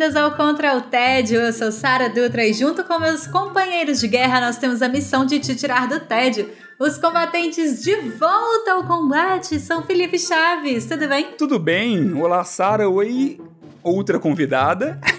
Bem-vindas 0.00 0.16
ao 0.16 0.34
Contra 0.34 0.78
o 0.78 0.80
Tédio. 0.80 1.38
Eu 1.42 1.52
sou 1.52 1.70
Sara 1.70 2.08
Dutra 2.08 2.46
e 2.46 2.54
junto 2.54 2.82
com 2.84 2.98
meus 2.98 3.26
companheiros 3.26 4.00
de 4.00 4.08
guerra 4.08 4.40
nós 4.40 4.56
temos 4.56 4.80
a 4.80 4.88
missão 4.88 5.26
de 5.26 5.38
te 5.38 5.54
tirar 5.54 5.86
do 5.86 6.00
tédio. 6.00 6.48
Os 6.78 6.96
combatentes 6.96 7.82
de 7.82 7.94
volta 7.96 8.72
ao 8.72 8.84
combate 8.84 9.60
são 9.60 9.82
Felipe 9.82 10.18
Chaves, 10.18 10.86
tudo 10.86 11.06
bem? 11.06 11.34
Tudo 11.36 11.58
bem? 11.58 12.14
Olá, 12.14 12.42
Sara. 12.44 12.88
Oi, 12.88 13.38
outra 13.82 14.18
convidada. 14.18 14.98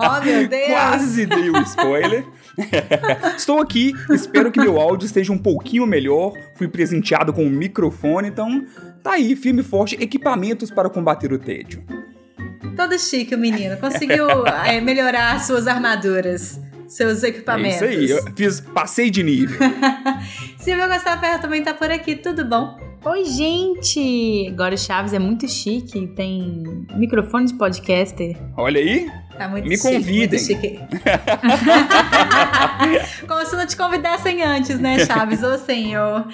Oh, 0.00 0.24
meu 0.24 0.48
Deus! 0.48 0.68
Quase 0.68 1.26
dei 1.26 1.50
um 1.50 1.60
spoiler. 1.62 2.26
Estou 3.36 3.60
aqui, 3.60 3.92
espero 4.10 4.50
que 4.50 4.60
meu 4.60 4.80
áudio 4.80 5.04
esteja 5.04 5.32
um 5.32 5.38
pouquinho 5.38 5.86
melhor. 5.86 6.32
Fui 6.56 6.66
presenteado 6.66 7.32
com 7.32 7.44
um 7.44 7.50
microfone, 7.50 8.28
então 8.28 8.64
tá 9.02 9.12
aí, 9.12 9.36
firme 9.36 9.60
e 9.60 9.64
forte, 9.64 10.02
equipamentos 10.02 10.70
para 10.70 10.88
combater 10.88 11.30
o 11.32 11.38
tédio. 11.38 11.84
Todo 12.76 12.98
chique 12.98 13.34
o 13.34 13.38
menino, 13.38 13.76
conseguiu 13.76 14.26
é, 14.66 14.80
melhorar 14.80 15.38
suas 15.40 15.66
armaduras, 15.66 16.60
seus 16.88 17.22
equipamentos. 17.22 17.82
É 17.82 17.94
isso 17.94 18.00
aí, 18.00 18.10
eu 18.10 18.24
fiz, 18.34 18.60
passei 18.60 19.10
de 19.10 19.22
nível. 19.22 19.58
Silvia 20.58 20.88
Gustavo 20.88 21.20
Ferro 21.20 21.40
também 21.40 21.62
tá 21.62 21.74
por 21.74 21.90
aqui, 21.90 22.16
tudo 22.16 22.44
bom? 22.44 22.78
Oi, 23.04 23.24
gente! 23.26 24.48
Agora 24.48 24.74
o 24.74 24.78
Chaves 24.78 25.12
é 25.12 25.18
muito 25.18 25.46
chique, 25.46 26.06
tem 26.16 26.86
microfone 26.94 27.46
de 27.46 27.54
podcaster. 27.54 28.36
Olha 28.56 28.80
aí, 28.80 29.10
Tá 29.36 29.48
muito 29.48 29.68
Me 29.68 29.76
chique, 29.76 29.92
convidem. 29.94 30.38
muito 30.38 30.38
chique. 30.38 30.78
Como 33.26 33.44
se 33.44 33.56
não 33.56 33.66
te 33.66 33.76
convidassem 33.76 34.42
antes, 34.42 34.78
né, 34.78 35.04
Chaves? 35.04 35.42
Ô, 35.42 35.58
senhor. 35.58 36.26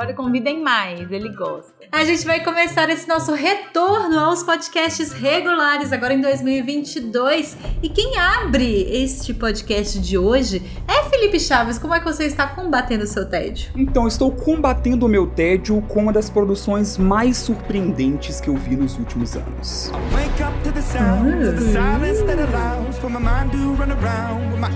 Agora 0.00 0.14
convidem 0.14 0.62
mais, 0.62 1.12
ele 1.12 1.28
gosta. 1.28 1.74
A 1.92 2.02
gente 2.06 2.24
vai 2.24 2.42
começar 2.42 2.88
esse 2.88 3.06
nosso 3.06 3.34
retorno 3.34 4.18
aos 4.18 4.42
podcasts 4.42 5.12
regulares 5.12 5.92
agora 5.92 6.14
em 6.14 6.22
2022. 6.22 7.54
E 7.82 7.88
quem 7.90 8.18
abre 8.18 8.64
este 8.90 9.34
podcast 9.34 9.98
de 9.98 10.16
hoje 10.16 10.62
é 10.88 11.02
Felipe 11.10 11.38
Chaves. 11.38 11.78
Como 11.78 11.94
é 11.94 11.98
que 11.98 12.06
você 12.06 12.24
está 12.24 12.46
combatendo 12.46 13.04
o 13.04 13.06
seu 13.06 13.28
tédio? 13.28 13.72
Então, 13.76 14.08
estou 14.08 14.32
combatendo 14.32 15.04
o 15.04 15.08
meu 15.08 15.26
tédio 15.26 15.82
com 15.82 16.00
uma 16.00 16.14
das 16.14 16.30
produções 16.30 16.96
mais 16.96 17.36
surpreendentes 17.36 18.40
que 18.40 18.48
eu 18.48 18.56
vi 18.56 18.76
nos 18.76 18.96
últimos 18.96 19.36
anos. 19.36 19.92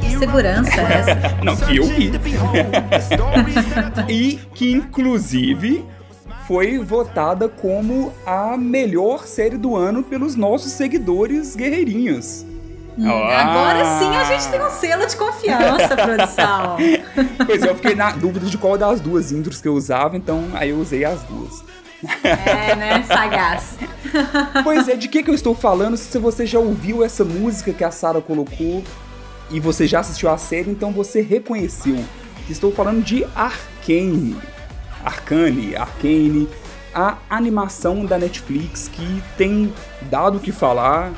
Ear 0.03 0.19
Segurança 0.19 0.81
é 0.81 0.93
essa. 0.93 1.37
Não, 1.45 1.57
que 1.57 1.77
eu 1.77 1.85
vi. 1.85 2.13
E 4.09 4.39
que, 4.55 4.81
inclusive, 5.15 5.85
foi 6.47 6.79
votada 6.79 7.49
como 7.49 8.13
a 8.27 8.57
melhor 8.57 9.27
série 9.27 9.57
do 9.57 9.77
ano 9.77 10.03
pelos 10.03 10.35
nossos 10.35 10.73
seguidores 10.73 11.55
guerreirinhos. 11.55 12.45
Ah! 13.01 13.43
Agora 13.43 13.99
sim 13.99 14.17
a 14.17 14.25
gente 14.25 14.49
tem 14.49 14.61
um 14.61 14.71
selo 14.71 15.07
de 15.07 15.17
confiança, 15.17 15.97
produção. 15.97 16.77
Pois 17.47 17.63
é, 17.63 17.71
eu 17.71 17.77
fiquei 17.77 17.95
na 17.95 18.11
dúvida 18.11 18.47
de 18.47 18.59
qual 18.59 18.77
das 18.77 19.01
duas 19.01 19.31
intros 19.31 19.61
que 19.61 19.69
eu 19.69 19.75
usava, 19.75 20.17
então 20.17 20.49
aí 20.55 20.71
eu 20.71 20.79
usei 20.79 21.05
as 21.05 21.23
duas. 21.23 21.65
É, 22.23 22.75
né? 22.75 23.03
Sagaz. 23.05 23.79
Pois 24.63 24.89
é, 24.89 24.97
de 24.97 25.09
que, 25.09 25.23
que 25.23 25.31
eu 25.31 25.35
estou 25.35 25.55
falando? 25.55 25.97
Se 25.97 26.19
você 26.19 26.45
já 26.45 26.59
ouviu 26.59 27.05
essa 27.05 27.25
música 27.25 27.73
que 27.73 27.83
a 27.83 27.91
Sarah 27.91 28.21
colocou 28.21 28.83
e 29.51 29.59
você 29.59 29.87
já 29.87 30.01
assistiu 30.01 30.31
a 30.31 30.39
série, 30.39 30.71
então 30.71 30.93
você 30.93 31.21
reconheceu. 31.21 31.99
Estou 32.49 32.71
falando 32.73 33.03
de 33.03 33.25
Arcane. 33.35 34.54
Arcane, 35.05 35.77
Arcane, 35.77 36.49
a 36.95 37.19
animação 37.29 38.07
da 38.07 38.19
Netflix 38.19 38.89
que 38.89 39.23
tem 39.37 39.73
dado 40.11 40.39
o 40.39 40.41
que 40.41 40.51
falar. 40.51 41.13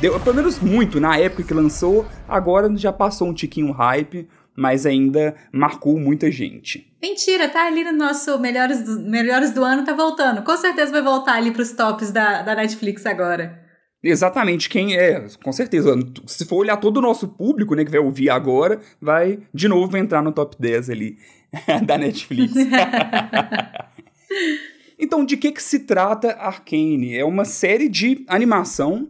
Deu, 0.00 0.18
pelo 0.20 0.36
menos 0.36 0.60
muito 0.60 1.00
na 1.00 1.16
época 1.18 1.42
que 1.42 1.54
lançou, 1.54 2.06
agora 2.28 2.74
já 2.76 2.92
passou 2.92 3.28
um 3.28 3.34
tiquinho 3.34 3.72
hype, 3.72 4.28
mas 4.56 4.84
ainda 4.84 5.34
marcou 5.52 5.98
muita 5.98 6.30
gente. 6.30 6.92
Mentira, 7.02 7.48
tá 7.48 7.66
ali 7.66 7.84
no 7.84 7.92
nosso 7.92 8.38
Melhores 8.38 8.82
do, 8.82 9.00
melhores 9.00 9.52
do 9.52 9.64
Ano, 9.64 9.84
tá 9.84 9.94
voltando. 9.94 10.42
Com 10.42 10.56
certeza 10.56 10.92
vai 10.92 11.02
voltar 11.02 11.34
ali 11.34 11.50
pros 11.50 11.72
tops 11.72 12.10
da, 12.10 12.42
da 12.42 12.54
Netflix 12.54 13.06
agora. 13.06 13.62
Exatamente, 14.02 14.68
quem 14.68 14.96
é, 14.96 15.26
com 15.42 15.50
certeza. 15.50 15.94
Se 16.26 16.44
for 16.44 16.56
olhar 16.56 16.76
todo 16.76 16.98
o 16.98 17.00
nosso 17.00 17.28
público, 17.28 17.74
né, 17.74 17.86
que 17.86 17.90
vai 17.90 18.00
ouvir 18.00 18.28
agora, 18.28 18.78
vai 19.00 19.38
de 19.52 19.66
novo 19.66 19.96
entrar 19.96 20.22
no 20.22 20.30
top 20.30 20.56
10 20.58 20.90
ali 20.90 21.16
da 21.84 21.98
Netflix. 21.98 22.54
então, 24.98 25.24
de 25.24 25.36
que 25.36 25.52
que 25.52 25.62
se 25.62 25.80
trata 25.80 26.32
Arcane? 26.32 27.16
É 27.16 27.24
uma 27.24 27.44
série 27.44 27.88
de 27.88 28.24
animação. 28.28 29.08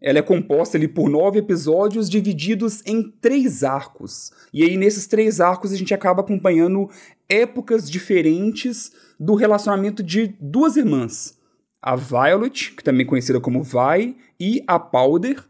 Ela 0.00 0.20
é 0.20 0.22
composta 0.22 0.76
ali 0.76 0.86
por 0.86 1.10
nove 1.10 1.40
episódios 1.40 2.08
divididos 2.08 2.82
em 2.86 3.02
três 3.02 3.64
arcos. 3.64 4.30
E 4.52 4.62
aí, 4.62 4.76
nesses 4.76 5.06
três 5.06 5.40
arcos, 5.40 5.72
a 5.72 5.76
gente 5.76 5.92
acaba 5.92 6.20
acompanhando 6.20 6.88
épocas 7.28 7.90
diferentes 7.90 8.92
do 9.18 9.34
relacionamento 9.34 10.02
de 10.02 10.34
duas 10.40 10.76
irmãs 10.76 11.38
a 11.82 11.96
Violet, 11.96 12.74
que 12.74 12.82
também 12.82 13.04
é 13.04 13.08
conhecida 13.08 13.40
como 13.40 13.62
Vi, 13.62 14.16
e 14.38 14.62
a 14.66 14.78
Powder, 14.78 15.44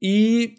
e 0.00 0.56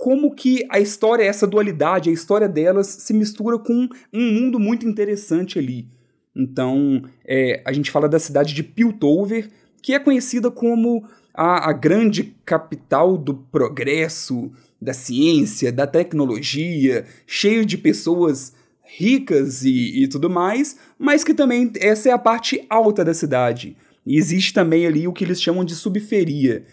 como 0.00 0.34
que 0.34 0.64
a 0.70 0.80
história, 0.80 1.24
essa 1.24 1.46
dualidade, 1.46 2.08
a 2.08 2.12
história 2.12 2.48
delas 2.48 2.86
se 2.86 3.12
mistura 3.12 3.58
com 3.58 3.86
um 4.10 4.32
mundo 4.32 4.58
muito 4.58 4.88
interessante 4.88 5.58
ali. 5.58 5.86
Então, 6.34 7.02
é, 7.22 7.62
a 7.66 7.70
gente 7.70 7.90
fala 7.90 8.08
da 8.08 8.18
cidade 8.18 8.54
de 8.54 8.62
Piltover, 8.62 9.50
que 9.82 9.92
é 9.92 9.98
conhecida 9.98 10.50
como 10.50 11.04
a, 11.34 11.68
a 11.68 11.72
grande 11.74 12.34
capital 12.46 13.18
do 13.18 13.34
progresso, 13.34 14.50
da 14.80 14.94
ciência, 14.94 15.70
da 15.70 15.86
tecnologia, 15.86 17.04
cheio 17.26 17.66
de 17.66 17.76
pessoas 17.76 18.54
ricas 18.82 19.64
e, 19.66 20.04
e 20.04 20.08
tudo 20.08 20.30
mais, 20.30 20.78
mas 20.98 21.22
que 21.22 21.34
também 21.34 21.70
essa 21.78 22.08
é 22.08 22.12
a 22.12 22.18
parte 22.18 22.64
alta 22.70 23.04
da 23.04 23.12
cidade. 23.12 23.76
E 24.06 24.16
existe 24.16 24.54
também 24.54 24.86
ali 24.86 25.06
o 25.06 25.12
que 25.12 25.24
eles 25.24 25.42
chamam 25.42 25.62
de 25.62 25.74
subferia, 25.74 26.64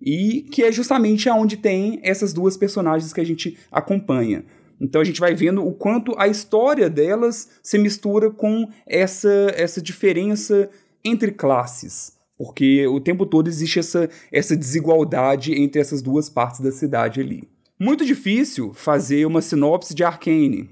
e 0.00 0.42
que 0.50 0.62
é 0.62 0.72
justamente 0.72 1.28
aonde 1.28 1.56
tem 1.56 2.00
essas 2.02 2.32
duas 2.32 2.56
personagens 2.56 3.12
que 3.12 3.20
a 3.20 3.26
gente 3.26 3.58
acompanha. 3.70 4.44
Então 4.80 5.00
a 5.00 5.04
gente 5.04 5.20
vai 5.20 5.34
vendo 5.34 5.66
o 5.66 5.72
quanto 5.72 6.14
a 6.18 6.28
história 6.28 6.90
delas 6.90 7.48
se 7.62 7.78
mistura 7.78 8.30
com 8.30 8.68
essa, 8.86 9.52
essa 9.56 9.80
diferença 9.80 10.68
entre 11.04 11.30
classes. 11.30 12.12
Porque 12.36 12.86
o 12.86 13.00
tempo 13.00 13.24
todo 13.24 13.48
existe 13.48 13.78
essa, 13.78 14.08
essa 14.32 14.56
desigualdade 14.56 15.54
entre 15.54 15.80
essas 15.80 16.02
duas 16.02 16.28
partes 16.28 16.60
da 16.60 16.72
cidade 16.72 17.20
ali. 17.20 17.48
Muito 17.78 18.04
difícil 18.04 18.72
fazer 18.72 19.26
uma 19.26 19.42
sinopse 19.42 19.94
de 19.94 20.04
Arcane. 20.04 20.70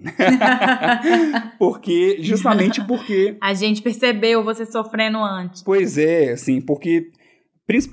porque, 1.59 2.19
justamente 2.21 2.84
porque 2.87 3.37
A 3.41 3.54
gente 3.54 3.83
percebeu 3.83 4.43
você 4.43 4.65
sofrendo 4.65 5.19
antes. 5.19 5.62
Pois 5.62 5.99
é, 5.99 6.33
assim, 6.33 6.60
porque. 6.60 7.10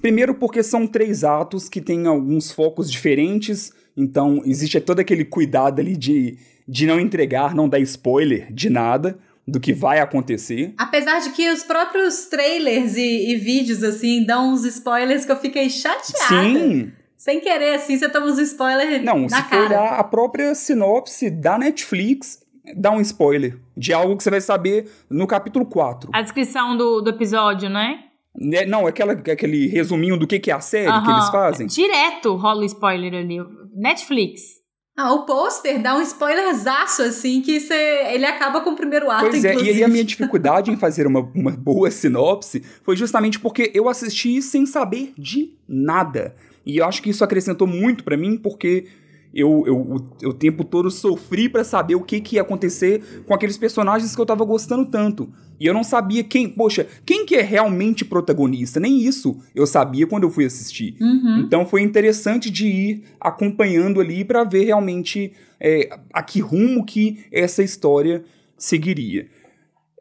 Primeiro, 0.01 0.34
porque 0.35 0.63
são 0.63 0.88
três 0.88 1.23
atos 1.23 1.69
que 1.69 1.81
têm 1.81 2.07
alguns 2.07 2.51
focos 2.51 2.90
diferentes, 2.91 3.72
então 3.96 4.41
existe 4.46 4.79
todo 4.79 4.99
aquele 4.99 5.26
cuidado 5.26 5.79
ali 5.79 5.96
de, 5.96 6.37
de 6.67 6.85
não 6.85 6.99
entregar, 6.99 7.55
não 7.55 7.67
dar 7.70 7.79
spoiler 7.79 8.52
de 8.53 8.70
nada 8.70 9.17
do 9.47 9.59
que 9.59 9.73
vai 9.73 9.99
acontecer. 9.99 10.73
Apesar 10.78 11.20
de 11.20 11.31
que 11.31 11.49
os 11.49 11.64
próprios 11.64 12.28
trailers 12.28 12.96
e, 12.96 13.31
e 13.31 13.35
vídeos, 13.35 13.84
assim, 13.84 14.23
dão 14.26 14.53
uns 14.53 14.64
spoilers 14.64 15.26
que 15.26 15.31
eu 15.31 15.37
fiquei 15.37 15.70
chateada. 15.70 16.28
Sim! 16.28 16.91
Sem 17.17 17.41
querer, 17.41 17.76
assim, 17.76 17.97
você 17.97 18.08
toma 18.08 18.28
uns 18.28 18.40
spoilers 18.40 19.03
Não, 19.03 19.23
na 19.23 19.29
se 19.29 19.43
for 19.43 19.49
cara. 19.49 19.66
olhar 19.66 19.99
a 19.99 20.03
própria 20.05 20.55
sinopse 20.55 21.29
da 21.29 21.58
Netflix, 21.58 22.40
dá 22.78 22.91
um 22.91 23.02
spoiler 23.02 23.58
de 23.76 23.91
algo 23.91 24.16
que 24.16 24.23
você 24.23 24.29
vai 24.29 24.40
saber 24.40 24.90
no 25.09 25.28
capítulo 25.28 25.66
4. 25.66 26.11
A 26.14 26.22
descrição 26.22 26.78
do, 26.78 27.02
do 27.02 27.09
episódio, 27.09 27.70
né? 27.70 28.05
Né, 28.35 28.66
Não, 28.66 28.85
aquela, 28.85 29.14
aquele 29.14 29.67
resuminho 29.67 30.17
do 30.17 30.28
que, 30.28 30.40
que 30.40 30.52
é 30.52 30.53
a 30.53 30.61
série 30.61 30.91
que 31.03 31.11
eles 31.11 31.29
fazem. 31.29 31.67
Direto 31.67 32.35
rola 32.35 32.61
o 32.61 32.66
spoiler 32.66 33.14
ali. 33.14 33.37
Netflix. 33.76 34.59
Ah, 34.97 35.14
o 35.14 35.26
pôster 35.26 35.81
dá 35.81 35.96
um 35.96 36.02
spoilerzaço, 36.02 37.03
assim, 37.03 37.41
que 37.41 37.58
você, 37.61 37.73
ele 38.14 38.26
acaba 38.26 38.59
com 38.59 38.72
o 38.72 38.76
primeiro 38.76 39.09
ato, 39.09 39.29
Pois 39.29 39.46
é, 39.46 39.52
inclusive. 39.52 39.72
e 39.72 39.78
aí 39.78 39.84
a 39.84 39.87
minha 39.87 40.03
dificuldade 40.03 40.72
em 40.72 40.76
fazer 40.76 41.08
uma, 41.08 41.22
uma 41.34 41.52
boa 41.52 41.90
sinopse 41.90 42.61
foi 42.84 42.97
justamente 42.97 43.40
porque 43.40 43.72
eu 43.73 43.87
assisti 43.87 44.41
sem 44.41 44.66
saber 44.66 45.14
de 45.17 45.53
nada. 45.67 46.35
E 46.66 46.78
eu 46.78 46.85
acho 46.85 47.02
que 47.02 47.09
isso 47.09 47.23
acrescentou 47.23 47.66
muito 47.66 48.03
pra 48.03 48.17
mim, 48.17 48.35
porque 48.37 48.87
eu, 49.34 49.64
eu, 49.66 49.78
o, 49.78 50.28
o 50.29 50.34
tempo 50.34 50.64
todo 50.64 50.90
sofri 50.90 51.47
pra 51.47 51.64
saber 51.64 51.96
o 51.96 52.02
que, 52.02 52.20
que 52.20 52.35
ia 52.35 52.41
acontecer 52.41 53.23
com 53.26 53.34
aqueles 53.34 53.58
personagens 53.58 54.16
que 54.16 54.22
eu 54.22 54.26
tava 54.26 54.43
gostando 54.43 54.85
tanto. 54.85 55.31
E 55.59 55.66
eu 55.66 55.73
não 55.73 55.84
sabia 55.84 56.23
quem, 56.23 56.47
poxa, 56.47 56.87
quem 57.05 57.26
que 57.26 57.35
é 57.35 57.41
realmente 57.41 58.05
protagonista? 58.05 58.79
Nem 58.79 58.99
isso 58.99 59.37
eu 59.53 59.67
sabia 59.67 60.08
quando 60.08 60.23
eu 60.23 60.29
fui 60.29 60.46
assistir. 60.46 60.96
Uhum. 60.99 61.43
Então 61.46 61.66
foi 61.66 61.81
interessante 61.81 62.49
de 62.49 62.67
ir 62.67 63.03
acompanhando 63.20 63.99
ali 63.99 64.23
pra 64.23 64.43
ver 64.43 64.66
realmente 64.66 65.34
é, 65.59 65.90
a 66.14 66.23
que 66.23 66.40
rumo 66.40 66.85
que 66.85 67.26
essa 67.31 67.61
história 67.61 68.23
seguiria. 68.58 69.28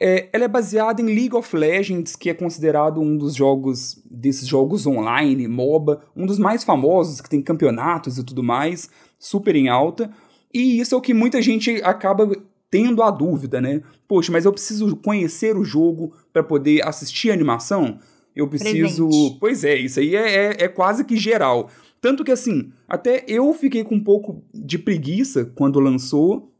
É, 0.00 0.28
ela 0.32 0.44
é 0.44 0.48
baseada 0.48 1.02
em 1.02 1.06
League 1.06 1.34
of 1.34 1.56
Legends, 1.56 2.14
que 2.14 2.30
é 2.30 2.34
considerado 2.34 3.00
um 3.00 3.16
dos 3.16 3.34
jogos 3.34 4.00
desses 4.08 4.46
jogos 4.46 4.86
online, 4.86 5.48
MOBA, 5.48 6.00
um 6.14 6.24
dos 6.24 6.38
mais 6.38 6.62
famosos, 6.62 7.20
que 7.20 7.28
tem 7.28 7.42
campeonatos 7.42 8.16
e 8.16 8.24
tudo 8.24 8.40
mais, 8.40 8.88
super 9.18 9.56
em 9.56 9.68
alta. 9.68 10.10
E 10.52 10.80
isso 10.80 10.94
é 10.94 10.98
o 10.98 11.00
que 11.00 11.12
muita 11.12 11.42
gente 11.42 11.82
acaba 11.82 12.30
tendo 12.70 13.02
a 13.02 13.10
dúvida, 13.10 13.60
né? 13.60 13.82
Poxa, 14.06 14.30
mas 14.32 14.44
eu 14.44 14.52
preciso 14.52 14.96
conhecer 14.96 15.56
o 15.56 15.64
jogo 15.64 16.14
para 16.32 16.42
poder 16.42 16.86
assistir 16.86 17.30
a 17.30 17.34
animação? 17.34 17.98
Eu 18.34 18.48
preciso. 18.48 19.08
Presente. 19.08 19.36
Pois 19.40 19.64
é, 19.64 19.76
isso 19.76 20.00
aí 20.00 20.14
é, 20.14 20.34
é, 20.34 20.64
é 20.64 20.68
quase 20.68 21.04
que 21.04 21.16
geral. 21.16 21.70
Tanto 22.00 22.22
que 22.22 22.30
assim, 22.30 22.70
até 22.86 23.24
eu 23.26 23.52
fiquei 23.52 23.82
com 23.82 23.96
um 23.96 24.04
pouco 24.04 24.44
de 24.54 24.78
preguiça 24.78 25.44
quando 25.56 25.80
lançou, 25.80 26.54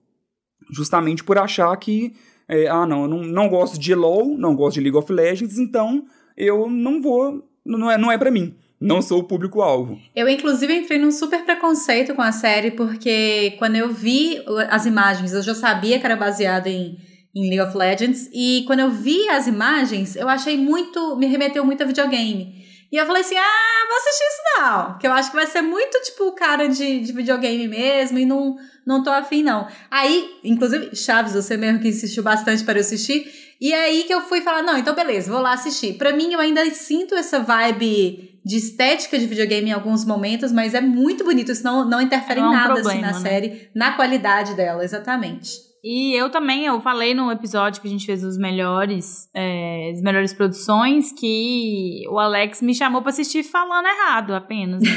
justamente 0.71 1.23
por 1.23 1.39
achar 1.39 1.75
que 1.77 2.15
é, 2.49 2.67
ah, 2.67 2.87
não, 2.87 3.03
eu 3.03 3.09
não, 3.09 3.23
não 3.23 3.49
gosto 3.49 3.79
de 3.79 3.95
LoL, 3.95 4.37
não 4.37 4.57
gosto 4.57 4.75
de 4.75 4.81
League 4.81 4.97
of 4.97 5.13
Legends, 5.13 5.59
então 5.59 6.07
eu 6.37 6.69
não 6.69 7.01
vou, 7.01 7.47
não 7.65 7.91
é, 7.91 7.99
não 7.99 8.11
é 8.11 8.17
para 8.17 8.31
mim. 8.31 8.57
Não 8.81 9.03
sou 9.03 9.21
o 9.21 9.25
público-alvo. 9.25 9.99
Eu, 10.15 10.29
inclusive, 10.29 10.73
entrei 10.73 10.99
num 10.99 11.11
super 11.11 11.45
preconceito 11.45 12.15
com 12.15 12.23
a 12.23 12.31
série, 12.31 12.71
porque 12.71 13.57
quando 13.59 13.77
eu 13.77 13.93
vi 13.93 14.41
as 14.71 14.87
imagens, 14.87 15.33
eu 15.33 15.43
já 15.43 15.55
sabia 15.55 15.99
que 15.99 16.07
era 16.07 16.15
baseado 16.15 16.69
em, 16.69 16.97
em 17.35 17.49
League 17.49 17.61
of 17.61 17.77
Legends, 17.77 18.31
e 18.33 18.63
quando 18.67 18.81
eu 18.81 18.91
vi 18.91 19.29
as 19.31 19.49
imagens, 19.49 20.15
eu 20.15 20.29
achei 20.29 20.57
muito. 20.57 21.17
me 21.17 21.27
remeteu 21.27 21.65
muito 21.65 21.83
a 21.83 21.87
videogame. 21.87 22.68
E 22.91 22.97
eu 22.97 23.07
falei 23.07 23.23
assim: 23.23 23.37
ah, 23.37 23.87
vou 23.89 23.97
assistir 23.97 24.25
isso 24.25 24.43
não. 24.61 24.99
Que 24.99 25.07
eu 25.07 25.13
acho 25.13 25.31
que 25.31 25.37
vai 25.37 25.47
ser 25.47 25.63
muito 25.63 26.01
tipo 26.03 26.33
cara 26.33 26.69
de, 26.69 27.01
de 27.01 27.13
videogame 27.13 27.69
mesmo, 27.69 28.19
e 28.19 28.25
não, 28.25 28.57
não 28.87 29.03
tô 29.03 29.11
afim, 29.11 29.43
não. 29.43 29.69
Aí, 29.91 30.39
inclusive, 30.43 30.95
Chaves, 30.97 31.35
você 31.35 31.57
mesmo 31.57 31.81
que 31.81 31.89
insistiu 31.89 32.23
bastante 32.23 32.65
para 32.65 32.79
eu 32.79 32.81
assistir. 32.81 33.31
E 33.61 33.75
aí 33.75 34.05
que 34.05 34.15
eu 34.15 34.21
fui 34.21 34.41
falar, 34.41 34.63
não, 34.63 34.79
então 34.79 34.95
beleza, 34.95 35.33
vou 35.33 35.41
lá 35.41 35.53
assistir. 35.53 35.95
Pra 35.95 36.13
mim, 36.13 36.33
eu 36.33 36.39
ainda 36.39 36.65
sinto 36.71 37.15
essa 37.15 37.41
vibe 37.41 38.39
de 38.45 38.57
estética 38.57 39.19
de 39.19 39.27
videogame 39.27 39.69
em 39.69 39.73
alguns 39.73 40.05
momentos, 40.05 40.53
mas 40.53 40.75
é 40.75 40.81
muito 40.81 41.25
bonito, 41.25 41.51
isso 41.51 41.65
não, 41.65 41.85
não 41.85 42.01
interfere 42.01 42.41
Não 42.41 42.47
é 42.47 42.51
em 42.51 42.57
um 42.57 42.61
nada 42.61 42.73
assim, 42.75 42.83
problema, 42.83 43.07
na 43.09 43.13
né? 43.13 43.21
série, 43.21 43.71
na 43.75 43.93
qualidade 43.93 44.55
dela, 44.55 44.85
exatamente. 44.85 45.68
E 45.83 46.13
eu 46.15 46.29
também, 46.31 46.67
eu 46.67 46.81
falei 46.81 47.15
no 47.15 47.31
episódio 47.31 47.81
que 47.81 47.87
a 47.87 47.91
gente 47.91 48.05
fez 48.05 48.25
os 48.25 48.37
melhores, 48.37 49.29
é, 49.35 49.91
as 49.95 50.03
melhores 50.03 50.33
produções, 50.33 51.13
que 51.13 52.03
o 52.11 52.19
Alex 52.19 52.61
me 52.61 52.75
chamou 52.75 53.01
pra 53.01 53.11
assistir 53.11 53.45
falando 53.45 53.87
errado 53.87 54.35
apenas. 54.35 54.83
né? 54.83 54.91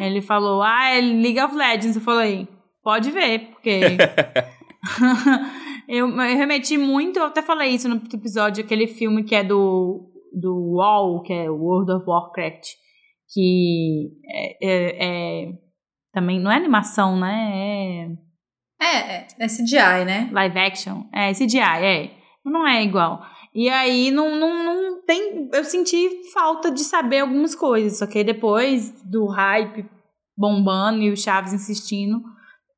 Ele 0.06 0.20
falou, 0.20 0.62
ah, 0.62 0.88
é 0.90 1.00
League 1.00 1.40
of 1.40 1.54
Legends. 1.54 1.96
Eu 1.96 2.02
falei, 2.02 2.48
pode 2.82 3.10
ver, 3.10 3.50
porque. 3.50 3.80
eu, 5.88 6.08
eu 6.08 6.36
remeti 6.36 6.76
muito, 6.76 7.18
eu 7.18 7.26
até 7.26 7.40
falei 7.42 7.70
isso 7.70 7.88
no 7.88 7.96
episódio, 8.12 8.64
aquele 8.64 8.88
filme 8.88 9.22
que 9.24 9.34
é 9.34 9.44
do, 9.44 10.10
do 10.32 10.74
WoW, 10.76 11.22
que 11.22 11.32
é 11.32 11.48
World 11.48 11.92
of 11.92 12.04
Warcraft, 12.06 12.66
que 13.32 14.10
é, 14.28 14.56
é- 14.60 15.44
é- 15.46 15.52
também 16.12 16.40
não 16.40 16.50
é 16.50 16.56
animação, 16.56 17.16
né? 17.16 17.52
É 17.54 18.29
É, 18.80 18.96
é, 18.96 19.26
é 19.38 19.46
CGI, 19.46 20.04
né? 20.06 20.30
live 20.32 20.58
action. 20.58 21.04
É, 21.12 21.32
CGI, 21.32 21.58
é. 21.58 22.10
Não 22.44 22.66
é 22.66 22.82
igual. 22.82 23.20
E 23.54 23.68
aí 23.68 24.10
não, 24.10 24.38
não, 24.38 24.64
não 24.64 25.02
tem. 25.02 25.48
Eu 25.52 25.64
senti 25.64 26.22
falta 26.32 26.70
de 26.70 26.80
saber 26.80 27.20
algumas 27.20 27.54
coisas. 27.54 27.98
Só 27.98 28.06
que 28.06 28.18
aí 28.18 28.24
depois 28.24 28.92
do 29.04 29.26
hype 29.26 29.84
bombando 30.36 31.02
e 31.02 31.10
o 31.10 31.16
Chaves 31.16 31.52
insistindo, 31.52 32.22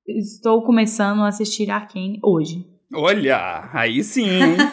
estou 0.09 0.65
começando 0.65 1.23
a 1.23 1.29
assistir 1.29 1.71
Arcane 1.71 2.19
hoje. 2.23 2.67
Olha, 2.95 3.71
aí 3.73 4.03
sim, 4.03 4.29
hein? 4.29 4.57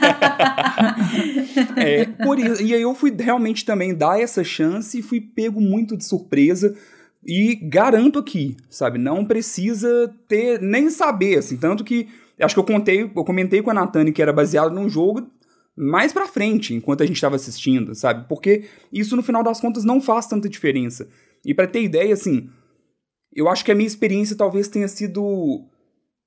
É, 1.77 2.05
por 2.05 2.37
isso, 2.37 2.61
e 2.61 2.73
aí 2.73 2.81
eu 2.81 2.93
fui 2.93 3.15
realmente 3.17 3.63
também 3.63 3.95
dar 3.95 4.19
essa 4.19 4.43
chance 4.43 4.99
e 4.99 5.01
fui 5.01 5.21
pego 5.21 5.61
muito 5.61 5.95
de 5.95 6.03
surpresa. 6.03 6.75
E 7.25 7.55
garanto 7.55 8.19
aqui, 8.19 8.55
sabe? 8.69 8.97
Não 8.97 9.25
precisa 9.25 10.13
ter 10.27 10.61
nem 10.61 10.89
saber, 10.89 11.37
assim. 11.39 11.57
Tanto 11.57 11.83
que 11.83 12.07
acho 12.39 12.55
que 12.55 12.59
eu 12.59 12.63
contei, 12.63 13.01
eu 13.03 13.09
comentei 13.25 13.61
com 13.61 13.69
a 13.69 13.73
Natane 13.73 14.11
que 14.13 14.21
era 14.21 14.31
baseado 14.31 14.73
num 14.73 14.89
jogo 14.89 15.27
mais 15.75 16.11
pra 16.11 16.27
frente, 16.27 16.73
enquanto 16.73 17.03
a 17.03 17.05
gente 17.05 17.19
tava 17.21 17.35
assistindo, 17.35 17.93
sabe? 17.95 18.27
Porque 18.27 18.65
isso 18.91 19.15
no 19.15 19.23
final 19.23 19.43
das 19.43 19.59
contas 19.61 19.83
não 19.83 20.01
faz 20.01 20.27
tanta 20.27 20.49
diferença. 20.49 21.07
E 21.45 21.53
pra 21.53 21.67
ter 21.67 21.81
ideia, 21.81 22.13
assim, 22.13 22.49
eu 23.33 23.47
acho 23.47 23.63
que 23.63 23.71
a 23.71 23.75
minha 23.75 23.87
experiência 23.87 24.35
talvez 24.35 24.67
tenha 24.67 24.87
sido 24.87 25.65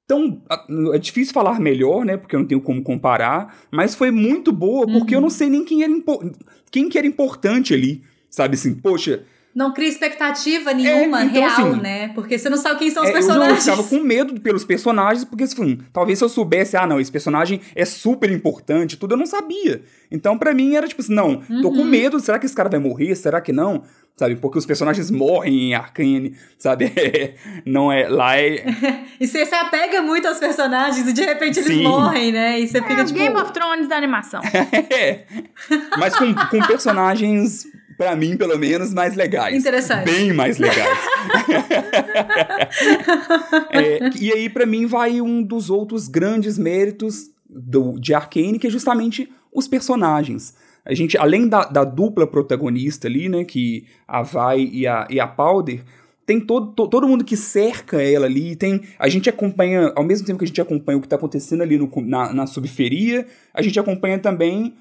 tão. 0.06 0.42
É 0.94 0.98
difícil 0.98 1.34
falar 1.34 1.60
melhor, 1.60 2.04
né? 2.04 2.16
Porque 2.16 2.34
eu 2.34 2.40
não 2.40 2.46
tenho 2.46 2.60
como 2.60 2.82
comparar. 2.82 3.56
Mas 3.70 3.94
foi 3.94 4.10
muito 4.10 4.52
boa, 4.52 4.86
porque 4.86 5.14
eu 5.14 5.20
não 5.20 5.30
sei 5.30 5.48
nem 5.50 5.64
quem 5.64 5.82
era, 5.82 5.92
impo- 5.92 6.32
quem 6.70 6.88
que 6.88 6.96
era 6.98 7.06
importante 7.06 7.74
ali. 7.74 8.02
Sabe 8.30 8.54
assim, 8.54 8.74
poxa, 8.74 9.24
Não 9.54 9.72
cria 9.74 9.88
expectativa 9.88 10.72
nenhuma, 10.72 11.24
então, 11.24 11.34
real, 11.42 11.50
assim, 11.72 11.80
né? 11.80 12.08
Porque 12.14 12.38
você 12.38 12.48
não 12.48 12.56
sabe 12.56 12.78
quem 12.78 12.90
são 12.90 13.02
os 13.02 13.08
é, 13.10 13.12
eu, 13.12 13.14
não, 13.14 13.20
eu 13.20 13.26
personagens. 13.38 13.64
ficava 13.64 13.82
com 13.84 14.00
medo 14.00 14.40
pelos 14.40 14.64
personagens, 14.64 15.24
porque 15.24 15.44
assim, 15.44 15.78
talvez 15.92 16.18
se 16.18 16.24
eu 16.24 16.28
soubesse, 16.28 16.76
ah, 16.76 16.86
não, 16.86 16.98
esse 16.98 17.12
personagem 17.12 17.60
é 17.74 17.84
super 17.84 18.30
importante, 18.30 18.96
tudo, 18.96 19.12
eu 19.12 19.18
não 19.18 19.26
sabia. 19.26 19.82
Então, 20.10 20.38
pra 20.38 20.54
mim, 20.54 20.74
era 20.74 20.88
tipo 20.88 21.02
assim, 21.02 21.14
não, 21.14 21.36
tô 21.60 21.68
Uhum. 21.68 21.76
com 21.76 21.84
medo, 21.84 22.18
será 22.20 22.38
que 22.38 22.46
esse 22.46 22.54
cara 22.56 22.68
vai 22.70 22.80
morrer? 22.80 23.14
Será 23.14 23.40
que 23.40 23.52
não? 23.52 23.82
Sabe, 24.14 24.36
porque 24.36 24.58
os 24.58 24.66
personagens 24.66 25.10
morrem 25.10 25.70
em 25.70 25.74
Arcane, 25.74 26.36
sabe? 26.58 26.92
não 27.64 27.90
é. 27.90 28.08
Lá 28.08 28.36
é. 28.38 28.62
E 29.18 29.26
você 29.26 29.46
se 29.46 29.54
apega 29.54 30.02
muito 30.02 30.28
aos 30.28 30.38
personagens 30.38 31.08
e 31.08 31.12
de 31.14 31.22
repente 31.24 31.58
eles 31.60 31.72
Sim. 31.72 31.82
morrem, 31.84 32.30
né? 32.30 32.60
E 32.60 32.68
você 32.68 32.78
É 32.78 32.82
fica 32.82 33.04
tipo. 33.06 33.18
Game 33.18 33.34
of 33.36 33.52
Thrones 33.52 33.88
da 33.88 33.96
animação. 33.96 34.40
É. 34.92 35.24
Mas 35.98 36.14
com, 36.14 36.34
com 36.34 36.66
personagens, 36.66 37.66
pra 38.02 38.16
mim, 38.16 38.36
pelo 38.36 38.58
menos, 38.58 38.92
mais 38.92 39.14
legais. 39.14 39.56
Interessante. 39.56 40.04
Bem 40.04 40.32
mais 40.32 40.58
legais. 40.58 40.98
É, 43.70 44.10
e 44.20 44.32
aí, 44.32 44.48
pra 44.48 44.66
mim, 44.66 44.86
vai 44.86 45.20
um 45.20 45.42
dos 45.42 45.70
outros 45.70 46.08
grandes 46.08 46.58
méritos 46.58 47.30
do, 47.48 47.98
de 47.98 48.14
Arcane, 48.14 48.58
que 48.58 48.66
é 48.66 48.70
justamente 48.70 49.30
os 49.52 49.68
personagens. 49.68 50.54
A 50.84 50.94
gente, 50.94 51.16
além 51.16 51.48
da, 51.48 51.64
da 51.64 51.84
dupla 51.84 52.26
protagonista 52.26 53.06
ali, 53.06 53.28
né, 53.28 53.44
que 53.44 53.86
a 54.06 54.22
Vai 54.22 54.68
e 54.72 54.86
a, 54.86 55.06
e 55.10 55.20
a 55.20 55.26
Powder, 55.26 55.82
tem 56.26 56.40
todo, 56.40 56.72
to- 56.72 56.88
todo 56.88 57.06
mundo 57.08 57.24
que 57.24 57.36
cerca 57.36 58.02
ela 58.02 58.26
ali, 58.26 58.56
tem, 58.56 58.82
a 58.98 59.08
gente 59.08 59.28
acompanha, 59.28 59.92
ao 59.94 60.04
mesmo 60.04 60.26
tempo 60.26 60.38
que 60.38 60.44
a 60.44 60.48
gente 60.48 60.60
acompanha 60.60 60.98
o 60.98 61.00
que 61.00 61.08
tá 61.08 61.16
acontecendo 61.16 61.62
ali 61.62 61.76
no, 61.78 61.90
na, 62.02 62.32
na 62.32 62.46
subferia, 62.46 63.26
a 63.54 63.62
gente 63.62 63.78
acompanha 63.78 64.18
também 64.18 64.74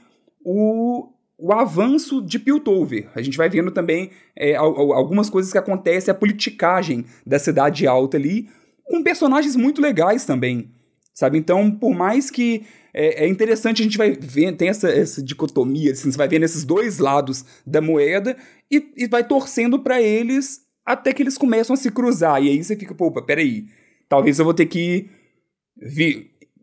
o, 0.43 1.09
o 1.41 1.51
avanço 1.51 2.21
de 2.21 2.37
Piltover. 2.37 3.09
A 3.15 3.21
gente 3.21 3.35
vai 3.37 3.49
vendo 3.49 3.71
também 3.71 4.11
é, 4.35 4.55
al- 4.55 4.77
al- 4.79 4.93
algumas 4.93 5.29
coisas 5.29 5.51
que 5.51 5.57
acontecem, 5.57 6.11
a 6.11 6.15
politicagem 6.15 7.03
da 7.25 7.39
cidade 7.39 7.87
alta 7.87 8.15
ali, 8.15 8.47
com 8.85 9.01
personagens 9.03 9.55
muito 9.55 9.81
legais 9.81 10.23
também, 10.25 10.69
sabe? 11.13 11.37
Então, 11.39 11.71
por 11.71 11.95
mais 11.95 12.29
que 12.29 12.63
é, 12.93 13.25
é 13.25 13.27
interessante, 13.27 13.81
a 13.81 13.83
gente 13.85 13.97
vai 13.97 14.11
ver, 14.11 14.55
tem 14.55 14.67
essa, 14.69 14.89
essa 14.89 15.23
dicotomia, 15.23 15.93
assim, 15.93 16.11
você 16.11 16.17
vai 16.17 16.27
vendo 16.27 16.43
esses 16.43 16.63
dois 16.63 16.99
lados 16.99 17.43
da 17.65 17.81
moeda 17.81 18.37
e, 18.69 18.91
e 18.95 19.07
vai 19.07 19.23
torcendo 19.23 19.79
pra 19.79 20.01
eles 20.01 20.61
até 20.85 21.13
que 21.13 21.23
eles 21.23 21.37
começam 21.37 21.73
a 21.73 21.77
se 21.77 21.89
cruzar. 21.89 22.43
E 22.43 22.49
aí 22.49 22.63
você 22.63 22.75
fica, 22.75 22.93
pô, 22.93 23.09
peraí, 23.23 23.65
talvez 24.07 24.37
eu 24.39 24.45
vou 24.45 24.53
ter 24.53 24.65
que 24.67 25.09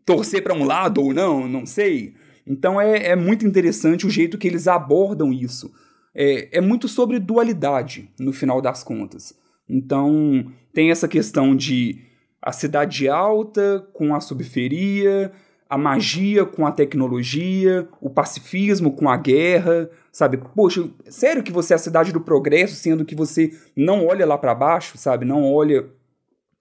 torcer 0.05 0.41
pra 0.41 0.53
um 0.53 0.63
lado 0.65 1.01
ou 1.01 1.13
não, 1.13 1.47
não 1.47 1.65
sei. 1.65 2.13
Então 2.49 2.81
é, 2.81 3.09
é 3.09 3.15
muito 3.15 3.45
interessante 3.45 4.07
o 4.07 4.09
jeito 4.09 4.37
que 4.37 4.47
eles 4.47 4.67
abordam 4.67 5.31
isso. 5.31 5.71
É, 6.15 6.57
é 6.57 6.59
muito 6.59 6.87
sobre 6.87 7.19
dualidade, 7.19 8.09
no 8.19 8.33
final 8.33 8.59
das 8.59 8.83
contas. 8.83 9.37
Então 9.69 10.51
tem 10.73 10.89
essa 10.89 11.07
questão 11.07 11.55
de 11.55 12.01
a 12.41 12.51
cidade 12.51 13.07
alta 13.07 13.87
com 13.93 14.15
a 14.15 14.19
subferia, 14.19 15.31
a 15.69 15.77
magia 15.77 16.43
com 16.45 16.65
a 16.65 16.71
tecnologia, 16.71 17.87
o 18.01 18.09
pacifismo 18.09 18.91
com 18.91 19.07
a 19.07 19.15
guerra, 19.15 19.87
sabe? 20.11 20.37
Poxa, 20.55 20.89
sério 21.07 21.43
que 21.43 21.51
você 21.51 21.73
é 21.73 21.75
a 21.75 21.79
cidade 21.79 22.11
do 22.11 22.21
progresso, 22.21 22.75
sendo 22.75 23.05
que 23.05 23.13
você 23.13 23.53
não 23.75 24.07
olha 24.07 24.25
lá 24.25 24.35
pra 24.35 24.55
baixo, 24.55 24.97
sabe? 24.97 25.25
Não 25.25 25.43
olha 25.53 25.85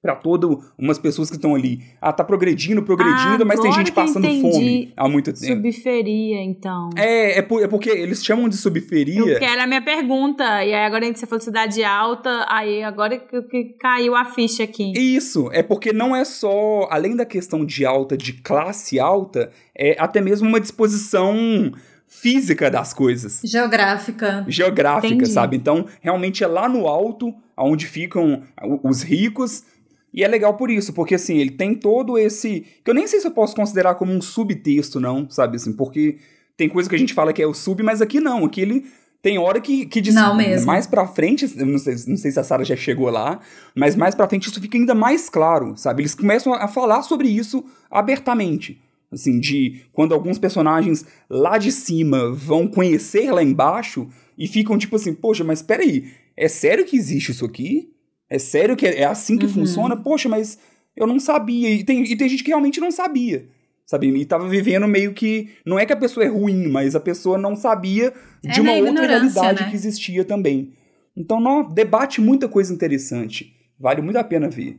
Pra 0.01 0.15
todo 0.15 0.63
umas 0.79 0.97
pessoas 0.97 1.29
que 1.29 1.35
estão 1.35 1.57
ali. 1.57 1.81
Ah, 2.01 2.13
tá 2.13 2.23
progredindo, 2.23 2.85
progredindo, 2.85 3.43
Ah, 3.43 3.45
mas 3.45 3.59
tem 3.59 3.73
gente 3.73 3.91
passando 3.91 4.29
fome 4.41 4.93
há 4.97 5.09
muito 5.09 5.33
tempo. 5.33 5.57
Subferia, 5.57 6.41
então. 6.41 6.91
É, 6.97 7.39
é, 7.41 7.43
por- 7.43 7.61
é 7.61 7.67
porque 7.67 7.91
eles 7.91 8.25
chamam 8.25 8.49
de 8.49 8.57
subferia. 8.57 9.19
Eu, 9.19 9.39
que 9.41 9.45
era 9.45 9.65
a 9.65 9.67
minha 9.67 9.83
pergunta. 9.83 10.45
E 10.65 10.73
aí 10.73 10.87
agora 10.87 11.05
você 11.13 11.27
falou 11.27 11.43
cidade 11.43 11.83
alta, 11.83 12.47
aí 12.49 12.81
agora 12.85 13.19
que, 13.19 13.43
que 13.43 13.65
caiu 13.81 14.15
a 14.15 14.25
ficha 14.25 14.63
aqui. 14.63 14.93
Isso, 14.97 15.51
é 15.53 15.65
porque 15.65 15.93
não 15.93 16.15
é 16.15 16.25
só, 16.25 16.87
além 16.93 17.17
da 17.17 17.27
questão 17.27 17.65
de 17.67 17.85
alta, 17.85 18.17
de 18.17 18.35
classe 18.35 19.01
alta, 19.01 19.51
é 19.77 19.97
até 19.99 20.21
mesmo 20.21 20.49
uma 20.49 20.61
disposição 20.61 21.73
física 22.07 22.71
das 22.71 22.95
coisas. 22.95 23.41
Geográfica. 23.45 24.45
Geográfica, 24.49 25.13
Entendi. 25.13 25.31
sabe? 25.31 25.57
Então, 25.57 25.87
realmente 26.01 26.45
é 26.45 26.47
lá 26.47 26.69
no 26.69 26.87
alto, 26.87 27.35
onde 27.57 27.85
ficam 27.87 28.43
os 28.85 29.03
ricos. 29.03 29.65
E 30.13 30.25
é 30.25 30.29
legal 30.29 30.57
por 30.57 30.71
isso, 30.71 30.93
porque 30.93 31.15
assim, 31.15 31.39
ele 31.39 31.51
tem 31.51 31.75
todo 31.75 32.19
esse. 32.19 32.65
Que 32.83 32.91
eu 32.91 32.95
nem 32.95 33.07
sei 33.07 33.21
se 33.21 33.27
eu 33.27 33.31
posso 33.31 33.55
considerar 33.55 33.95
como 33.95 34.13
um 34.13 34.21
subtexto, 34.21 34.99
não, 34.99 35.29
sabe? 35.29 35.57
Assim, 35.57 35.73
porque 35.73 36.19
tem 36.57 36.69
coisa 36.69 36.89
que 36.89 36.95
a 36.95 36.99
gente 36.99 37.15
fala 37.15 37.33
que 37.33 37.43
é 37.43 37.47
o 37.47 37.55
sub, 37.55 37.83
mas 37.83 38.01
aqui 38.01 38.21
não. 38.21 38.45
Aqui 38.45 38.61
ele 38.61 38.87
tem 39.21 39.39
hora 39.39 39.61
que, 39.61 39.87
que 39.87 40.01
diz. 40.01 40.15
Não 40.15 40.37
mesmo. 40.37 40.67
Mais 40.67 40.87
pra 40.87 41.07
frente, 41.07 41.47
não 41.65 41.79
sei, 41.79 41.95
não 42.07 42.17
sei 42.17 42.31
se 42.31 42.41
a 42.41 42.45
Sarah 42.45 42.65
já 42.65 42.77
chegou 42.77 43.11
lá, 43.11 43.41
mas 43.75 43.97
mais 43.97 44.15
pra 44.15 44.29
frente 44.29 44.49
isso 44.49 44.61
fica 44.61 44.79
ainda 44.79 44.95
mais 44.95 45.29
claro, 45.29 45.77
sabe? 45.77 46.03
Eles 46.03 46.15
começam 46.15 46.55
a 46.55 46.69
falar 46.69 47.03
sobre 47.03 47.29
isso 47.29 47.65
abertamente. 47.91 48.81
Assim, 49.11 49.41
de 49.41 49.83
quando 49.93 50.13
alguns 50.13 50.39
personagens 50.39 51.05
lá 51.31 51.57
de 51.57 51.73
cima 51.73 52.31
vão 52.31 52.69
conhecer 52.69 53.33
lá 53.33 53.43
embaixo 53.43 54.09
e 54.37 54.47
ficam 54.47 54.77
tipo 54.77 54.97
assim, 54.97 55.15
poxa, 55.15 55.43
mas 55.43 55.63
peraí, 55.63 56.13
é 56.37 56.47
sério 56.47 56.85
que 56.85 56.97
existe 56.97 57.33
isso 57.33 57.45
aqui? 57.45 57.91
É 58.31 58.39
sério 58.39 58.77
que 58.77 58.87
é, 58.87 59.01
é 59.01 59.05
assim 59.05 59.37
que 59.39 59.47
Uhum. 59.47 59.53
funciona? 59.53 59.97
Poxa, 59.97 60.29
mas 60.29 60.59
eu 60.97 61.07
não 61.07 61.19
sabia. 61.19 61.71
E 61.71 61.85
tem, 61.85 62.03
e 62.05 62.17
tem 62.17 62.29
gente 62.29 62.43
que 62.43 62.51
realmente 62.51 62.81
não 62.81 62.91
sabia. 62.91 63.47
Sabe? 63.87 64.09
E 64.09 64.25
tava 64.27 64.47
vivendo 64.49 64.87
meio 64.87 65.15
que. 65.15 65.49
Não 65.65 65.79
é 65.79 65.87
que 65.87 65.93
a 65.93 65.97
pessoa 65.97 66.25
é 66.25 66.29
ruim, 66.29 66.69
mas 66.69 66.95
a 66.95 67.01
pessoa 67.01 67.39
não 67.39 67.57
sabia 67.57 68.13
de 68.43 68.59
É 68.59 68.63
uma 68.63 68.73
na 68.81 68.87
outra 68.87 69.07
realidade 69.07 69.63
né? 69.63 69.71
que 69.71 69.75
existia 69.77 70.25
também. 70.25 70.75
Então, 71.17 71.41
não, 71.41 71.67
debate 71.67 72.21
muita 72.21 72.47
coisa 72.49 72.73
interessante. 72.73 73.53
Vale 73.81 74.03
muito 74.03 74.17
a 74.19 74.25
pena 74.25 74.49
ver. 74.51 74.79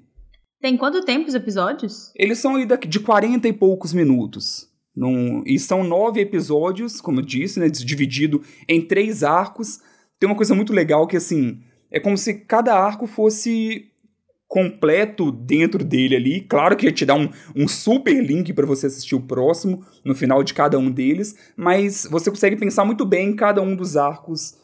Tem 0.62 0.78
quanto 0.78 1.04
tempo 1.04 1.28
os 1.28 1.34
episódios? 1.34 2.12
Eles 2.16 2.38
são 2.38 2.56
aí 2.56 2.68
de 2.88 3.00
40 3.00 3.48
e 3.48 3.54
poucos 3.54 3.94
minutos. 3.94 4.68
Num- 4.96 5.42
e 5.46 5.58
são 5.58 5.84
nove 5.84 6.20
episódios, 6.22 7.02
como 7.02 7.20
eu 7.22 7.26
disse, 7.26 7.60
né? 7.60 7.68
Dividido 7.70 8.44
em 8.68 8.82
três 8.82 9.24
arcos. 9.24 9.80
Tem 10.20 10.30
uma 10.30 10.36
coisa 10.36 10.54
muito 10.54 10.72
legal 10.74 11.08
que, 11.08 11.18
assim, 11.18 11.62
é 11.92 12.00
como 12.00 12.18
se 12.18 12.34
cada 12.34 12.74
arco 12.76 13.08
fosse 13.08 13.90
completo 14.48 15.32
dentro 15.32 15.84
dele 15.84 16.16
ali. 16.16 16.42
Claro 16.42 16.76
que 16.76 16.88
ia 16.88 16.92
te 16.92 17.06
dar 17.06 17.16
um, 17.16 17.30
um 17.56 17.68
super 17.68 18.20
link 18.22 18.52
para 18.52 18.66
você 18.66 18.88
assistir 18.88 19.16
o 19.16 19.22
próximo 19.22 19.86
no 20.04 20.16
final 20.16 20.44
de 20.44 20.54
cada 20.54 20.78
um 20.78 20.90
deles, 20.90 21.36
mas 21.56 22.08
você 22.10 22.32
consegue 22.32 22.56
pensar 22.56 22.84
muito 22.84 23.06
bem 23.06 23.30
em 23.30 23.36
cada 23.36 23.62
um 23.62 23.76
dos 23.76 23.96
arcos 23.96 24.58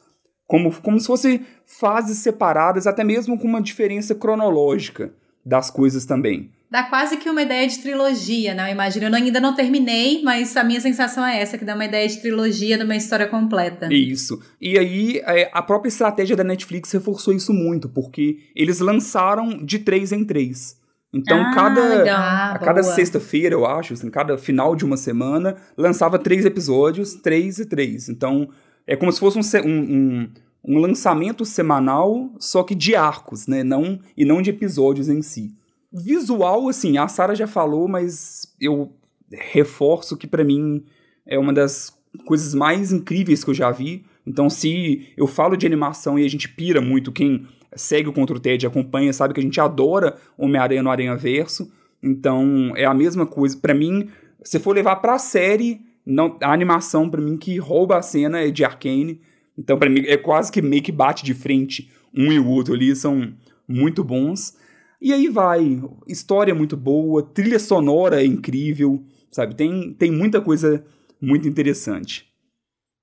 como, 0.47 0.71
como 0.81 0.99
se 0.99 1.07
fosse 1.07 1.41
fases 1.65 2.17
separadas, 2.17 2.87
até 2.87 3.03
mesmo 3.03 3.37
com 3.37 3.47
uma 3.47 3.61
diferença 3.61 4.13
cronológica 4.15 5.13
das 5.45 5.69
coisas 5.69 6.05
também. 6.05 6.51
Dá 6.69 6.83
quase 6.83 7.17
que 7.17 7.29
uma 7.29 7.41
ideia 7.41 7.67
de 7.67 7.77
trilogia, 7.79 8.53
né? 8.53 8.67
Eu 8.69 8.73
imagino. 8.73 9.05
Eu 9.05 9.13
ainda 9.13 9.39
não 9.39 9.55
terminei, 9.55 10.21
mas 10.23 10.57
a 10.57 10.63
minha 10.63 10.81
sensação 10.81 11.25
é 11.25 11.39
essa, 11.39 11.57
que 11.57 11.63
dá 11.65 11.75
uma 11.75 11.85
ideia 11.85 12.07
de 12.07 12.19
trilogia 12.19 12.77
de 12.77 12.83
uma 12.83 12.95
história 12.95 13.27
completa. 13.27 13.87
Isso. 13.93 14.41
E 14.59 14.77
aí, 14.77 15.19
é, 15.25 15.49
a 15.53 15.61
própria 15.61 15.89
estratégia 15.89 16.35
da 16.35 16.43
Netflix 16.43 16.91
reforçou 16.91 17.33
isso 17.33 17.53
muito, 17.53 17.87
porque 17.87 18.39
eles 18.55 18.79
lançaram 18.79 19.63
de 19.63 19.79
três 19.79 20.11
em 20.11 20.23
três. 20.25 20.77
Então, 21.13 21.39
Ah, 21.39 21.51
cada, 21.53 21.81
legal. 21.99 22.17
Ah, 22.19 22.51
a 22.55 22.59
cada 22.59 22.81
sexta-feira, 22.83 23.55
eu 23.55 23.65
acho, 23.65 23.93
assim, 23.93 24.09
cada 24.09 24.37
final 24.37 24.75
de 24.75 24.83
uma 24.83 24.97
semana, 24.97 25.55
lançava 25.77 26.19
três 26.19 26.43
episódios, 26.45 27.13
três 27.15 27.57
e 27.59 27.65
três. 27.65 28.09
Então, 28.09 28.49
é 28.85 28.95
como 28.97 29.11
se 29.13 29.19
fosse 29.19 29.37
um, 29.39 29.43
se- 29.43 29.61
um, 29.61 29.69
um, 29.79 30.29
um 30.67 30.77
lançamento 30.79 31.45
semanal, 31.45 32.31
só 32.37 32.63
que 32.63 32.75
de 32.75 32.95
arcos, 32.95 33.47
né? 33.47 33.63
Não, 33.63 33.97
e 34.17 34.25
não 34.25 34.41
de 34.41 34.49
episódios 34.49 35.07
em 35.07 35.21
si. 35.21 35.53
Visual, 35.95 36.67
assim, 36.67 36.97
a 36.97 37.07
Sarah 37.07 37.35
já 37.35 37.47
falou, 37.47 37.87
mas 37.87 38.53
eu 38.59 38.91
reforço 39.31 40.17
que 40.17 40.27
pra 40.27 40.43
mim 40.43 40.83
é 41.25 41.39
uma 41.39 41.53
das 41.53 41.97
coisas 42.25 42.53
mais 42.53 42.91
incríveis 42.91 43.43
que 43.43 43.49
eu 43.49 43.53
já 43.53 43.71
vi. 43.71 44.05
Então, 44.27 44.49
se 44.49 45.07
eu 45.15 45.25
falo 45.25 45.55
de 45.55 45.65
animação 45.65 46.19
e 46.19 46.25
a 46.25 46.29
gente 46.29 46.49
pira 46.49 46.81
muito, 46.81 47.11
quem 47.11 47.47
segue 47.75 48.09
o 48.09 48.13
Contra 48.13 48.35
o 48.35 48.39
Ted 48.39 48.65
acompanha 48.65 49.13
sabe 49.13 49.33
que 49.33 49.39
a 49.39 49.43
gente 49.43 49.59
adora 49.59 50.17
Homem-Aranha 50.37 50.83
no 50.83 50.89
Aranha 50.89 51.15
Verso. 51.15 51.71
Então, 52.01 52.73
é 52.75 52.85
a 52.85 52.93
mesma 52.93 53.25
coisa. 53.25 53.57
Pra 53.57 53.73
mim, 53.73 54.09
se 54.43 54.59
for 54.59 54.75
levar 54.75 54.97
pra 54.97 55.17
série, 55.17 55.81
não, 56.05 56.37
a 56.41 56.51
animação 56.51 57.09
pra 57.09 57.21
mim 57.21 57.37
que 57.37 57.57
rouba 57.57 57.97
a 57.97 58.01
cena 58.01 58.39
é 58.39 58.51
de 58.51 58.63
Arcane. 58.63 59.21
Então, 59.57 59.77
pra 59.77 59.89
mim, 59.89 60.01
é 60.05 60.17
quase 60.17 60.51
que 60.51 60.61
meio 60.61 60.83
que 60.83 60.91
bate 60.91 61.23
de 61.23 61.33
frente 61.33 61.89
um 62.13 62.31
e 62.31 62.39
o 62.39 62.47
outro 62.47 62.73
ali, 62.73 62.95
são 62.95 63.33
muito 63.67 64.03
bons. 64.03 64.57
E 65.01 65.13
aí 65.13 65.27
vai, 65.27 65.81
história 66.07 66.55
muito 66.55 66.77
boa, 66.77 67.21
trilha 67.21 67.59
sonora 67.59 68.21
é 68.21 68.25
incrível, 68.25 69.03
sabe? 69.29 69.55
Tem, 69.55 69.93
tem 69.93 70.11
muita 70.11 70.41
coisa 70.41 70.83
muito 71.21 71.47
interessante. 71.47 72.25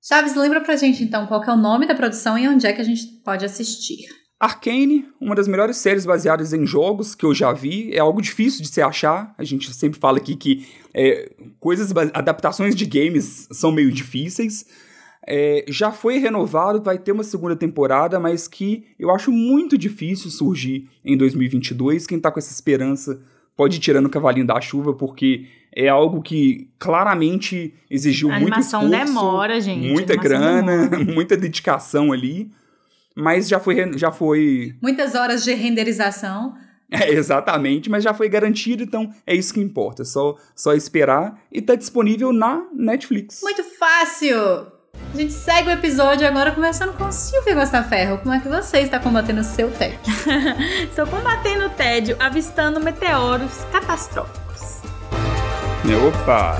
Chaves, 0.01 0.35
lembra 0.35 0.59
pra 0.61 0.75
gente 0.75 1.03
então 1.03 1.27
qual 1.27 1.43
é 1.43 1.51
o 1.51 1.57
nome 1.57 1.87
da 1.87 1.95
produção 1.95 2.37
e 2.37 2.47
onde 2.47 2.67
é 2.67 2.73
que 2.73 2.81
a 2.81 2.85
gente 2.85 3.05
pode 3.23 3.45
assistir. 3.45 4.05
Arcane, 4.39 5.07
uma 5.21 5.35
das 5.35 5.47
melhores 5.47 5.77
séries 5.77 6.05
baseadas 6.05 6.51
em 6.51 6.65
jogos 6.65 7.15
que 7.15 7.25
eu 7.25 7.33
já 7.33 7.53
vi, 7.53 7.93
é 7.93 7.99
algo 7.99 8.21
difícil 8.21 8.61
de 8.61 8.67
se 8.67 8.81
achar. 8.81 9.33
A 9.37 9.43
gente 9.45 9.73
sempre 9.73 9.97
fala 9.97 10.17
aqui 10.17 10.35
que 10.35 10.67
é, 10.93 11.31
coisas, 11.61 11.93
adaptações 12.13 12.75
de 12.75 12.85
games 12.85 13.47
são 13.53 13.71
meio 13.71 13.89
difíceis. 13.89 14.65
É, 15.25 15.63
já 15.67 15.91
foi 15.91 16.17
renovado, 16.17 16.81
vai 16.81 16.97
ter 16.97 17.11
uma 17.11 17.23
segunda 17.23 17.55
temporada, 17.55 18.19
mas 18.19 18.47
que 18.47 18.85
eu 18.99 19.09
acho 19.09 19.31
muito 19.31 19.77
difícil 19.77 20.29
surgir 20.29 20.89
em 21.03 21.15
2022. 21.15 22.05
Quem 22.05 22.19
tá 22.19 22.29
com 22.29 22.39
essa 22.39 22.51
esperança 22.51 23.21
pode 23.55 23.77
ir 23.77 23.79
tirando 23.79 24.07
o 24.07 24.09
cavalinho 24.09 24.45
da 24.45 24.59
chuva, 24.59 24.93
porque 24.93 25.45
é 25.75 25.87
algo 25.87 26.21
que 26.21 26.69
claramente 26.77 27.73
exigiu 27.89 28.29
A 28.29 28.39
muito 28.39 28.53
animação 28.53 28.83
esforço, 28.83 29.05
demora, 29.05 29.61
gente. 29.61 29.91
muita 29.91 30.15
grana, 30.15 30.87
demora. 30.87 31.05
muita 31.13 31.37
dedicação 31.37 32.11
ali. 32.11 32.51
Mas 33.15 33.47
já 33.47 33.59
foi, 33.59 33.97
já 33.97 34.11
foi 34.11 34.75
Muitas 34.81 35.13
horas 35.13 35.43
de 35.43 35.53
renderização. 35.53 36.55
é, 36.91 37.11
exatamente, 37.11 37.89
mas 37.89 38.03
já 38.03 38.13
foi 38.13 38.27
garantido, 38.27 38.83
então 38.83 39.13
é 39.25 39.35
isso 39.35 39.53
que 39.53 39.61
importa. 39.61 40.01
É 40.01 40.05
só, 40.05 40.35
só 40.55 40.73
esperar 40.73 41.39
e 41.51 41.61
tá 41.61 41.75
disponível 41.75 42.33
na 42.33 42.65
Netflix. 42.73 43.39
Muito 43.41 43.63
fácil! 43.63 44.72
A 45.13 45.17
gente 45.17 45.31
segue 45.33 45.69
o 45.69 45.71
episódio 45.71 46.27
agora 46.27 46.51
começando 46.51 46.93
com 46.97 47.11
Silvia 47.11 47.53
Gostaferro. 47.53 48.17
Como 48.17 48.33
é 48.33 48.39
que 48.39 48.47
você 48.49 48.79
está 48.79 48.99
combatendo 48.99 49.41
o 49.41 49.43
seu 49.43 49.69
tédio? 49.69 49.99
Estou 50.89 51.05
combatendo 51.05 51.67
o 51.67 51.69
tédio, 51.69 52.15
avistando 52.19 52.79
meteoros 52.79 53.51
catastróficos. 53.71 54.81
Opa! 56.07 56.53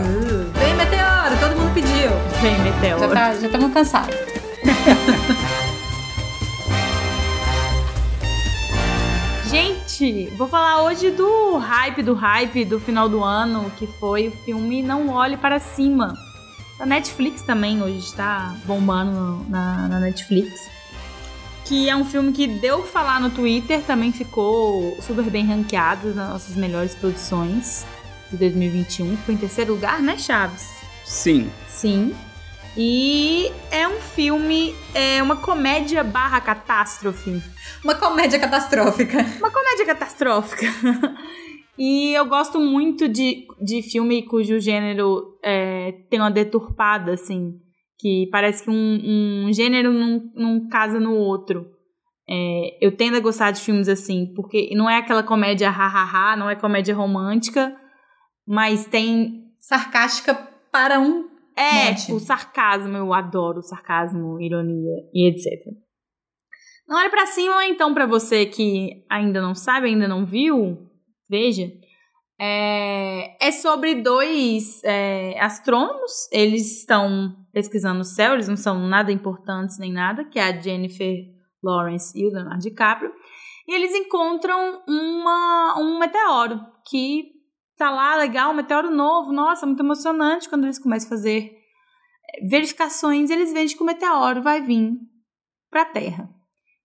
Vem, 0.59 0.75
Meteoro! 0.75 1.35
Todo 1.39 1.55
mundo 1.59 1.73
pediu. 1.73 2.11
Vem, 2.41 2.59
meteoro. 2.59 2.99
Já 2.99 3.07
tá- 3.09 3.33
já 3.35 3.45
estamos 3.47 3.73
cansados. 3.73 4.15
Gente, 9.49 10.27
vou 10.37 10.47
falar 10.47 10.83
hoje 10.83 11.11
do 11.11 11.57
hype 11.57 12.01
do 12.01 12.13
hype 12.13 12.65
do 12.65 12.79
final 12.79 13.07
do 13.07 13.23
ano, 13.23 13.71
que 13.77 13.85
foi 13.99 14.27
o 14.27 14.31
filme 14.31 14.81
Não 14.81 15.09
Olhe 15.09 15.37
Para 15.37 15.59
Cima. 15.59 16.13
Da 16.83 16.87
Netflix 16.87 17.41
também, 17.41 17.81
hoje 17.81 17.99
está 17.99 18.53
bombando 18.65 19.45
na, 19.47 19.87
na 19.87 19.99
Netflix. 20.01 20.69
Que 21.63 21.89
é 21.89 21.95
um 21.95 22.03
filme 22.03 22.33
que 22.33 22.45
deu 22.45 22.79
o 22.79 22.83
que 22.83 22.89
falar 22.89 23.21
no 23.21 23.29
Twitter, 23.29 23.81
também 23.83 24.11
ficou 24.11 24.97
super 25.01 25.23
bem 25.29 25.45
ranqueado 25.45 26.13
nas 26.13 26.27
nossas 26.27 26.57
melhores 26.57 26.93
produções 26.93 27.85
de 28.29 28.35
2021. 28.35 29.15
Ficou 29.15 29.33
em 29.33 29.37
terceiro 29.37 29.75
lugar, 29.75 30.01
né, 30.01 30.17
Chaves? 30.17 30.67
Sim, 31.05 31.49
Sim. 31.69 32.13
E 32.75 33.49
é 33.71 33.87
um 33.87 34.01
filme, 34.01 34.75
é 34.93 35.23
uma 35.23 35.37
comédia 35.37 36.03
barra 36.03 36.41
catástrofe. 36.41 37.41
Uma 37.81 37.95
comédia 37.95 38.37
catastrófica. 38.39 39.19
Uma 39.39 39.51
comédia 39.51 39.85
catastrófica. 39.85 40.65
e 41.77 42.13
eu 42.13 42.25
gosto 42.25 42.59
muito 42.59 43.07
de, 43.07 43.47
de 43.61 43.81
filme 43.81 44.23
cujo 44.23 44.59
gênero 44.59 45.37
é, 45.43 45.91
tem 46.09 46.19
uma 46.19 46.31
deturpada, 46.31 47.13
assim. 47.13 47.59
Que 47.99 48.27
parece 48.31 48.63
que 48.63 48.69
um, 48.69 49.45
um 49.45 49.53
gênero 49.53 49.93
não, 49.93 50.21
não 50.35 50.67
casa 50.67 50.99
no 50.99 51.15
outro. 51.15 51.65
É, 52.29 52.77
eu 52.81 52.95
tendo 52.95 53.17
a 53.17 53.21
gostar 53.21 53.51
de 53.51 53.61
filmes 53.61 53.87
assim, 53.87 54.33
porque 54.35 54.69
não 54.75 54.89
é 54.89 54.97
aquela 54.97 55.23
comédia 55.23 55.69
ha-ha-ha, 55.69 56.35
não 56.35 56.49
é 56.49 56.55
comédia 56.55 56.95
romântica, 56.95 57.75
mas 58.47 58.85
tem 58.85 59.43
Sarcástica 59.63 60.35
para 60.69 60.99
um. 60.99 61.29
é, 61.55 61.91
Monte. 61.91 62.11
o 62.11 62.19
sarcasmo, 62.19 62.97
eu 62.97 63.13
adoro 63.13 63.61
sarcasmo, 63.61 64.41
ironia 64.41 64.91
e 65.13 65.29
etc. 65.29 65.73
Não 66.85 66.97
olhe 66.97 67.09
pra 67.09 67.25
cima, 67.25 67.55
ou 67.55 67.61
então 67.61 67.93
pra 67.93 68.05
você 68.05 68.45
que 68.45 69.05
ainda 69.09 69.41
não 69.41 69.55
sabe, 69.55 69.87
ainda 69.87 70.05
não 70.05 70.25
viu, 70.25 70.89
veja. 71.29 71.71
É, 72.39 73.47
é 73.47 73.51
sobre 73.51 73.95
dois 73.95 74.83
é, 74.83 75.39
astrônomos, 75.39 76.27
eles 76.31 76.79
estão 76.79 77.35
pesquisando 77.53 78.01
o 78.01 78.05
céu, 78.05 78.33
eles 78.33 78.47
não 78.47 78.57
são 78.57 78.87
nada 78.87 79.11
importantes 79.11 79.77
nem 79.77 79.91
nada, 79.91 80.25
que 80.25 80.39
é 80.39 80.43
a 80.43 80.59
Jennifer 80.59 81.15
Lawrence 81.63 82.11
e 82.19 82.25
o 82.25 82.31
Leonardo 82.31 82.63
DiCaprio. 82.63 83.11
E 83.67 83.73
eles 83.73 83.93
encontram 83.93 84.81
uma, 84.87 85.75
um 85.79 85.99
meteoro 85.99 86.59
que 86.89 87.31
tá 87.77 87.89
lá, 87.89 88.15
legal, 88.15 88.51
um 88.51 88.55
meteoro 88.55 88.91
novo, 88.91 89.31
nossa, 89.31 89.65
muito 89.65 89.81
emocionante 89.81 90.49
quando 90.49 90.65
eles 90.65 90.79
começam 90.79 91.07
a 91.07 91.17
fazer 91.17 91.63
verificações, 92.41 93.29
eles 93.29 93.53
veem 93.53 93.67
que 93.67 93.81
o 93.81 93.85
meteoro 93.85 94.41
vai 94.41 94.61
vir 94.61 94.93
para 95.69 95.83
a 95.83 95.85
Terra. 95.85 96.29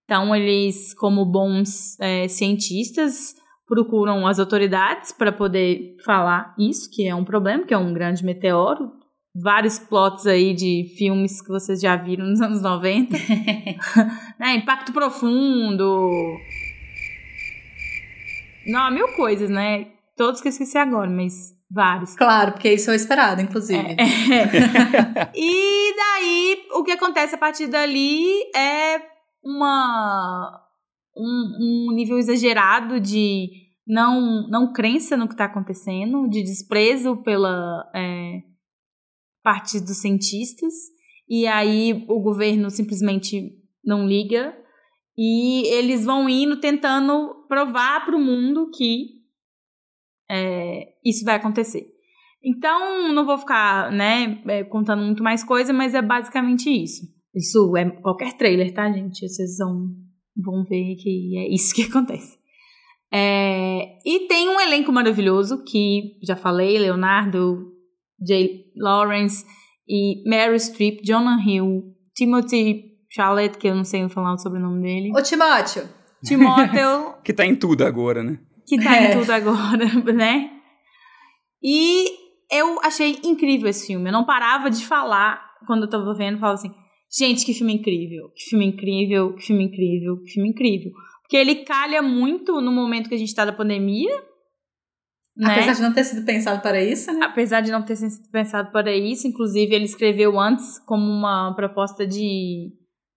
Então, 0.05 0.35
eles, 0.35 0.95
como 0.95 1.25
bons 1.25 1.99
é, 2.01 2.29
cientistas, 2.29 3.35
procuram 3.69 4.27
as 4.27 4.39
autoridades 4.39 5.13
para 5.13 5.31
poder 5.31 5.97
falar 6.05 6.55
isso, 6.59 6.91
que 6.91 7.07
é 7.07 7.15
um 7.15 7.25
problema, 7.25 7.65
que 7.65 7.75
é 7.75 7.79
um 7.79 7.93
grande 7.93 8.25
meteoro. 8.25 8.93
Vários 9.41 9.79
plots 9.79 10.27
aí 10.27 10.55
de 10.55 10.95
filmes 10.97 11.41
que 11.41 11.49
vocês 11.49 11.81
já 11.81 11.95
viram 11.95 12.25
nos 12.25 12.41
anos 12.41 12.63
90. 12.63 13.17
né? 14.41 14.55
Impacto 14.57 14.93
Profundo. 14.93 16.11
Não, 18.67 18.91
mil 18.91 19.09
coisas, 19.15 19.49
né? 19.49 19.87
Todos 20.17 20.41
que 20.41 20.49
eu 20.49 20.51
esqueci 20.51 20.77
agora, 20.77 21.09
mas 21.09 21.55
vários. 21.71 22.17
Claro, 22.17 22.53
porque 22.53 22.73
isso 22.73 22.91
é 22.91 22.95
o 22.95 22.97
esperado, 22.97 23.41
inclusive. 23.41 23.79
É. 23.79 25.31
e 25.37 25.95
daí, 25.95 26.67
o 26.73 26.83
que 26.83 26.93
acontece 26.93 27.35
a 27.35 27.39
partir 27.39 27.69
dali 27.69 28.27
é 28.57 29.01
uma 29.45 30.68
um, 31.19 31.89
um 31.91 31.95
nível 31.95 32.19
exagerado 32.19 33.01
de 33.01 33.51
não, 33.87 34.49
não 34.49 34.73
crença 34.73 35.17
no 35.17 35.27
que 35.27 35.35
está 35.35 35.47
acontecendo, 35.47 36.29
de 36.29 36.43
desprezo 36.43 37.17
pela 37.23 37.91
é, 37.95 38.43
parte 39.43 39.81
dos 39.81 40.01
cientistas, 40.01 40.73
e 41.29 41.47
aí 41.47 42.05
o 42.09 42.21
governo 42.21 42.71
simplesmente 42.71 43.53
não 43.85 44.07
liga, 44.07 44.57
e 45.17 45.67
eles 45.69 46.05
vão 46.05 46.29
indo 46.29 46.61
tentando 46.61 47.47
provar 47.49 48.05
para 48.05 48.17
o 48.17 48.21
mundo 48.21 48.71
que 48.71 49.19
é, 50.31 50.95
isso 51.05 51.25
vai 51.25 51.37
acontecer. 51.37 51.87
Então, 52.45 53.13
não 53.13 53.27
vou 53.27 53.37
ficar, 53.37 53.91
né, 53.91 54.41
é, 54.47 54.65
contando 54.65 55.03
muito 55.03 55.23
mais 55.23 55.43
coisa, 55.43 55.73
mas 55.73 55.95
é 55.95 56.03
basicamente 56.03 56.71
isso. 56.71 57.03
Isso 57.35 57.77
é 57.77 57.91
qualquer 57.91 58.37
trailer, 58.37 58.73
tá, 58.73 58.91
gente? 58.93 59.29
Vocês 59.29 59.59
vão, 59.59 59.91
vão 60.39 60.65
ver 60.65 60.95
que 60.97 61.37
é 61.39 61.53
isso 61.55 61.75
que 61.75 61.83
acontece. 61.91 62.39
É, 63.13 63.99
e 64.05 64.27
tem 64.29 64.49
um 64.49 64.61
elenco 64.61 64.93
maravilhoso 64.93 65.65
que 65.65 66.19
já 66.23 66.37
falei: 66.37 66.79
Leonardo, 66.79 67.73
Jay 68.27 68.65
Lawrence 68.77 69.45
e 69.89 70.23
Mary 70.29 70.59
Streep, 70.61 71.01
Jonah 71.03 71.43
Hill, 71.43 71.83
Timothy 72.15 72.85
Chalamet, 73.11 73.57
que 73.57 73.69
eu 73.69 73.75
não 73.75 73.85
sei 73.85 74.07
falar 74.09 74.35
o 74.35 74.39
sobrenome 74.39 74.83
dele. 74.83 75.11
Ô, 75.17 75.23
Timóteo. 75.23 75.89
Timóteo, 76.25 77.15
que 77.25 77.33
tá 77.33 77.47
em 77.47 77.55
tudo 77.55 77.85
agora, 77.85 78.23
né? 78.23 78.39
que 78.67 78.77
tá 78.83 78.95
É. 78.97 79.15
em 79.15 79.19
tudo 79.19 79.31
agora, 79.31 79.87
né? 80.13 80.51
E 81.63 82.05
eu 82.53 82.79
achei 82.83 83.19
incrível 83.25 83.69
esse 83.69 83.87
filme. 83.87 84.09
Eu 84.09 84.13
não 84.13 84.27
parava 84.27 84.69
de 84.71 84.85
falar 84.85 85.41
quando 85.67 85.85
eu 85.85 85.89
tava 85.91 86.13
vendo, 86.15 86.39
falava 86.39 86.55
assim, 86.59 86.73
gente, 87.11 87.45
que 87.45 87.55
filme 87.55 87.75
incrível, 87.75 88.31
que 88.35 88.51
filme 88.51 88.67
incrível, 88.67 89.35
que 89.35 89.43
filme 89.43 89.65
incrível, 89.65 90.23
que 90.23 90.33
filme 90.33 90.49
incrível. 90.51 90.93
Porque 91.23 91.37
ele 91.37 91.57
calha 91.65 92.03
muito 92.03 92.61
no 92.61 92.73
momento 92.73 93.09
que 93.09 93.15
a 93.15 93.19
gente 93.19 93.35
tá 93.35 93.45
da 93.45 93.53
pandemia, 93.53 94.15
né? 95.39 95.53
Apesar 95.53 95.75
de 95.75 95.83
não 95.83 95.93
ter 95.93 96.03
sido 96.03 96.27
pensado 96.27 96.61
para 96.61 96.83
isso, 96.83 97.13
né? 97.13 97.25
Apesar 97.25 97.61
de 97.61 97.71
não 97.71 97.85
ter 97.85 97.95
sido 97.95 98.29
pensado 98.33 98.73
para 98.73 98.93
isso, 98.97 99.29
inclusive 99.29 99.73
ele 99.73 99.85
escreveu 99.85 100.39
antes 100.39 100.81
como 100.81 101.05
uma 101.05 101.55
proposta 101.55 102.05
de 102.05 102.73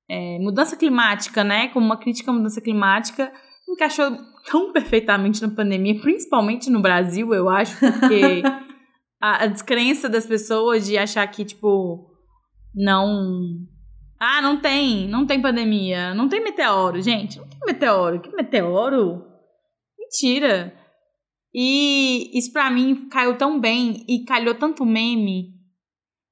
é, 0.08 0.38
mudança 0.38 0.78
climática, 0.78 1.44
né? 1.44 1.70
Como 1.70 1.84
uma 1.84 1.98
crítica 1.98 2.30
à 2.30 2.34
mudança 2.34 2.62
climática, 2.62 3.34
encaixou 3.68 4.16
tão 4.52 4.72
perfeitamente 4.72 5.42
na 5.42 5.50
pandemia, 5.50 6.00
principalmente 6.00 6.70
no 6.70 6.80
Brasil, 6.80 7.34
eu 7.34 7.50
acho, 7.50 7.76
porque 7.80 8.44
a, 9.20 9.44
a 9.44 9.48
descrença 9.48 10.08
das 10.08 10.28
pessoas 10.28 10.86
de 10.86 11.00
achar 11.00 11.26
que, 11.26 11.44
tipo, 11.44 12.08
não. 12.76 13.66
Ah, 14.24 14.40
não 14.40 14.62
tem, 14.62 15.08
não 15.08 15.26
tem 15.26 15.42
pandemia, 15.42 16.14
não 16.14 16.30
tem 16.30 16.44
meteoro, 16.44 17.02
gente, 17.02 17.40
não 17.40 17.48
tem 17.48 17.60
meteoro, 17.66 18.22
que 18.22 18.30
meteoro? 18.30 19.26
Mentira. 19.98 20.72
E 21.52 22.30
isso 22.38 22.54
pra 22.54 22.70
mim 22.70 23.10
caiu 23.10 23.36
tão 23.36 23.60
bem 23.60 24.06
e 24.08 24.24
calhou 24.24 24.54
tanto 24.54 24.86
meme. 24.86 25.56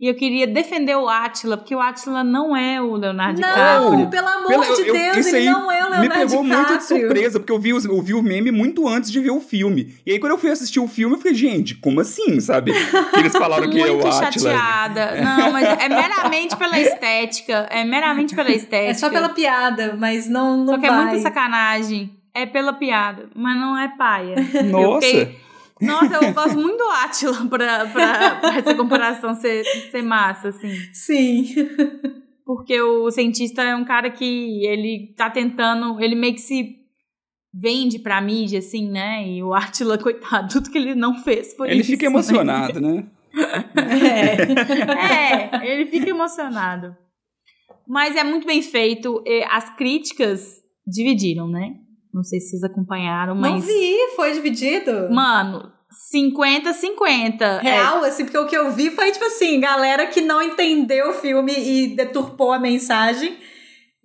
E 0.02 0.08
eu 0.08 0.16
queria 0.16 0.48
defender 0.48 0.96
o 0.96 1.10
Átila, 1.10 1.58
porque 1.58 1.76
o 1.76 1.80
Átila 1.82 2.24
não 2.24 2.56
é 2.56 2.82
o 2.82 2.96
Leonardo 2.96 3.42
Não, 3.42 3.50
DiCaprio. 3.50 4.08
pelo 4.10 4.28
amor 4.30 4.48
Pela- 4.48 4.76
de 4.76 4.88
eu- 4.88 4.94
Deus, 4.94 5.18
isso 5.18 5.36
ele 5.36 5.38
aí 5.50 5.54
não 5.54 5.70
é 5.70 5.80
o 5.86 5.90
Leonardo 5.90 6.02
Me 6.02 6.10
pegou 6.10 6.42
muito 6.42 6.56
de 6.56 6.64
DiCaprio. 6.78 6.82
surpresa, 7.02 7.40
porque 7.40 7.52
eu 7.52 7.60
vi, 7.60 7.74
os- 7.74 7.84
eu 7.84 8.02
vi 8.02 8.14
o 8.14 8.22
meme 8.24 8.50
muito 8.50 8.88
antes 8.88 9.12
de 9.12 9.20
ver 9.20 9.32
o 9.32 9.42
filme. 9.42 9.94
E 10.06 10.14
aí, 10.14 10.20
quando 10.20 10.32
eu 10.32 10.38
fui 10.38 10.50
assistir 10.52 10.80
o 10.80 10.88
filme, 10.88 11.16
eu 11.16 11.20
falei, 11.20 11.34
gente, 11.36 11.76
como 11.76 12.00
assim, 12.00 12.40
sabe? 12.40 12.72
Que 13.14 13.20
eles 13.20 13.34
falaram 13.34 13.70
que 13.70 13.78
é 13.78 13.88
Muito 13.92 14.06
o 14.06 14.08
Átila. 14.08 14.52
chateada. 14.54 15.22
Não, 15.22 15.52
mas 15.52 15.66
é 15.68 15.90
meramente 15.90 16.56
pela 16.56 16.80
estética. 16.80 17.68
É 17.70 17.84
meramente 17.84 18.34
pela 18.34 18.52
estética. 18.52 18.92
É 18.92 18.94
só 18.94 19.10
pela 19.10 19.28
piada, 19.28 19.98
mas 20.00 20.30
não, 20.30 20.56
não 20.64 20.76
Só 20.76 20.80
que 20.80 20.86
é 20.88 20.92
muita 20.92 21.20
sacanagem. 21.20 22.10
É 22.34 22.46
pela 22.46 22.72
piada, 22.72 23.28
mas 23.36 23.58
não 23.60 23.78
é 23.78 23.90
paia. 23.98 24.36
Eu 24.56 24.64
Nossa! 24.64 25.30
Nossa, 25.82 26.16
eu 26.16 26.34
gosto 26.34 26.58
muito 26.58 26.78
do 26.78 26.90
Átila 26.90 27.46
pra, 27.48 27.86
pra, 27.88 28.36
pra 28.36 28.58
essa 28.58 28.76
comparação 28.76 29.34
ser, 29.36 29.64
ser 29.64 30.02
massa, 30.02 30.50
assim. 30.50 30.74
Sim. 30.94 31.46
Porque 32.46 32.82
o 32.82 33.10
cientista 33.12 33.62
é 33.62 33.76
um 33.76 33.86
cara 33.86 34.10
que 34.10 34.66
ele 34.66 35.14
tá 35.16 35.30
tentando, 35.30 36.02
ele 36.02 36.16
meio 36.16 36.34
que 36.34 36.42
se 36.42 36.78
vende 37.54 38.00
pra 38.00 38.22
mídia, 38.22 38.60
assim, 38.60 38.90
né? 38.90 39.28
E 39.28 39.44
o 39.44 39.54
Átila, 39.54 39.98
coitado, 40.02 40.50
tudo 40.50 40.70
que 40.70 40.78
ele 40.78 40.96
não 40.96 41.16
fez 41.24 41.54
foi 41.56 41.70
Ele 41.70 41.82
isso, 41.82 41.92
fica 41.92 42.06
né? 42.06 42.12
emocionado, 42.12 42.82
né? 42.82 43.08
É. 43.76 45.50
É, 45.62 45.72
ele 45.72 45.86
fica 45.86 46.10
emocionado. 46.10 46.96
Mas 47.88 48.16
é 48.16 48.24
muito 48.24 48.46
bem 48.46 48.62
feito. 48.62 49.24
As 49.50 49.76
críticas 49.76 50.62
dividiram, 50.86 51.48
né? 51.48 51.76
Não 52.14 52.24
sei 52.24 52.40
se 52.40 52.50
vocês 52.52 52.64
acompanharam, 52.64 53.36
mas. 53.36 53.52
Não 53.52 53.62
vi, 53.62 53.96
foi 54.16 54.34
dividido. 54.34 55.10
Mano, 55.12 55.72
50-50. 56.14 57.62
Real, 57.62 58.04
assim, 58.04 58.24
porque 58.24 58.38
o 58.38 58.48
que 58.48 58.58
eu 58.58 58.72
vi 58.72 58.92
foi, 58.92 59.12
tipo 59.12 59.26
assim, 59.26 59.60
galera 59.60 60.08
que 60.08 60.22
não 60.22 60.42
entendeu 60.42 61.10
o 61.10 61.14
filme 61.14 61.54
e 61.54 61.96
deturpou 61.96 62.52
a 62.52 62.60
mensagem. 62.60 63.38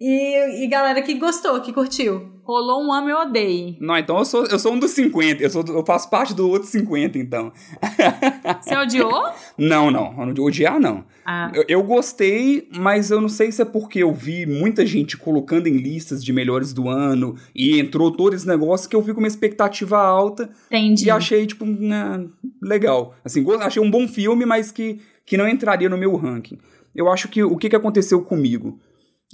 E, 0.00 0.64
e 0.64 0.66
galera 0.68 1.00
que 1.02 1.14
gostou, 1.14 1.60
que 1.60 1.72
curtiu. 1.72 2.33
Rolou 2.44 2.84
um 2.84 2.92
ame 2.92 3.10
ou 3.10 3.22
odeie. 3.22 3.76
Não, 3.80 3.96
então 3.96 4.18
eu 4.18 4.24
sou, 4.26 4.44
eu 4.46 4.58
sou 4.58 4.74
um 4.74 4.78
dos 4.78 4.90
50. 4.90 5.42
Eu, 5.42 5.48
sou, 5.48 5.64
eu 5.66 5.84
faço 5.84 6.10
parte 6.10 6.34
do 6.34 6.48
outro 6.48 6.68
50, 6.68 7.18
então. 7.18 7.50
Você 8.60 8.76
odiou? 8.76 9.24
Não, 9.56 9.90
não. 9.90 10.14
eu 10.18 10.26
não- 10.26 10.44
Odiar, 10.44 10.78
não. 10.78 11.04
Ah, 11.24 11.50
Eu, 11.54 11.64
eu 11.68 11.82
gostei, 11.82 12.68
mas 12.76 13.10
eu 13.10 13.18
não 13.20 13.30
sei 13.30 13.50
se 13.50 13.62
é 13.62 13.64
porque 13.64 14.00
eu 14.02 14.12
vi 14.12 14.44
muita 14.44 14.84
gente 14.84 15.16
colocando 15.16 15.66
em 15.68 15.78
listas 15.78 16.22
de 16.22 16.32
melhores 16.34 16.72
do 16.74 16.88
ano 16.88 17.34
e 17.54 17.80
entrou 17.80 18.10
todo 18.10 18.34
esse 18.34 18.46
negócio 18.46 18.88
que 18.90 18.94
eu 18.94 19.00
vi 19.00 19.14
com 19.14 19.20
uma 19.20 19.26
expectativa 19.28 19.98
alta 19.98 20.50
entendi. 20.70 21.06
e 21.06 21.10
achei, 21.10 21.46
tipo, 21.46 21.64
né, 21.64 22.26
legal. 22.62 23.14
Assim, 23.24 23.42
achei 23.60 23.82
um 23.82 23.90
bom 23.90 24.06
filme, 24.06 24.44
mas 24.44 24.70
que, 24.70 25.00
que 25.24 25.38
não 25.38 25.48
entraria 25.48 25.88
no 25.88 25.96
meu 25.96 26.14
ranking. 26.14 26.58
Eu 26.94 27.10
acho 27.10 27.28
que 27.28 27.42
o 27.42 27.56
que, 27.56 27.70
que 27.70 27.76
aconteceu 27.76 28.20
comigo? 28.22 28.78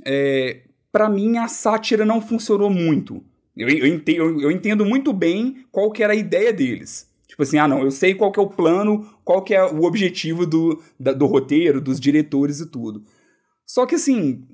É, 0.06 0.62
para 0.92 1.08
mim, 1.08 1.36
a 1.38 1.48
sátira 1.48 2.04
não 2.04 2.20
funcionou 2.20 2.70
muito. 2.70 3.22
Eu, 3.56 3.68
eu, 3.68 3.86
ente- 3.86 4.14
eu- 4.16 4.40
eu 4.40 4.50
entendo 4.50 4.84
muito 4.84 5.12
bem 5.12 5.64
qual 5.70 5.90
que 5.90 6.02
era 6.02 6.12
a 6.12 6.16
ideia 6.16 6.52
deles. 6.52 7.08
Tipo 7.26 7.42
assim, 7.42 7.58
ah, 7.58 7.68
não, 7.68 7.82
eu 7.82 7.90
sei 7.90 8.14
qual 8.14 8.32
que 8.32 8.40
é 8.40 8.42
o 8.42 8.48
plano, 8.48 9.08
qual 9.24 9.42
que 9.42 9.54
é 9.54 9.64
o 9.64 9.84
objetivo 9.84 10.44
do, 10.46 10.82
da- 10.98 11.12
do 11.12 11.26
roteiro, 11.26 11.80
dos 11.80 12.00
diretores 12.00 12.60
e 12.60 12.66
tudo. 12.66 13.02
Só 13.66 13.86
que 13.86 13.94
assim, 13.94 14.44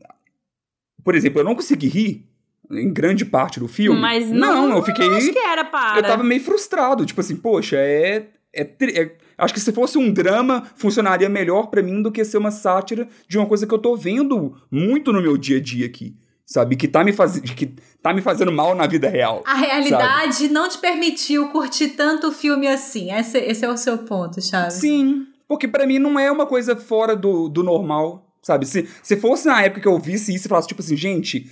por 1.03 1.15
exemplo, 1.15 1.41
eu 1.41 1.45
não 1.45 1.55
consegui 1.55 1.89
rir 1.89 2.29
em 2.71 2.93
grande 2.93 3.25
parte 3.25 3.61
do 3.61 3.69
filme. 3.69 4.01
Mas 4.01 4.29
não, 4.31 4.77
eu 4.77 4.83
fiquei. 4.83 5.09
Acho 5.09 5.33
que 5.33 5.39
era 5.39 5.65
para. 5.65 5.99
Eu 5.99 6.03
tava 6.03 6.23
meio 6.25 6.41
frustrado, 6.43 7.07
tipo 7.07 7.21
assim, 7.21 7.37
poxa, 7.37 7.77
é. 7.77 8.29
é, 8.53 8.63
é- 8.63 9.17
acho 9.39 9.55
que 9.55 9.61
se 9.61 9.73
fosse 9.73 9.97
um 9.97 10.13
drama, 10.13 10.65
funcionaria 10.77 11.29
melhor 11.29 11.69
pra 11.69 11.83
mim 11.83 12.03
do 12.03 12.11
que 12.13 12.25
ser 12.25 12.39
uma 12.39 12.51
sátira 12.51 13.09
de 13.29 13.39
uma 13.39 13.47
coisa 13.47 13.67
que 13.67 13.73
eu 13.75 13.79
tô 13.79 13.97
vendo 13.97 14.55
muito 14.71 15.13
no 15.13 15.23
meu 15.23 15.37
dia 15.37 15.59
a 15.59 15.61
dia 15.61 15.87
aqui. 15.87 16.17
Sabe? 16.47 16.77
Que 16.77 16.87
tá 16.87 17.03
me, 17.03 17.13
faz... 17.13 17.41
que 17.41 17.67
tá 18.01 18.15
me 18.15 18.23
fazendo 18.23 18.53
mal 18.53 18.75
na 18.75 18.87
vida 18.87 19.09
real. 19.09 19.43
A 19.45 19.55
realidade 19.55 20.49
não 20.49 20.69
te 20.69 20.79
permitiu 20.79 21.49
curtir 21.49 21.89
tanto 21.89 22.29
o 22.29 22.33
filme 22.33 22.69
assim. 22.69 23.13
Esse, 23.13 23.39
esse 23.39 23.65
é 23.65 23.69
o 23.69 23.77
seu 23.77 23.99
ponto, 23.99 24.41
Chaves. 24.41 24.75
Sim, 24.75 25.27
porque 25.49 25.67
pra 25.67 25.87
mim 25.87 25.99
não 25.99 26.19
é 26.19 26.31
uma 26.31 26.47
coisa 26.47 26.77
fora 26.77 27.17
do, 27.17 27.49
do 27.49 27.65
normal, 27.65 28.33
sabe? 28.43 28.65
Se, 28.65 28.89
se 29.03 29.17
fosse 29.17 29.47
na 29.47 29.61
época 29.61 29.81
que 29.81 29.89
eu 29.89 29.99
visse 29.99 30.33
isso 30.33 30.47
e 30.47 30.49
falasse, 30.49 30.69
tipo 30.69 30.81
assim, 30.81 30.97
gente, 30.97 31.51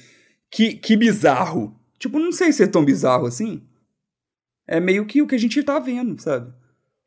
que, 0.49 0.75
que 0.75 0.97
bizarro. 0.97 1.77
Tipo, 1.99 2.21
não 2.21 2.31
sei 2.31 2.53
se 2.53 2.63
é 2.63 2.67
tão 2.69 2.85
bizarro 2.85 3.27
assim. 3.27 3.67
É 4.67 4.79
meio 4.79 5.05
que 5.07 5.21
o 5.21 5.27
que 5.27 5.35
a 5.35 5.39
gente 5.39 5.61
tá 5.63 5.81
vendo, 5.81 6.21
sabe? 6.21 6.53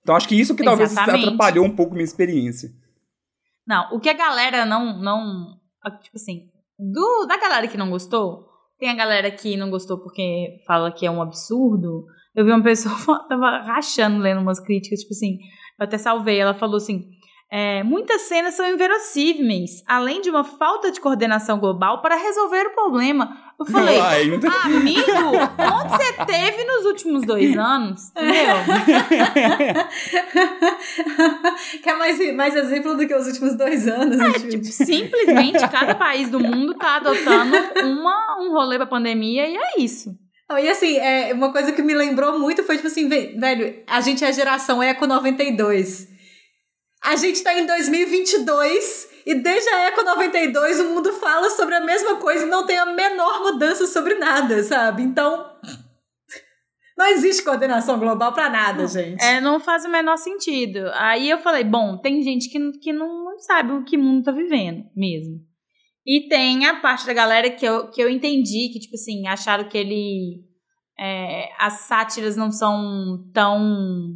Então 0.02 0.16
acho 0.16 0.28
que 0.28 0.40
isso 0.40 0.56
que 0.56 0.64
talvez 0.64 0.92
Exatamente. 0.92 1.26
atrapalhou 1.26 1.66
um 1.66 1.76
pouco 1.76 1.94
minha 1.94 2.04
experiência. 2.04 2.70
Não, 3.66 3.94
o 3.94 4.00
que 4.00 4.10
a 4.10 4.14
galera 4.14 4.66
não. 4.66 5.02
não 5.02 5.60
tipo 6.02 6.16
assim, 6.16 6.50
do, 6.78 7.26
da 7.26 7.38
galera 7.38 7.68
que 7.68 7.78
não 7.78 7.90
gostou, 7.90 8.46
tem 8.80 8.90
a 8.90 8.96
galera 8.96 9.32
que 9.32 9.58
não 9.58 9.70
gostou 9.70 9.98
porque 9.98 10.60
fala 10.66 10.92
que 10.92 11.06
é 11.06 11.12
um 11.12 11.22
absurdo. 11.22 12.06
Eu 12.36 12.46
vi 12.46 12.52
uma 12.52 12.64
pessoa 12.64 12.96
tava 13.28 13.60
rachando 13.62 14.20
lendo 14.20 14.42
umas 14.42 14.60
críticas, 14.60 15.00
tipo 15.00 15.14
assim, 15.14 15.40
eu 15.80 15.86
até 15.86 15.98
salvei, 15.98 16.40
ela 16.40 16.54
falou 16.54 16.78
assim. 16.78 17.10
é, 17.52 17.82
muitas 17.84 18.24
cenas 18.24 18.56
são 18.56 18.68
inverossímeis, 18.70 19.84
além 19.88 20.22
de 20.22 20.30
uma 20.30 20.44
falta 20.44 20.92
de 20.92 21.00
coordenação 21.00 21.60
global 21.60 22.02
para 22.02 22.16
resolver 22.16 22.68
o 22.68 22.74
problema. 22.74 23.36
Eu 23.60 23.66
falei, 23.66 23.98
amigo, 24.66 25.02
onde 25.02 25.90
você 25.90 26.14
teve 26.28 26.64
nos 26.66 26.86
últimos 26.86 27.26
dois 27.26 27.58
anos? 27.58 28.12
Entendeu? 28.12 28.58
Quer 31.84 31.98
mais, 31.98 32.36
mais 32.36 32.56
exemplo 32.56 32.96
do 32.96 33.08
que 33.08 33.14
os 33.16 33.28
últimos 33.28 33.56
dois 33.56 33.88
anos? 33.88 34.18
né, 34.18 34.32
Tipo, 34.34 34.64
simplesmente 34.66 35.68
cada 35.70 35.96
país 35.96 36.30
do 36.30 36.40
mundo 36.40 36.74
tá 36.76 36.98
adotando 36.98 37.56
uma, 37.84 38.38
um 38.42 38.52
rolê 38.52 38.78
pra 38.78 38.86
pandemia 38.86 39.48
e 39.48 39.58
é 39.58 39.80
isso. 39.80 40.16
E 40.50 40.70
assim, 40.70 40.98
é, 40.98 41.34
uma 41.34 41.52
coisa 41.52 41.72
que 41.74 41.82
me 41.82 41.94
lembrou 41.94 42.40
muito 42.40 42.64
foi, 42.64 42.76
tipo 42.78 42.88
assim, 42.88 43.10
ve- 43.10 43.36
velho, 43.38 43.84
a 43.88 44.00
gente 44.02 44.24
é 44.24 44.28
a 44.28 44.32
geração 44.32 44.82
Eco 44.82 45.06
92. 45.06 46.08
A 47.04 47.16
gente 47.16 47.44
tá 47.44 47.54
em 47.58 47.66
2022 47.66 49.08
e 49.28 49.36
desde 49.36 49.70
a 49.70 49.88
Eco 49.88 50.04
92 50.04 50.80
o 50.80 50.86
mundo 50.86 51.12
fala 51.12 51.50
sobre 51.50 51.76
a 51.76 51.82
mesma 51.82 52.16
coisa 52.16 52.46
e 52.46 52.50
não 52.50 52.66
tem 52.66 52.78
a 52.78 52.86
menor 52.86 53.42
mudança 53.42 53.86
sobre 53.86 54.16
nada, 54.16 54.64
sabe? 54.64 55.04
Então, 55.04 55.52
não 56.98 57.06
existe 57.08 57.44
coordenação 57.44 58.00
global 58.00 58.32
pra 58.32 58.50
nada, 58.50 58.88
gente. 58.88 59.22
É, 59.22 59.42
não 59.42 59.60
faz 59.60 59.84
o 59.84 59.90
menor 59.90 60.16
sentido. 60.16 60.90
Aí 60.94 61.30
eu 61.30 61.40
falei, 61.40 61.66
bom, 61.66 61.98
tem 61.98 62.22
gente 62.22 62.50
que, 62.50 62.72
que 62.80 62.94
não 62.94 63.38
sabe 63.40 63.74
o 63.74 63.84
que 63.84 63.98
o 63.98 64.02
mundo 64.02 64.24
tá 64.24 64.32
vivendo 64.32 64.86
mesmo. 64.96 65.42
E 66.06 66.30
tem 66.30 66.66
a 66.66 66.80
parte 66.80 67.06
da 67.06 67.12
galera 67.12 67.50
que 67.50 67.66
eu, 67.66 67.92
que 67.92 68.02
eu 68.02 68.10
entendi, 68.10 68.70
que, 68.72 68.80
tipo 68.80 68.96
assim, 68.96 69.28
acharam 69.28 69.68
que 69.68 69.78
ele. 69.78 70.42
é, 70.98 71.50
as 71.60 71.82
sátiras 71.82 72.38
não 72.38 72.50
são 72.50 73.30
tão. 73.34 74.16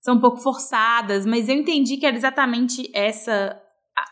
são 0.00 0.16
um 0.16 0.20
pouco 0.20 0.38
forçadas, 0.38 1.24
mas 1.24 1.48
eu 1.48 1.54
entendi 1.54 1.96
que 1.96 2.04
era 2.04 2.16
exatamente 2.16 2.90
essa 2.92 3.56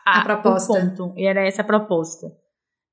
A 0.05 0.23
proposta. 0.23 0.73
O 0.73 0.75
ponto, 0.75 1.13
e 1.17 1.25
era 1.25 1.45
essa 1.45 1.61
a 1.61 1.65
proposta. 1.65 2.27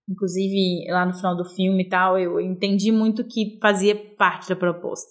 Inclusive, 0.09 0.87
lá 0.91 1.07
no 1.07 1.15
final 1.15 1.37
do 1.37 1.45
filme 1.45 1.83
e 1.85 1.89
tal, 1.89 2.19
eu 2.19 2.39
entendi 2.41 2.93
muito 2.93 3.25
que 3.25 3.59
fazia 3.61 3.95
parte 4.19 4.49
da 4.49 4.57
proposta. 4.57 5.11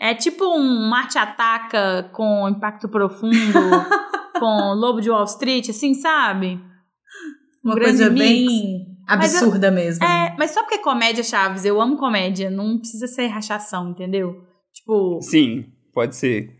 É 0.00 0.14
tipo 0.14 0.44
um 0.44 0.88
Marte 0.90 1.16
Ataca 1.16 2.10
com 2.12 2.48
Impacto 2.48 2.88
Profundo, 2.88 3.32
com 4.38 4.74
Lobo 4.74 5.00
de 5.00 5.10
Wall 5.10 5.24
Street, 5.24 5.68
assim, 5.68 5.94
sabe? 5.94 6.60
Uma 7.62 7.74
um 7.74 7.76
grande 7.76 7.98
coisa 7.98 8.10
mix. 8.10 8.26
bem 8.28 8.86
Mas 9.08 9.34
eu- 9.34 9.40
absurda 9.42 9.70
mesmo. 9.70 10.04
É, 10.04 10.34
mas 10.36 10.50
só 10.50 10.62
porque 10.62 10.74
é 10.76 10.82
comédia, 10.82 11.22
Chaves, 11.22 11.64
eu 11.64 11.80
amo 11.80 11.96
comédia, 11.96 12.50
não 12.50 12.78
precisa 12.78 13.06
ser 13.06 13.28
rachação, 13.28 13.90
entendeu? 13.90 14.42
Tipo, 14.72 15.20
Sim, 15.22 15.66
pode 15.94 16.16
ser. 16.16 16.50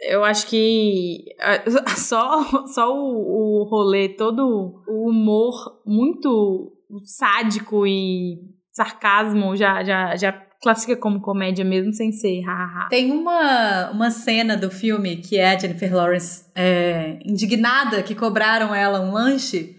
Eu 0.00 0.24
acho 0.24 0.46
que 0.46 1.24
só, 1.96 2.66
só 2.66 2.94
o, 2.94 3.62
o 3.62 3.64
rolê, 3.64 4.08
todo 4.10 4.82
o 4.86 5.08
humor 5.08 5.80
muito 5.84 6.72
sádico 7.04 7.86
e 7.86 8.38
sarcasmo 8.72 9.56
já, 9.56 9.82
já, 9.82 10.16
já 10.16 10.32
classifica 10.60 10.96
como 11.00 11.20
comédia 11.20 11.64
mesmo, 11.64 11.92
sem 11.92 12.12
ser 12.12 12.40
hahaha. 12.42 12.88
Tem 12.88 13.10
uma, 13.10 13.90
uma 13.90 14.10
cena 14.10 14.56
do 14.56 14.70
filme 14.70 15.16
que 15.16 15.36
é 15.36 15.50
a 15.50 15.58
Jennifer 15.58 15.94
Lawrence 15.94 16.44
é, 16.54 17.18
indignada 17.24 18.02
que 18.02 18.14
cobraram 18.14 18.74
ela 18.74 19.00
um 19.00 19.12
lanche. 19.12 19.76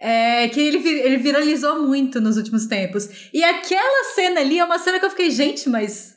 é, 0.00 0.48
que 0.48 0.60
ele, 0.60 0.86
ele 0.86 1.16
viralizou 1.16 1.82
muito 1.86 2.20
nos 2.20 2.36
últimos 2.36 2.66
tempos. 2.66 3.30
E 3.32 3.42
aquela 3.42 4.04
cena 4.14 4.40
ali 4.40 4.58
é 4.58 4.64
uma 4.64 4.78
cena 4.78 4.98
que 4.98 5.06
eu 5.06 5.10
fiquei, 5.10 5.30
gente, 5.30 5.68
mas. 5.68 6.15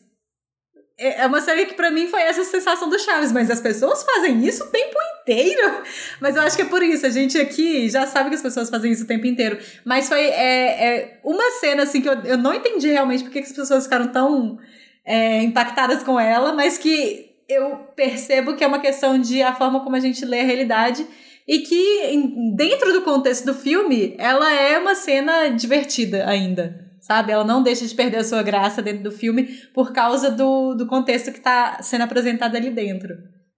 É 1.00 1.22
é 1.22 1.26
uma 1.26 1.40
cena 1.40 1.66
que 1.66 1.74
pra 1.74 1.90
mim 1.90 2.08
foi 2.08 2.22
essa 2.22 2.44
sensação 2.44 2.90
do 2.90 3.00
Chaves, 3.00 3.32
mas 3.32 3.50
as 3.50 3.62
pessoas 3.62 4.04
fazem 4.04 4.46
isso 4.46 4.66
o 4.66 4.68
tempo 4.68 4.98
inteiro. 5.22 5.84
Mas 6.20 6.36
eu 6.36 6.42
acho 6.42 6.56
que 6.56 6.64
é 6.64 6.66
por 6.66 6.84
isso, 6.84 7.06
a 7.06 7.10
gente 7.10 7.38
aqui 7.38 7.88
já 7.90 8.06
sabe 8.06 8.30
que 8.30 8.36
as 8.36 8.42
pessoas 8.42 8.70
fazem 8.70 8.92
isso 8.92 9.04
o 9.04 9.08
tempo 9.08 9.26
inteiro. 9.26 9.58
Mas 9.86 10.10
foi 10.10 10.22
é, 10.22 10.86
é, 10.86 11.20
uma 11.24 11.52
cena 11.60 11.84
assim 11.84 12.02
que 12.02 12.10
eu, 12.10 12.14
eu 12.24 12.38
não 12.38 12.54
entendi 12.54 12.90
realmente 12.90 13.24
porque 13.24 13.42
que 13.42 13.48
as 13.48 13.54
pessoas 13.54 13.84
ficaram 13.84 14.08
tão 14.08 14.58
é, 15.06 15.42
impactadas 15.42 16.04
com 16.04 16.20
ela, 16.20 16.52
mas 16.52 16.78
que 16.78 17.30
eu 17.48 17.76
percebo 17.96 18.56
que 18.56 18.64
é 18.64 18.68
uma 18.68 18.80
questão 18.80 19.20
de 19.20 19.42
a 19.42 19.54
forma 19.54 19.84
como 19.84 19.96
a 19.96 20.00
gente 20.00 20.26
lê 20.26 20.42
a 20.42 20.46
realidade 20.46 21.06
e 21.48 21.60
que 21.60 22.54
dentro 22.56 22.94
do 22.94 23.02
contexto 23.02 23.46
do 23.46 23.56
filme 23.56 24.16
ela 24.20 24.52
é 24.54 24.78
uma 24.78 24.94
cena 24.94 25.48
divertida 25.50 26.28
ainda. 26.28 26.89
Sabe? 27.10 27.32
Ela 27.32 27.44
não 27.44 27.64
deixa 27.64 27.88
de 27.88 27.96
perder 27.96 28.18
a 28.18 28.24
sua 28.24 28.44
graça 28.44 28.84
dentro 28.84 29.02
do 29.02 29.12
filme 29.12 29.48
por 29.74 29.92
causa 29.92 30.30
do, 30.30 30.76
do 30.76 30.86
contexto 30.86 31.32
que 31.32 31.40
está 31.40 31.82
sendo 31.82 32.04
apresentado 32.04 32.56
ali 32.56 32.70
dentro. 32.70 33.10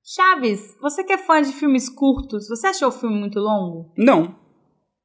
Chaves, 0.01 0.61
você 0.81 1.03
que 1.03 1.11
é 1.11 1.17
fã 1.17 1.41
de 1.41 1.51
filmes 1.51 1.89
curtos, 1.89 2.47
você 2.47 2.67
achou 2.67 2.87
o 2.87 2.91
filme 2.93 3.19
muito 3.19 3.39
longo? 3.39 3.91
Não, 3.97 4.33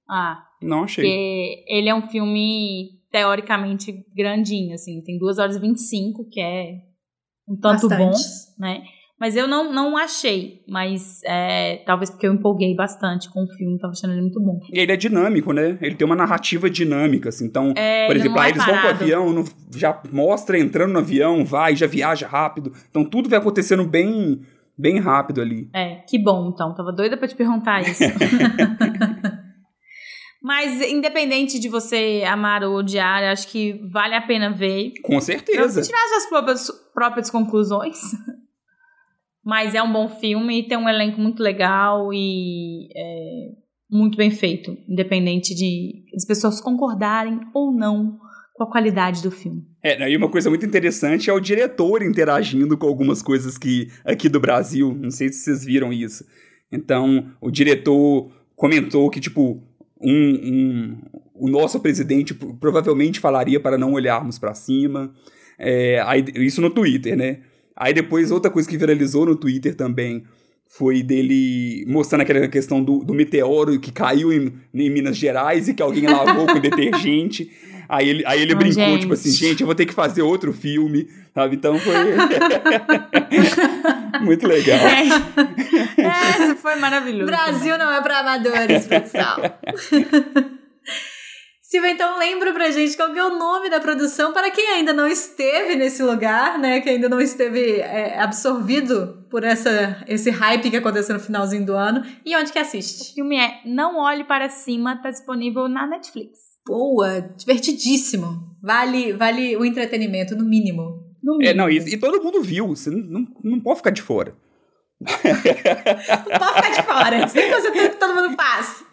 Ah, 0.09 0.45
não 0.63 0.85
achei. 0.85 1.03
porque 1.03 1.65
ele 1.67 1.89
é 1.89 1.95
um 1.97 2.09
filme 2.09 2.91
teoricamente 3.11 3.93
grandinho, 4.15 4.75
assim, 4.75 5.03
tem 5.03 5.19
2 5.19 5.39
horas 5.39 5.57
e 5.57 5.61
25, 5.61 6.29
que 6.31 6.41
é 6.41 6.77
um 7.49 7.57
tanto 7.59 7.89
bom. 7.89 8.11
Bastante. 8.11 8.61
né? 8.61 8.85
Mas 9.19 9.35
eu 9.35 9.49
não, 9.49 9.73
não 9.73 9.97
achei, 9.97 10.61
mas 10.69 11.23
é, 11.25 11.77
talvez 11.87 12.11
porque 12.11 12.27
eu 12.27 12.35
empolguei 12.35 12.75
bastante 12.77 13.31
com 13.33 13.45
o 13.45 13.49
filme, 13.49 13.79
tava 13.79 13.93
achando 13.95 14.13
ele 14.13 14.21
muito 14.21 14.39
bom. 14.39 14.61
E 14.71 14.79
ele 14.79 14.93
é 14.93 14.97
dinâmico, 14.97 15.55
né? 15.55 15.79
Ele 15.81 15.95
tem 15.95 16.05
uma 16.05 16.15
narrativa 16.15 16.69
dinâmica, 16.69 17.31
assim. 17.31 17.47
Então, 17.47 17.73
É, 17.75 18.07
por 18.07 18.13
ele 18.15 18.21
exemplo, 18.21 18.43
é 18.43 18.49
eles 18.51 18.63
vão 18.65 18.75
pro 18.75 18.83
parado. 18.83 19.03
avião, 19.03 19.33
não- 19.33 19.45
já 19.75 20.03
mostra 20.13 20.59
entrando 20.59 20.93
no 20.93 20.99
avião, 20.99 21.47
vai, 21.47 21.75
já 21.75 21.87
viaja 21.87 22.27
rápido. 22.29 22.73
Então, 22.91 23.05
tudo 23.09 23.31
vai 23.31 23.39
acontecendo 23.39 23.85
bem, 23.87 24.43
bem 24.77 24.99
rápido 25.01 25.41
ali. 25.41 25.71
É, 25.75 25.95
que 26.07 26.19
bom, 26.23 26.51
então. 26.53 26.75
Tava 26.75 26.93
doida 26.93 27.17
pra 27.17 27.27
te 27.27 27.35
perguntar 27.35 27.81
isso. 27.81 28.03
Mas, 30.43 30.81
independente 30.83 31.59
de 31.59 31.69
você 31.69 32.23
amar 32.29 32.63
ou 32.63 32.77
odiar, 32.77 33.23
eu 33.23 33.31
acho 33.31 33.49
que 33.49 33.81
vale 33.91 34.15
a 34.15 34.21
pena 34.21 34.53
ver. 34.53 34.93
Com 35.03 35.15
Pra 35.15 35.21
certeza. 35.23 35.83
você 35.83 35.91
tirar 35.91 36.07
suas 36.09 36.27
próprias, 36.27 36.71
próprias 36.95 37.31
conclusões. 37.31 37.99
Mas 39.47 39.77
é 39.77 39.81
um 39.83 39.93
bom 39.93 40.09
filme 40.09 40.59
e 40.59 40.63
tem 40.67 40.77
um 40.77 40.89
elenco 40.89 41.21
muito 41.21 41.41
legal 41.41 42.13
e 42.13 42.89
é 42.97 43.51
muito 43.89 44.19
bem 44.19 44.33
feito. 44.33 44.77
Independente 44.89 45.55
de 45.55 46.03
as 46.17 46.25
pessoas 46.25 46.61
concordarem 46.61 47.39
ou 47.55 47.73
não 47.73 48.19
com 48.55 48.65
a 48.65 48.69
qualidade 48.71 49.23
do 49.23 49.31
filme. 49.31 49.63
É, 49.85 49.99
né, 50.01 50.11
e 50.11 50.17
uma 50.17 50.29
coisa 50.29 50.51
muito 50.51 50.67
interessante 50.67 51.31
é 51.31 51.33
o 51.33 51.39
diretor 51.39 52.03
interagindo 52.03 52.77
com 52.77 52.89
algumas 52.89 53.23
coisas 53.23 53.57
que 53.57 53.87
aqui 54.05 54.29
do 54.29 54.41
Brasil, 54.41 54.93
não 55.01 55.13
sei 55.13 55.29
se 55.29 55.45
vocês 55.45 55.65
viram 55.65 55.93
isso. 55.93 56.25
Então, 56.73 57.31
o 57.41 57.49
diretor 57.49 58.29
comentou 58.57 59.09
que, 59.11 59.21
tipo, 59.21 59.63
um, 60.03 60.13
um- 60.13 60.99
o 61.35 61.49
nosso 61.49 61.79
presidente 61.79 62.35
provavelmente 62.35 63.21
falaria 63.21 63.61
para 63.61 63.79
não 63.79 63.93
olharmos 63.93 64.39
para 64.41 64.55
cima. 64.55 65.15
É, 65.57 66.01
aí- 66.05 66.25
isso 66.37 66.61
no 66.61 66.71
Twitter, 66.71 67.17
né? 67.17 67.43
Aí 67.77 67.93
depois, 67.93 68.31
outra 68.31 68.51
coisa 68.51 68.69
que 68.69 68.79
viralizou 68.79 69.27
no 69.27 69.37
Twitter 69.37 69.75
também 69.75 70.25
foi 70.67 71.03
dele 71.03 71.85
mostrando 71.87 72.23
aquela 72.23 72.49
questão 72.49 72.83
do, 72.83 72.99
do 72.99 73.15
meteoro 73.15 73.79
que 73.79 73.93
caiu 73.93 74.33
em, 74.33 74.53
em 74.75 74.91
Minas 74.91 75.17
Gerais 75.17 75.69
e 75.69 75.75
que 75.75 75.83
alguém 75.83 76.07
lavou 76.07 76.47
com 76.47 76.59
detergente. 76.59 77.51
Aí 77.89 78.09
ele, 78.09 78.25
aí 78.27 78.43
ele 78.43 78.55
brincou, 78.55 78.83
gente. 78.83 79.01
tipo 79.03 79.13
assim, 79.13 79.31
gente, 79.31 79.61
eu 79.61 79.67
vou 79.67 79.75
ter 79.75 79.87
que 79.87 79.95
fazer 79.95 80.23
outro 80.23 80.53
filme, 80.53 81.09
sabe? 81.33 81.55
Então 81.55 81.79
foi. 81.79 81.95
Muito 84.23 84.47
legal. 84.47 84.79
É, 84.79 86.45
isso 86.45 86.57
foi 86.57 86.75
maravilhoso. 86.77 87.27
Brasil 87.27 87.79
não 87.79 87.93
é 87.93 88.03
para 88.03 88.19
amadores, 88.19 88.87
pessoal. 88.87 89.39
Silvia, 91.69 91.91
então 91.91 92.17
lembra 92.19 92.53
pra 92.53 92.71
gente 92.71 92.97
qual 92.97 93.13
que 93.13 93.19
é 93.19 93.25
o 93.25 93.37
nome 93.39 93.69
da 93.69 93.81
produção 93.81 94.33
para 94.33 94.51
quem 94.53 94.69
ainda 94.75 94.93
não 94.93 95.07
esteve 95.09 95.75
nesse 95.75 96.01
lugar, 96.01 96.59
né? 96.61 96.81
Que 96.81 96.91
ainda 96.91 97.09
não 97.09 97.21
esteve 97.21 97.81
é, 97.81 98.21
absorvido 98.21 99.27
por 99.29 99.43
essa, 99.43 100.01
esse 100.07 100.31
hype 100.31 100.71
que 100.71 100.77
aconteceu 100.77 101.15
no 101.17 101.21
finalzinho 101.21 101.67
do 101.67 101.75
ano. 101.75 102.05
E 102.25 102.37
onde 102.37 102.53
que 102.53 102.59
O 102.59 102.63
assiste? 102.63 103.15
filme 103.15 103.37
é 103.37 103.61
Não 103.65 103.99
Olhe 103.99 104.23
Para 104.23 104.49
Cima, 104.49 104.97
tá 105.03 105.11
disponível 105.11 105.67
na 105.69 105.89
Netflix. 105.89 106.39
Boa, 106.65 107.21
divertidíssimo. 107.37 108.57
Vale, 108.63 109.13
vale 109.15 109.57
o 109.57 109.65
entretenimento, 109.65 110.37
no 110.37 110.45
mínimo. 110.45 111.05
No 111.21 111.35
É, 111.35 111.39
mínimo. 111.53 111.57
não, 111.57 111.69
e, 111.69 111.79
e 111.79 111.97
todo 111.97 112.23
mundo 112.23 112.43
viu, 112.43 112.69
você 112.69 112.91
não, 112.91 113.27
não, 113.43 113.59
pode 113.61 113.79
ficar 113.79 113.91
de 113.91 114.03
fora. 114.03 114.35
Não 115.01 116.39
pode 116.39 116.55
ficar 116.55 116.71
de 116.71 116.83
fora. 116.87 117.29
Sem 117.29 117.51
fazer 117.51 117.71
tudo 117.73 117.91
que 117.91 117.97
todo 117.97 118.15
mundo 118.15 118.37
faz. 118.37 118.85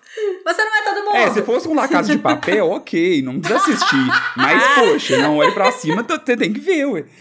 Você 0.45 0.63
não 0.63 0.76
é 0.76 0.82
todo 0.84 1.06
mundo. 1.06 1.15
É, 1.15 1.32
se 1.32 1.41
fosse 1.41 1.67
um 1.67 1.73
La 1.73 1.88
Casa 1.88 2.12
de 2.12 2.19
Papel, 2.19 2.69
ok, 2.71 3.21
não 3.21 3.39
precisa 3.39 3.60
assistir. 3.60 4.08
Mas, 4.36 4.63
poxa, 4.76 5.17
não 5.17 5.38
olhe 5.38 5.52
pra 5.52 5.71
cima, 5.71 6.04
você 6.04 6.38
tem 6.38 6.54
que 6.54 6.60
ver, 6.60 6.86
ué. 6.86 7.06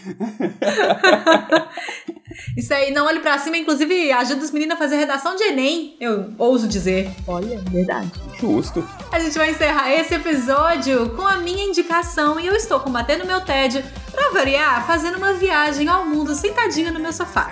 Isso 2.57 2.73
aí, 2.73 2.91
não 2.91 3.05
olhe 3.05 3.19
pra 3.19 3.37
cima, 3.37 3.57
inclusive 3.57 4.11
ajuda 4.11 4.43
os 4.43 4.51
meninos 4.51 4.75
a 4.75 4.77
fazer 4.77 4.97
redação 4.97 5.35
de 5.35 5.43
Enem, 5.43 5.95
eu 5.99 6.33
ouso 6.37 6.67
dizer. 6.67 7.09
Olha, 7.27 7.59
verdade. 7.71 8.11
Justo. 8.39 8.87
A 9.11 9.19
gente 9.19 9.37
vai 9.37 9.51
encerrar 9.51 9.91
esse 9.91 10.15
episódio 10.15 11.09
com 11.11 11.25
a 11.25 11.37
minha 11.37 11.63
indicação 11.65 12.39
e 12.39 12.47
eu 12.47 12.55
estou 12.55 12.79
combatendo 12.79 13.25
meu 13.25 13.41
tédio 13.41 13.83
pra 14.11 14.29
variar, 14.29 14.85
fazendo 14.85 15.17
uma 15.17 15.33
viagem 15.33 15.87
ao 15.87 16.05
mundo 16.05 16.35
sentadinha 16.35 16.91
no 16.91 16.99
meu 16.99 17.13
sofá. 17.13 17.51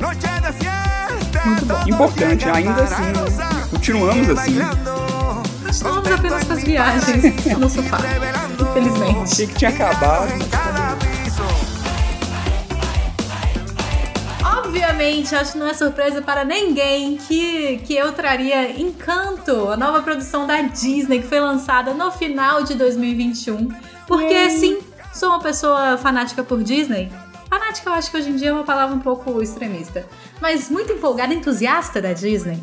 De 0.00 0.52
fiesta, 0.54 1.66
todo 1.68 1.88
Importante, 1.90 2.48
ainda 2.48 2.82
assim, 2.82 3.12
gozar. 3.12 3.59
Continuamos 3.70 4.28
assim. 4.30 4.58
Estamos 5.70 6.10
apenas 6.10 6.44
com 6.44 6.52
as 6.52 6.64
viagens 6.64 7.46
no 7.58 7.70
sofá, 7.70 7.98
infelizmente. 8.60 9.32
Achei 9.32 9.46
que 9.46 9.54
tinha 9.54 9.70
acabado. 9.70 10.32
Obviamente, 14.58 15.34
acho 15.34 15.52
que 15.52 15.58
não 15.58 15.68
é 15.68 15.74
surpresa 15.74 16.20
para 16.20 16.44
ninguém 16.44 17.16
que, 17.16 17.78
que 17.78 17.94
eu 17.94 18.12
traria 18.12 18.80
Encanto, 18.80 19.68
a 19.68 19.76
nova 19.76 20.02
produção 20.02 20.46
da 20.46 20.60
Disney 20.62 21.20
que 21.20 21.28
foi 21.28 21.40
lançada 21.40 21.94
no 21.94 22.10
final 22.10 22.62
de 22.64 22.74
2021. 22.74 23.68
Porque, 24.06 24.50
sim, 24.50 24.78
sou 25.12 25.30
uma 25.30 25.40
pessoa 25.40 25.96
fanática 25.96 26.42
por 26.42 26.62
Disney. 26.62 27.10
Fanática, 27.48 27.90
eu 27.90 27.94
acho 27.94 28.10
que 28.10 28.16
hoje 28.16 28.30
em 28.30 28.36
dia 28.36 28.50
é 28.50 28.52
uma 28.52 28.64
palavra 28.64 28.94
um 28.94 29.00
pouco 29.00 29.42
extremista. 29.42 30.06
Mas 30.40 30.68
muito 30.68 30.92
empolgada, 30.92 31.34
entusiasta 31.34 32.00
da 32.00 32.12
Disney. 32.12 32.60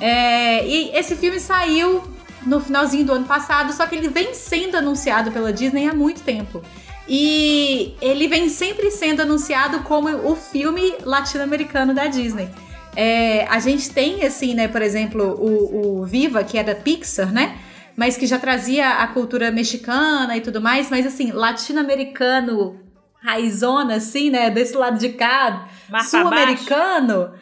É, 0.00 0.66
e 0.66 0.90
esse 0.96 1.14
filme 1.16 1.38
saiu 1.38 2.02
no 2.46 2.60
finalzinho 2.60 3.04
do 3.06 3.12
ano 3.12 3.26
passado, 3.26 3.72
só 3.72 3.86
que 3.86 3.94
ele 3.94 4.08
vem 4.08 4.34
sendo 4.34 4.76
anunciado 4.76 5.30
pela 5.32 5.52
Disney 5.52 5.88
há 5.88 5.94
muito 5.94 6.22
tempo. 6.22 6.62
E 7.08 7.94
ele 8.00 8.28
vem 8.28 8.48
sempre 8.48 8.90
sendo 8.90 9.22
anunciado 9.22 9.80
como 9.80 10.08
o 10.08 10.34
filme 10.34 10.94
latino-americano 11.02 11.94
da 11.94 12.06
Disney. 12.06 12.48
É, 12.96 13.46
a 13.46 13.58
gente 13.58 13.90
tem, 13.90 14.24
assim, 14.24 14.54
né, 14.54 14.68
por 14.68 14.80
exemplo, 14.80 15.34
o, 15.38 16.00
o 16.00 16.04
Viva, 16.04 16.44
que 16.44 16.56
é 16.56 16.62
da 16.62 16.74
Pixar, 16.74 17.32
né? 17.32 17.58
Mas 17.96 18.16
que 18.16 18.26
já 18.26 18.38
trazia 18.38 18.88
a 18.90 19.06
cultura 19.06 19.50
mexicana 19.50 20.36
e 20.36 20.40
tudo 20.40 20.60
mais, 20.60 20.90
mas 20.90 21.06
assim, 21.06 21.30
latino-americano, 21.30 22.80
raizona, 23.22 23.96
assim, 23.96 24.30
né? 24.30 24.50
Desse 24.50 24.76
lado 24.76 24.98
de 24.98 25.10
cá, 25.10 25.68
sul-americano, 26.08 27.32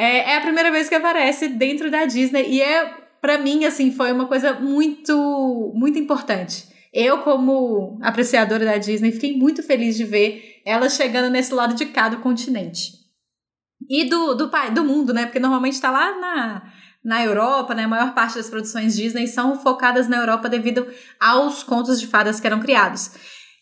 é, 0.00 0.32
é 0.32 0.36
a 0.38 0.40
primeira 0.40 0.70
vez 0.70 0.88
que 0.88 0.94
aparece 0.94 1.46
dentro 1.46 1.90
da 1.90 2.06
Disney 2.06 2.46
e 2.48 2.62
é, 2.62 2.86
pra 3.20 3.36
mim, 3.36 3.66
assim, 3.66 3.92
foi 3.92 4.10
uma 4.10 4.26
coisa 4.26 4.54
muito, 4.54 5.72
muito 5.74 5.98
importante. 5.98 6.68
Eu, 6.90 7.18
como 7.18 7.98
apreciadora 8.02 8.64
da 8.64 8.78
Disney, 8.78 9.12
fiquei 9.12 9.36
muito 9.36 9.62
feliz 9.62 9.96
de 9.96 10.04
ver 10.04 10.62
ela 10.64 10.88
chegando 10.88 11.30
nesse 11.30 11.52
lado 11.52 11.74
de 11.74 11.84
cá 11.84 12.08
do 12.08 12.16
continente. 12.20 12.94
E 13.88 14.08
do, 14.08 14.34
do, 14.34 14.50
do 14.72 14.84
mundo, 14.84 15.12
né? 15.12 15.26
Porque 15.26 15.38
normalmente 15.38 15.80
tá 15.80 15.90
lá 15.90 16.18
na, 16.18 16.62
na 17.04 17.22
Europa, 17.22 17.74
né? 17.74 17.84
A 17.84 17.88
maior 17.88 18.14
parte 18.14 18.36
das 18.36 18.48
produções 18.48 18.96
Disney 18.96 19.26
são 19.26 19.60
focadas 19.60 20.08
na 20.08 20.16
Europa 20.16 20.48
devido 20.48 20.86
aos 21.20 21.62
contos 21.62 22.00
de 22.00 22.06
fadas 22.06 22.40
que 22.40 22.46
eram 22.46 22.60
criados. 22.60 23.10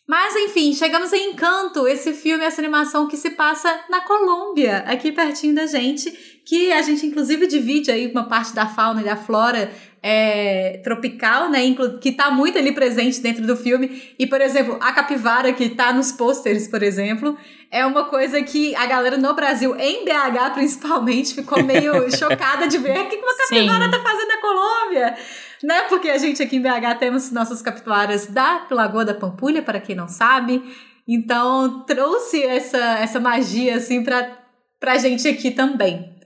Mas 0.09 0.35
enfim, 0.35 0.73
chegamos 0.73 1.13
em 1.13 1.33
Encanto, 1.33 1.87
esse 1.87 2.15
filme, 2.15 2.43
essa 2.43 2.63
animação 2.63 3.07
que 3.07 3.17
se 3.17 3.29
passa 3.29 3.79
na 3.91 4.01
Colômbia, 4.01 4.79
aqui 4.87 5.13
pertinho 5.13 5.55
da 5.55 5.67
gente, 5.67 6.11
que 6.47 6.73
a 6.73 6.81
gente 6.81 7.05
inclusive 7.05 7.47
divide 7.47 7.91
aí 7.91 8.11
uma 8.11 8.25
parte 8.25 8.55
da 8.55 8.67
fauna 8.67 9.03
e 9.03 9.05
da 9.05 9.17
flora 9.17 9.71
é, 10.03 10.81
tropical, 10.83 11.51
né, 11.51 11.61
que 12.01 12.13
tá 12.13 12.31
muito 12.31 12.57
ali 12.57 12.73
presente 12.73 13.21
dentro 13.21 13.47
do 13.47 13.55
filme. 13.55 14.15
E, 14.19 14.27
por 14.27 14.41
exemplo, 14.41 14.79
a 14.81 14.93
capivara 14.93 15.53
que 15.53 15.69
tá 15.69 15.93
nos 15.93 16.11
pôsteres, 16.11 16.67
por 16.67 16.83
exemplo, 16.83 17.37
é 17.71 17.85
uma 17.85 18.05
coisa 18.05 18.43
que 18.43 18.75
a 18.77 18.87
galera 18.87 19.19
no 19.19 19.35
Brasil, 19.35 19.77
em 19.79 20.07
BH 20.07 20.55
principalmente, 20.55 21.35
ficou 21.35 21.63
meio 21.63 22.09
chocada 22.17 22.67
de 22.67 22.79
ver 22.79 22.99
o 22.99 23.09
que 23.11 23.17
uma 23.17 23.37
capivara 23.37 23.85
Sim. 23.85 23.91
tá 23.91 24.01
fazendo 24.01 24.29
na 24.29 24.41
Colômbia 24.41 25.17
né? 25.63 25.83
Porque 25.89 26.09
a 26.09 26.19
gente 26.19 26.43
aqui 26.43 26.57
em 26.57 26.63
BH 26.63 26.99
temos 26.99 27.31
nossas 27.31 27.61
capivaras 27.63 28.27
da 28.27 28.67
Lagoa 28.71 29.05
da 29.05 29.15
Pampulha, 29.15 29.63
para 29.63 29.81
quem 29.81 29.95
não 29.97 30.09
sabe. 30.09 30.63
Então, 31.07 31.85
trouxe 31.87 32.43
essa, 32.43 32.77
essa 32.77 33.19
magia, 33.19 33.77
assim, 33.77 34.03
pra, 34.05 34.39
pra 34.79 34.99
gente 34.99 35.27
aqui 35.27 35.51
também. 35.51 36.17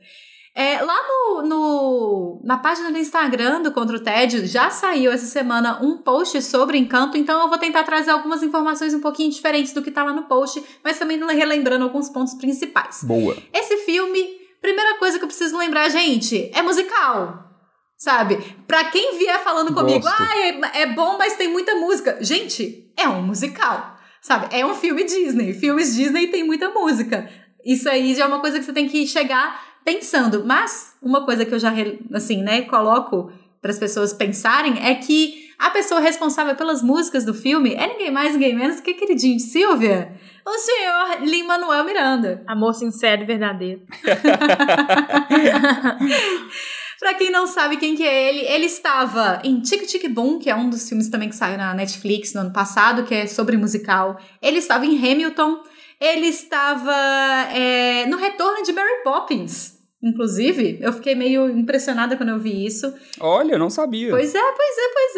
É, 0.54 0.82
lá 0.82 0.96
no, 1.08 1.42
no- 1.48 2.42
na 2.44 2.58
página 2.58 2.90
do 2.92 2.98
Instagram 2.98 3.62
do 3.62 3.72
Contra 3.72 3.96
o 3.96 4.00
Tédio, 4.00 4.46
já 4.46 4.68
saiu 4.68 5.10
essa 5.10 5.24
semana 5.24 5.78
um 5.82 5.96
post 5.98 6.42
sobre 6.42 6.76
Encanto, 6.76 7.16
então 7.16 7.40
eu 7.40 7.48
vou 7.48 7.56
tentar 7.56 7.84
trazer 7.84 8.10
algumas 8.10 8.42
informações 8.42 8.92
um 8.92 9.00
pouquinho 9.00 9.30
diferentes 9.30 9.72
do 9.72 9.80
que 9.80 9.90
tá 9.90 10.04
lá 10.04 10.12
no 10.12 10.24
post, 10.24 10.62
mas 10.84 10.98
também 10.98 11.18
relembrando 11.34 11.84
alguns 11.84 12.10
pontos 12.10 12.34
principais. 12.34 13.02
Boa. 13.02 13.34
Esse 13.54 13.78
filme, 13.78 14.20
primeira 14.60 14.98
coisa 14.98 15.16
que 15.18 15.24
eu 15.24 15.28
preciso 15.28 15.56
lembrar, 15.56 15.88
gente, 15.88 16.50
é 16.52 16.60
musical. 16.60 17.50
Sabe? 18.02 18.56
Pra 18.66 18.86
quem 18.86 19.16
vier 19.16 19.38
falando 19.44 19.72
comigo, 19.72 20.00
Gosto. 20.00 20.20
ah, 20.20 20.36
é, 20.36 20.82
é 20.82 20.86
bom, 20.86 21.16
mas 21.16 21.36
tem 21.36 21.46
muita 21.46 21.76
música. 21.76 22.18
Gente, 22.20 22.90
é 22.96 23.06
um 23.06 23.22
musical. 23.22 23.96
Sabe? 24.20 24.48
É 24.50 24.66
um 24.66 24.74
filme 24.74 25.04
Disney. 25.04 25.54
Filmes 25.54 25.94
Disney 25.94 26.26
tem 26.26 26.42
muita 26.42 26.68
música. 26.68 27.30
Isso 27.64 27.88
aí 27.88 28.12
já 28.16 28.24
é 28.24 28.26
uma 28.26 28.40
coisa 28.40 28.58
que 28.58 28.64
você 28.64 28.72
tem 28.72 28.88
que 28.88 29.06
chegar 29.06 29.56
pensando. 29.84 30.44
Mas, 30.44 30.96
uma 31.00 31.24
coisa 31.24 31.44
que 31.44 31.54
eu 31.54 31.60
já, 31.60 31.72
assim, 32.12 32.42
né, 32.42 32.62
coloco 32.62 33.30
para 33.60 33.70
as 33.70 33.78
pessoas 33.78 34.12
pensarem 34.12 34.84
é 34.84 34.96
que 34.96 35.50
a 35.56 35.70
pessoa 35.70 36.00
responsável 36.00 36.56
pelas 36.56 36.82
músicas 36.82 37.24
do 37.24 37.32
filme 37.32 37.74
é 37.74 37.86
ninguém 37.86 38.10
mais, 38.10 38.32
ninguém 38.32 38.56
menos 38.56 38.80
que 38.80 38.94
queridinho 38.94 39.36
de 39.36 39.44
Silvia, 39.44 40.12
o 40.44 40.58
senhor 40.58 41.22
Lin-Manuel 41.22 41.84
Miranda. 41.84 42.42
Amor 42.48 42.74
sincero 42.74 43.22
e 43.22 43.26
verdadeiro. 43.26 43.80
Pra 47.02 47.14
quem 47.14 47.32
não 47.32 47.48
sabe 47.48 47.78
quem 47.78 47.96
que 47.96 48.04
é 48.04 48.28
ele, 48.28 48.46
ele 48.46 48.66
estava 48.66 49.42
em 49.42 49.58
Tic 49.60 49.84
Tic 49.88 50.08
Boom, 50.08 50.38
que 50.38 50.48
é 50.48 50.54
um 50.54 50.70
dos 50.70 50.88
filmes 50.88 51.08
também 51.08 51.28
que 51.28 51.34
saiu 51.34 51.58
na 51.58 51.74
Netflix 51.74 52.32
no 52.32 52.42
ano 52.42 52.52
passado, 52.52 53.02
que 53.02 53.12
é 53.12 53.26
sobre 53.26 53.56
musical. 53.56 54.20
Ele 54.40 54.58
estava 54.58 54.86
em 54.86 54.96
Hamilton. 54.96 55.64
Ele 56.00 56.28
estava 56.28 56.94
é, 57.52 58.06
no 58.06 58.16
retorno 58.16 58.62
de 58.62 58.72
Mary 58.72 59.02
Poppins. 59.02 59.80
Inclusive, 60.00 60.78
eu 60.80 60.92
fiquei 60.92 61.16
meio 61.16 61.50
impressionada 61.50 62.16
quando 62.16 62.28
eu 62.28 62.38
vi 62.38 62.64
isso. 62.64 62.94
Olha, 63.18 63.54
eu 63.54 63.58
não 63.58 63.68
sabia. 63.68 64.10
Pois 64.10 64.32
é, 64.32 64.40
pois 64.40 64.78
é, 64.78 64.92
pois 64.94 65.16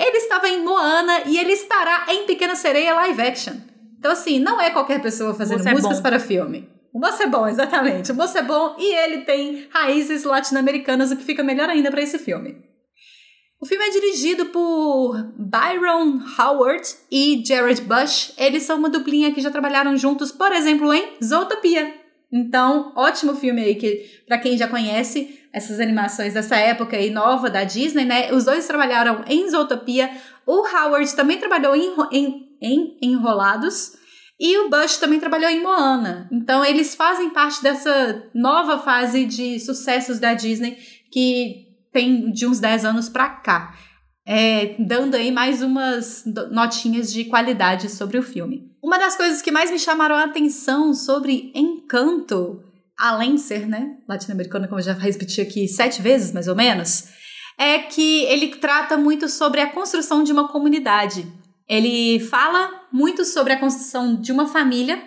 é. 0.00 0.06
Ele 0.06 0.18
estava 0.18 0.48
em 0.48 0.62
Moana 0.62 1.22
e 1.26 1.38
ele 1.38 1.54
estará 1.54 2.06
em 2.08 2.24
Pequena 2.24 2.54
Sereia 2.54 2.94
live 2.94 3.20
action. 3.20 3.54
Então, 3.98 4.12
assim, 4.12 4.38
não 4.38 4.60
é 4.60 4.70
qualquer 4.70 5.02
pessoa 5.02 5.34
fazendo 5.34 5.58
moço 5.58 5.68
é 5.68 5.72
músicas 5.72 5.96
bom. 5.96 6.02
para 6.04 6.20
filme. 6.20 6.75
O 6.96 7.06
é 7.22 7.26
bom, 7.26 7.46
exatamente. 7.46 8.10
O 8.10 8.22
é 8.22 8.42
bom 8.42 8.74
e 8.78 8.94
ele 8.94 9.18
tem 9.18 9.68
raízes 9.70 10.24
latino-americanas, 10.24 11.10
o 11.10 11.16
que 11.16 11.24
fica 11.24 11.44
melhor 11.44 11.68
ainda 11.68 11.90
para 11.90 12.00
esse 12.00 12.18
filme. 12.18 12.56
O 13.60 13.66
filme 13.66 13.84
é 13.84 13.90
dirigido 13.90 14.46
por 14.46 15.14
Byron 15.36 16.20
Howard 16.38 16.88
e 17.12 17.42
Jared 17.46 17.82
Bush. 17.82 18.32
Eles 18.38 18.62
são 18.62 18.78
uma 18.78 18.88
duplinha 18.88 19.30
que 19.30 19.42
já 19.42 19.50
trabalharam 19.50 19.94
juntos, 19.94 20.32
por 20.32 20.50
exemplo, 20.52 20.90
em 20.94 21.18
Zootopia. 21.22 21.94
Então, 22.32 22.94
ótimo 22.96 23.34
filme 23.34 23.62
aí 23.62 23.74
que 23.74 24.22
para 24.26 24.38
quem 24.38 24.56
já 24.56 24.66
conhece 24.66 25.38
essas 25.52 25.80
animações 25.80 26.32
dessa 26.32 26.56
época 26.56 26.96
aí 26.96 27.10
nova 27.10 27.50
da 27.50 27.62
Disney, 27.62 28.06
né? 28.06 28.32
Os 28.32 28.46
dois 28.46 28.66
trabalharam 28.66 29.22
em 29.28 29.46
Zootopia. 29.50 30.10
O 30.46 30.66
Howard 30.66 31.14
também 31.14 31.36
trabalhou 31.36 31.76
em, 31.76 31.94
em, 32.10 32.56
em 32.62 32.98
Enrolados. 33.02 34.05
E 34.38 34.58
o 34.58 34.68
Bush 34.68 34.98
também 34.98 35.18
trabalhou 35.18 35.50
em 35.50 35.62
Moana. 35.62 36.28
Então, 36.30 36.64
eles 36.64 36.94
fazem 36.94 37.30
parte 37.30 37.62
dessa 37.62 38.22
nova 38.34 38.78
fase 38.78 39.24
de 39.24 39.58
sucessos 39.58 40.18
da 40.18 40.34
Disney 40.34 40.76
que 41.10 41.66
tem 41.92 42.30
de 42.30 42.46
uns 42.46 42.60
10 42.60 42.84
anos 42.84 43.08
pra 43.08 43.28
cá. 43.30 43.74
É, 44.28 44.74
dando 44.78 45.14
aí 45.14 45.30
mais 45.30 45.62
umas 45.62 46.24
notinhas 46.50 47.12
de 47.12 47.24
qualidade 47.24 47.88
sobre 47.88 48.18
o 48.18 48.22
filme. 48.22 48.70
Uma 48.82 48.98
das 48.98 49.16
coisas 49.16 49.40
que 49.40 49.50
mais 49.50 49.70
me 49.70 49.78
chamaram 49.78 50.16
a 50.16 50.24
atenção 50.24 50.92
sobre 50.92 51.50
Encanto, 51.54 52.62
além 52.98 53.36
de 53.36 53.40
ser, 53.40 53.66
né, 53.66 53.96
latino-americano, 54.08 54.68
como 54.68 54.80
eu 54.80 54.84
já 54.84 54.92
repeti 54.92 55.40
aqui 55.40 55.66
sete 55.68 56.02
vezes, 56.02 56.32
mais 56.32 56.48
ou 56.48 56.56
menos, 56.56 57.08
é 57.56 57.78
que 57.78 58.24
ele 58.24 58.48
trata 58.56 58.96
muito 58.96 59.28
sobre 59.28 59.60
a 59.60 59.70
construção 59.70 60.22
de 60.22 60.32
uma 60.32 60.48
comunidade. 60.48 61.26
Ele 61.68 62.20
fala 62.20 62.85
muito 62.96 63.26
sobre 63.26 63.52
a 63.52 63.60
construção 63.60 64.18
de 64.18 64.32
uma 64.32 64.46
família 64.46 64.98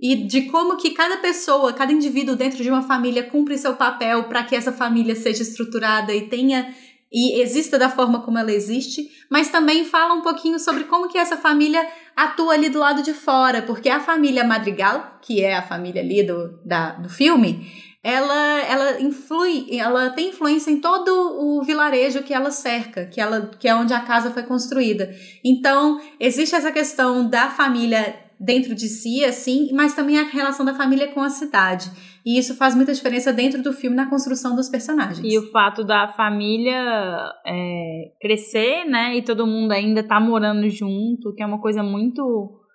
e 0.00 0.26
de 0.26 0.42
como 0.46 0.78
que 0.78 0.92
cada 0.92 1.18
pessoa, 1.18 1.74
cada 1.74 1.92
indivíduo 1.92 2.34
dentro 2.34 2.62
de 2.62 2.70
uma 2.70 2.80
família 2.80 3.24
cumpre 3.24 3.58
seu 3.58 3.76
papel 3.76 4.24
para 4.24 4.42
que 4.42 4.56
essa 4.56 4.72
família 4.72 5.14
seja 5.14 5.42
estruturada 5.42 6.14
e 6.14 6.28
tenha 6.28 6.74
e 7.12 7.40
exista 7.40 7.78
da 7.78 7.88
forma 7.88 8.20
como 8.22 8.38
ela 8.38 8.50
existe, 8.50 9.08
mas 9.30 9.50
também 9.50 9.84
fala 9.84 10.14
um 10.14 10.22
pouquinho 10.22 10.58
sobre 10.58 10.84
como 10.84 11.08
que 11.08 11.18
essa 11.18 11.36
família 11.36 11.86
atua 12.16 12.54
ali 12.54 12.68
do 12.68 12.80
lado 12.80 13.02
de 13.02 13.12
fora, 13.12 13.62
porque 13.62 13.88
a 13.88 14.00
família 14.00 14.42
Madrigal, 14.42 15.18
que 15.22 15.42
é 15.42 15.56
a 15.56 15.62
família 15.62 16.02
ali 16.02 16.22
do, 16.22 16.58
da, 16.64 16.92
do 16.92 17.08
filme, 17.08 17.70
ela, 18.06 18.62
ela 18.62 19.02
influi, 19.02 19.66
ela 19.76 20.10
tem 20.10 20.28
influência 20.28 20.70
em 20.70 20.80
todo 20.80 21.10
o 21.10 21.64
vilarejo 21.64 22.22
que 22.22 22.32
ela 22.32 22.52
cerca, 22.52 23.06
que, 23.06 23.20
ela, 23.20 23.50
que 23.58 23.66
é 23.66 23.74
onde 23.74 23.92
a 23.92 23.98
casa 23.98 24.30
foi 24.30 24.44
construída. 24.44 25.12
Então, 25.44 26.00
existe 26.20 26.54
essa 26.54 26.70
questão 26.70 27.28
da 27.28 27.50
família 27.50 28.14
dentro 28.38 28.76
de 28.76 28.88
si, 28.88 29.24
assim, 29.24 29.70
mas 29.72 29.92
também 29.92 30.20
a 30.20 30.22
relação 30.22 30.64
da 30.64 30.72
família 30.72 31.08
com 31.08 31.20
a 31.20 31.30
cidade. 31.30 31.90
E 32.24 32.38
isso 32.38 32.54
faz 32.54 32.76
muita 32.76 32.94
diferença 32.94 33.32
dentro 33.32 33.60
do 33.60 33.72
filme 33.72 33.96
na 33.96 34.08
construção 34.08 34.54
dos 34.54 34.68
personagens. 34.68 35.20
E 35.24 35.36
o 35.36 35.50
fato 35.50 35.82
da 35.82 36.06
família 36.06 37.32
é, 37.44 38.12
crescer, 38.20 38.84
né? 38.84 39.16
E 39.16 39.22
todo 39.22 39.48
mundo 39.48 39.72
ainda 39.72 40.04
tá 40.04 40.20
morando 40.20 40.70
junto, 40.70 41.34
que 41.34 41.42
é 41.42 41.46
uma 41.46 41.60
coisa 41.60 41.82
muito 41.82 42.65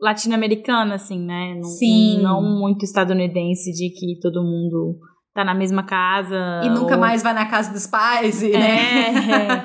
latino-americana, 0.00 0.94
assim, 0.94 1.18
né? 1.24 1.54
Não, 1.56 1.62
Sim. 1.64 2.20
Não 2.22 2.42
muito 2.42 2.84
estadunidense 2.84 3.72
de 3.72 3.90
que 3.90 4.18
todo 4.20 4.42
mundo 4.42 4.98
tá 5.34 5.44
na 5.44 5.54
mesma 5.54 5.82
casa. 5.82 6.36
E 6.64 6.68
nunca 6.70 6.94
ou- 6.94 7.00
mais 7.00 7.22
vai 7.22 7.32
na 7.32 7.46
casa 7.46 7.72
dos 7.72 7.86
pais, 7.86 8.42
e, 8.42 8.50
né? 8.50 9.14
É, 9.14 9.64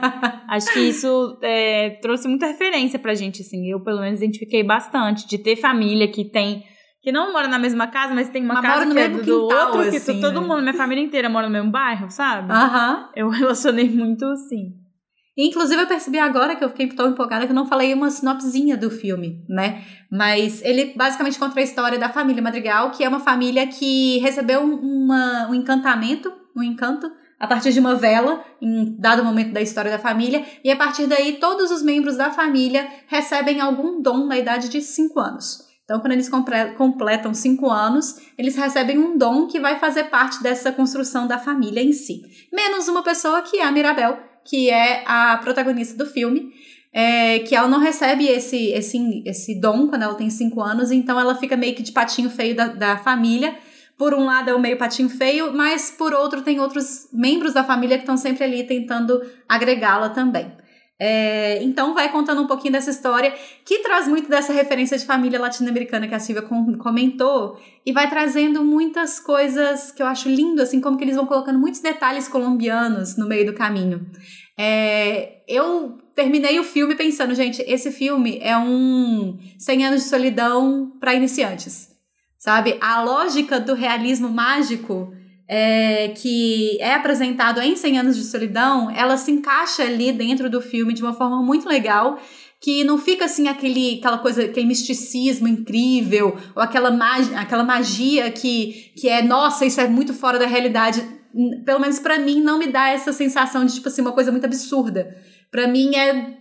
Acho 0.50 0.71
que 0.71 0.80
isso 0.89 1.38
é, 1.41 1.91
trouxe 2.02 2.28
muita 2.28 2.45
referência 2.48 3.00
pra 3.00 3.15
gente, 3.15 3.41
assim. 3.41 3.67
Eu, 3.69 3.82
pelo 3.84 4.00
menos, 4.02 4.19
identifiquei 4.19 4.63
bastante 4.63 5.28
de 5.28 5.38
ter 5.38 5.56
família 5.56 6.08
que 6.08 6.24
tem. 6.26 6.63
Que 7.02 7.12
não 7.12 7.32
mora 7.34 7.48
na 7.48 7.60
mesma 7.60 7.86
casa, 7.88 8.13
mas 8.15 8.30
tem 8.30 8.43
uma 8.43 8.56
Mas 8.56 8.63
casa 8.65 8.91
que 8.91 8.98
é 8.98 9.10
do 9.10 9.19
quintal, 9.19 9.67
outro, 9.76 9.89
que 9.91 9.98
assim, 9.98 10.19
todo 10.19 10.41
né? 10.41 10.48
mundo, 10.48 10.62
minha 10.62 10.74
família 10.74 11.04
inteira 11.04 11.30
mora 11.30 11.45
no 11.48 11.54
mesmo 11.54 11.69
bairro, 11.71 12.10
sabe? 12.10 12.52
Aham. 12.52 13.10
Eu 13.15 13.30
relacionei 13.30 13.88
muito 13.89 14.26
assim. 14.26 14.71
Inclusive, 15.38 15.82
eu 15.82 15.88
percebi 15.88 16.17
agora 16.17 16.56
que 16.56 16.63
eu 16.63 16.69
fiquei 16.69 16.88
tão 16.88 17.10
empolgada 17.10 17.45
que 17.45 17.52
eu 17.52 17.56
não 17.56 17.67
falei 17.67 17.93
uma 17.93 18.10
sinopsezinha 18.10 18.78
do 18.78 18.89
filme, 18.89 19.43
né? 19.50 19.84
Mas 20.10 20.62
ele 20.63 20.93
basicamente 20.95 21.38
conta 21.38 21.60
a 21.60 21.63
história 21.63 22.00
da 22.00 22.08
família 22.08 22.41
Madrigal, 22.41 22.91
que 22.91 23.04
é 23.04 23.10
uma 23.10 23.19
família 23.19 23.67
que 23.67 24.17
recebeu 24.19 24.62
uma, 24.62 25.50
um 25.50 25.54
encantamento, 25.54 26.32
um 26.56 26.63
encanto, 26.63 27.12
a 27.38 27.48
partir 27.48 27.74
de 27.74 27.82
uma 27.82 27.95
vela, 27.95 28.43
em 28.62 28.95
dado 28.98 29.26
momento 29.26 29.52
da 29.52 29.62
história 29.62 29.91
da 29.91 30.00
família, 30.00 30.45
e 30.63 30.71
a 30.71 30.76
partir 30.78 31.06
daí 31.06 31.34
todos 31.34 31.69
os 31.69 31.84
membros 31.84 32.15
da 32.15 32.32
família 32.32 32.88
recebem 33.08 33.60
algum 33.60 34.02
dom 34.02 34.26
na 34.26 34.38
idade 34.38 34.69
de 34.69 34.82
5 34.82 35.19
anos. 35.19 35.65
Então, 35.84 36.00
quando 36.00 36.13
eles 36.13 36.30
completam 36.78 37.34
5 37.34 37.69
anos, 37.69 38.15
eles 38.38 38.56
recebem 38.56 38.98
um 38.98 39.17
dom 39.17 39.48
que 39.48 39.60
vai 39.60 39.78
fazer 39.78 40.06
parte 40.06 40.41
dessa 40.41 40.71
construção 40.71 41.28
da 41.28 41.38
família 41.38 41.84
em 41.84 41.91
si. 41.91 42.21
Menos 42.52 42.88
uma 42.88 43.04
pessoa 43.04 43.43
que 43.43 43.58
é 43.58 43.63
a 43.63 43.71
Mirabel, 43.71 44.17
que 44.45 44.69
é 44.69 45.03
a 45.05 45.38
protagonista 45.38 45.97
do 45.97 46.10
filme, 46.10 46.53
é, 46.93 47.39
que 47.39 47.53
ela 47.53 47.67
não 47.67 47.79
recebe 47.79 48.25
esse, 48.27 48.71
esse, 48.71 49.23
esse 49.25 49.60
dom 49.60 49.88
quando 49.89 50.03
ela 50.03 50.15
tem 50.15 50.29
5 50.29 50.62
anos, 50.62 50.91
então 50.91 51.19
ela 51.19 51.36
fica 51.36 51.58
meio 51.58 51.75
que 51.75 51.84
de 51.84 51.91
patinho 51.91 52.29
feio 52.29 52.55
da, 52.55 52.67
da 52.67 52.97
família. 52.97 53.53
Por 53.97 54.13
um 54.13 54.25
lado 54.25 54.49
é 54.49 54.53
o 54.53 54.60
meio 54.60 54.77
patinho 54.77 55.10
feio, 55.10 55.53
mas 55.53 55.89
por 55.89 56.13
outro 56.13 56.41
tem 56.41 56.60
outros 56.60 57.10
membros 57.12 57.53
da 57.53 57.63
família 57.63 57.97
que 57.97 58.03
estão 58.03 58.17
sempre 58.17 58.43
ali 58.43 58.63
tentando 58.63 59.21
agregá-la 59.47 60.10
também. 60.10 60.51
É, 60.97 61.62
então 61.62 61.93
vai 61.93 62.10
contando 62.10 62.41
um 62.41 62.47
pouquinho 62.47 62.71
dessa 62.71 62.89
história, 62.89 63.34
que 63.65 63.79
traz 63.79 64.08
muito 64.08 64.29
dessa 64.29 64.53
referência 64.53 64.97
de 64.97 65.05
família 65.05 65.39
latino-americana 65.39 66.08
que 66.08 66.15
a 66.15 66.19
Silvia 66.19 66.41
com- 66.43 66.77
comentou, 66.77 67.60
e 67.86 67.91
vai 67.91 68.10
trazendo 68.10 68.63
muitas 68.63 69.19
coisas 69.19 69.91
que 69.91 70.01
eu 70.01 70.08
acho 70.08 70.29
lindo, 70.29 70.62
assim, 70.62 70.79
como 70.79 70.97
que 70.97 71.03
eles 71.03 71.15
vão 71.17 71.25
colocando 71.25 71.60
muitos 71.60 71.81
detalhes 71.81 72.27
colombianos 72.27 73.17
no 73.17 73.27
meio 73.27 73.45
do 73.45 73.53
caminho. 73.53 74.10
É, 74.58 75.43
eu 75.47 75.97
terminei 76.15 76.58
o 76.60 76.63
filme 76.63 76.95
pensando, 76.95 77.36
gente, 77.36 77.62
esse 77.67 77.91
filme 77.91 78.39
é 78.41 78.58
um 78.58 79.38
100 79.60 79.86
anos 79.86 80.03
de 80.03 80.10
solidão 80.10 80.93
para 80.97 81.13
iniciantes, 81.13 81.89
sabe? 82.39 82.77
A 82.79 83.01
lógica 83.01 83.60
do 83.60 83.73
realismo 83.73 84.29
mágico 84.29 85.12
é, 85.47 86.10
que 86.10 86.77
é 86.81 86.93
apresentado 86.93 87.62
em 87.62 87.75
100 87.75 87.99
anos 87.99 88.17
de 88.17 88.23
solidão, 88.23 88.89
ela 88.89 89.17
se 89.17 89.31
encaixa 89.31 89.84
ali 89.84 90.12
dentro 90.12 90.49
do 90.49 90.62
filme 90.62 90.93
de 90.93 91.01
uma 91.03 91.13
forma 91.13 91.41
muito 91.41 91.67
legal, 91.67 92.19
que 92.60 92.84
não 92.84 92.97
fica 92.97 93.25
assim 93.25 93.47
aquele, 93.47 93.99
aquela 93.99 94.17
coisa, 94.17 94.45
aquele 94.45 94.65
misticismo 94.65 95.47
incrível, 95.47 96.36
ou 96.55 96.62
aquela, 96.62 96.89
magia, 96.89 97.39
aquela 97.39 97.63
magia 97.63 98.31
que, 98.31 98.91
que 98.97 99.08
é, 99.08 99.21
nossa, 99.21 99.65
isso 99.65 99.79
é 99.79 99.88
muito 99.88 100.13
fora 100.13 100.39
da 100.39 100.47
realidade. 100.47 101.03
Pelo 101.63 101.79
menos 101.79 101.99
pra 101.99 102.17
mim, 102.17 102.41
não 102.41 102.58
me 102.58 102.67
dá 102.67 102.89
essa 102.89 103.13
sensação 103.13 103.65
de, 103.65 103.75
tipo 103.75 103.88
assim, 103.88 104.01
uma 104.01 104.13
coisa 104.13 104.31
muito 104.31 104.45
absurda. 104.45 105.15
Pra 105.51 105.67
mim 105.67 105.95
é 105.95 106.38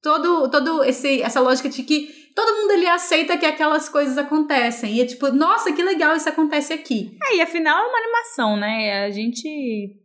todo, 0.00 0.48
todo 0.48 0.84
esse, 0.84 1.20
essa 1.20 1.40
lógica 1.40 1.68
de 1.68 1.82
que 1.82 2.25
todo 2.36 2.54
mundo 2.60 2.72
ali 2.72 2.86
aceita 2.86 3.38
que 3.38 3.46
aquelas 3.46 3.88
coisas 3.88 4.18
acontecem. 4.18 4.94
E 4.94 5.00
é 5.00 5.06
tipo, 5.06 5.32
nossa, 5.32 5.72
que 5.72 5.82
legal 5.82 6.14
isso 6.14 6.28
acontece 6.28 6.74
aqui. 6.74 7.16
É, 7.24 7.36
e 7.36 7.40
afinal 7.40 7.82
é 7.82 7.88
uma 7.88 7.98
animação, 7.98 8.56
né? 8.58 9.06
A 9.06 9.10
gente 9.10 9.96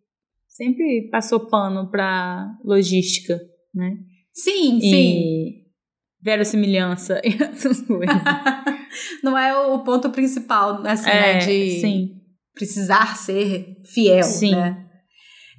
sempre 0.47 1.09
passou 1.11 1.41
pano 1.41 1.91
pra 1.91 2.49
logística, 2.63 3.37
né? 3.75 3.97
Sim, 4.33 4.79
sim. 4.79 5.19
E 5.19 5.61
verossimilhança 6.23 7.21
e 7.21 7.35
essas 7.43 7.81
coisas. 7.85 8.15
Não 9.21 9.37
é 9.37 9.55
o 9.67 9.83
ponto 9.83 10.09
principal, 10.09 10.81
assim, 10.85 11.09
é, 11.09 11.33
né? 11.33 11.37
De 11.39 11.81
sim. 11.81 12.21
precisar 12.53 13.17
ser 13.17 13.75
fiel, 13.83 14.23
Sim. 14.23 14.51
né? 14.51 14.80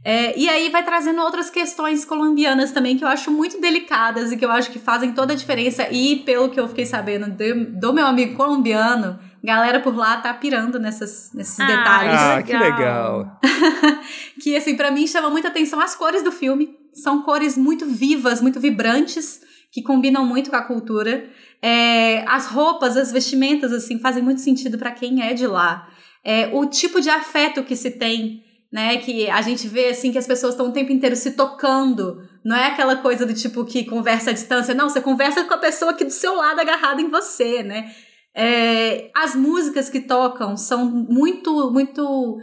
É, 0.04 0.36
e 0.36 0.48
aí 0.48 0.68
vai 0.68 0.84
trazendo 0.84 1.20
outras 1.22 1.48
questões 1.48 2.04
colombianas 2.04 2.72
também 2.72 2.96
que 2.96 3.04
eu 3.04 3.08
acho 3.08 3.30
muito 3.30 3.60
delicadas 3.60 4.32
e 4.32 4.36
que 4.36 4.44
eu 4.44 4.50
acho 4.50 4.70
que 4.72 4.78
fazem 4.80 5.12
toda 5.12 5.32
a 5.32 5.36
diferença. 5.36 5.88
E 5.92 6.16
pelo 6.16 6.48
que 6.50 6.58
eu 6.58 6.66
fiquei 6.68 6.84
sabendo 6.84 7.30
de- 7.30 7.54
do 7.78 7.92
meu 7.92 8.04
amigo 8.06 8.34
colombiano, 8.34 9.16
galera 9.44 9.78
por 9.78 9.94
lá 9.96 10.16
tá 10.16 10.34
pirando 10.34 10.78
nessas, 10.80 11.30
nesses 11.32 11.60
Ah, 11.60 11.66
detalhes. 11.66 12.20
Ah, 12.20 12.42
que 12.42 12.52
legal. 12.56 13.40
que 14.42 14.56
assim 14.56 14.76
para 14.76 14.90
mim 14.90 15.06
chama 15.06 15.30
muita 15.30 15.48
atenção 15.48 15.80
as 15.80 15.94
cores 15.94 16.22
do 16.22 16.32
filme 16.32 16.70
são 16.92 17.22
cores 17.22 17.56
muito 17.56 17.86
vivas 17.86 18.40
muito 18.40 18.58
vibrantes 18.60 19.40
que 19.70 19.82
combinam 19.82 20.24
muito 20.26 20.50
com 20.50 20.56
a 20.56 20.62
cultura 20.62 21.24
É, 21.62 22.24
as 22.26 22.46
roupas 22.46 22.96
as 22.96 23.12
vestimentas 23.12 23.72
assim 23.72 23.98
fazem 24.00 24.22
muito 24.22 24.40
sentido 24.40 24.76
para 24.78 24.90
quem 24.90 25.22
é 25.22 25.32
de 25.32 25.46
lá 25.46 25.88
É, 26.24 26.50
o 26.52 26.66
tipo 26.66 27.00
de 27.00 27.08
afeto 27.08 27.62
que 27.62 27.76
se 27.76 27.90
tem 27.92 28.42
né 28.72 28.96
que 28.96 29.28
a 29.28 29.42
gente 29.42 29.68
vê 29.68 29.88
assim 29.88 30.10
que 30.10 30.18
as 30.18 30.26
pessoas 30.26 30.54
estão 30.54 30.68
o 30.68 30.72
tempo 30.72 30.90
inteiro 30.90 31.14
se 31.14 31.32
tocando 31.32 32.22
não 32.44 32.56
é 32.56 32.68
aquela 32.68 32.96
coisa 32.96 33.26
do 33.26 33.34
tipo 33.34 33.64
que 33.64 33.84
conversa 33.84 34.30
à 34.30 34.32
distância 34.32 34.74
não 34.74 34.88
você 34.88 35.00
conversa 35.00 35.44
com 35.44 35.54
a 35.54 35.58
pessoa 35.58 35.92
aqui 35.92 36.04
do 36.04 36.10
seu 36.10 36.34
lado 36.34 36.60
agarrada 36.60 37.00
em 37.00 37.10
você 37.10 37.62
né 37.62 37.92
É, 38.34 39.10
as 39.14 39.34
músicas 39.34 39.90
que 39.90 40.00
tocam 40.00 40.56
são 40.56 40.86
muito 40.86 41.70
muito 41.70 42.40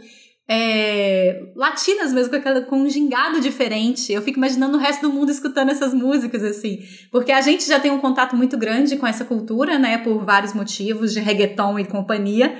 é, 0.52 1.52
latinas 1.54 2.12
mesmo, 2.12 2.30
com, 2.30 2.36
aquela, 2.36 2.60
com 2.62 2.78
um 2.82 2.88
gingado 2.88 3.40
diferente. 3.40 4.12
Eu 4.12 4.20
fico 4.20 4.36
imaginando 4.36 4.76
o 4.76 4.80
resto 4.80 5.02
do 5.02 5.12
mundo 5.12 5.30
escutando 5.30 5.70
essas 5.70 5.94
músicas, 5.94 6.42
assim. 6.42 6.80
Porque 7.12 7.30
a 7.30 7.40
gente 7.40 7.64
já 7.68 7.78
tem 7.78 7.92
um 7.92 8.00
contato 8.00 8.34
muito 8.34 8.58
grande 8.58 8.96
com 8.96 9.06
essa 9.06 9.24
cultura, 9.24 9.78
né? 9.78 9.98
Por 9.98 10.24
vários 10.24 10.52
motivos, 10.52 11.12
de 11.12 11.20
reggaeton 11.20 11.78
e 11.78 11.84
companhia. 11.84 12.58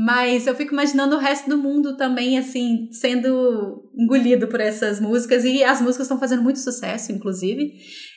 Mas 0.00 0.46
eu 0.46 0.54
fico 0.54 0.72
imaginando 0.72 1.16
o 1.16 1.18
resto 1.18 1.50
do 1.50 1.58
mundo 1.58 1.96
também, 1.96 2.38
assim, 2.38 2.88
sendo 2.92 3.90
engolido 3.98 4.46
por 4.46 4.60
essas 4.60 5.00
músicas. 5.00 5.44
E 5.44 5.64
as 5.64 5.80
músicas 5.80 6.04
estão 6.04 6.20
fazendo 6.20 6.40
muito 6.40 6.60
sucesso, 6.60 7.10
inclusive. 7.10 7.72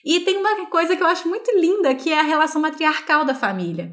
E 0.06 0.20
tem 0.20 0.38
uma 0.38 0.67
coisa 0.67 0.96
que 0.96 1.02
eu 1.02 1.08
acho 1.08 1.28
muito 1.28 1.50
linda, 1.60 1.96
que 1.96 2.12
é 2.12 2.20
a 2.20 2.24
relação 2.24 2.62
matriarcal 2.62 3.26
da 3.26 3.34
família. 3.34 3.91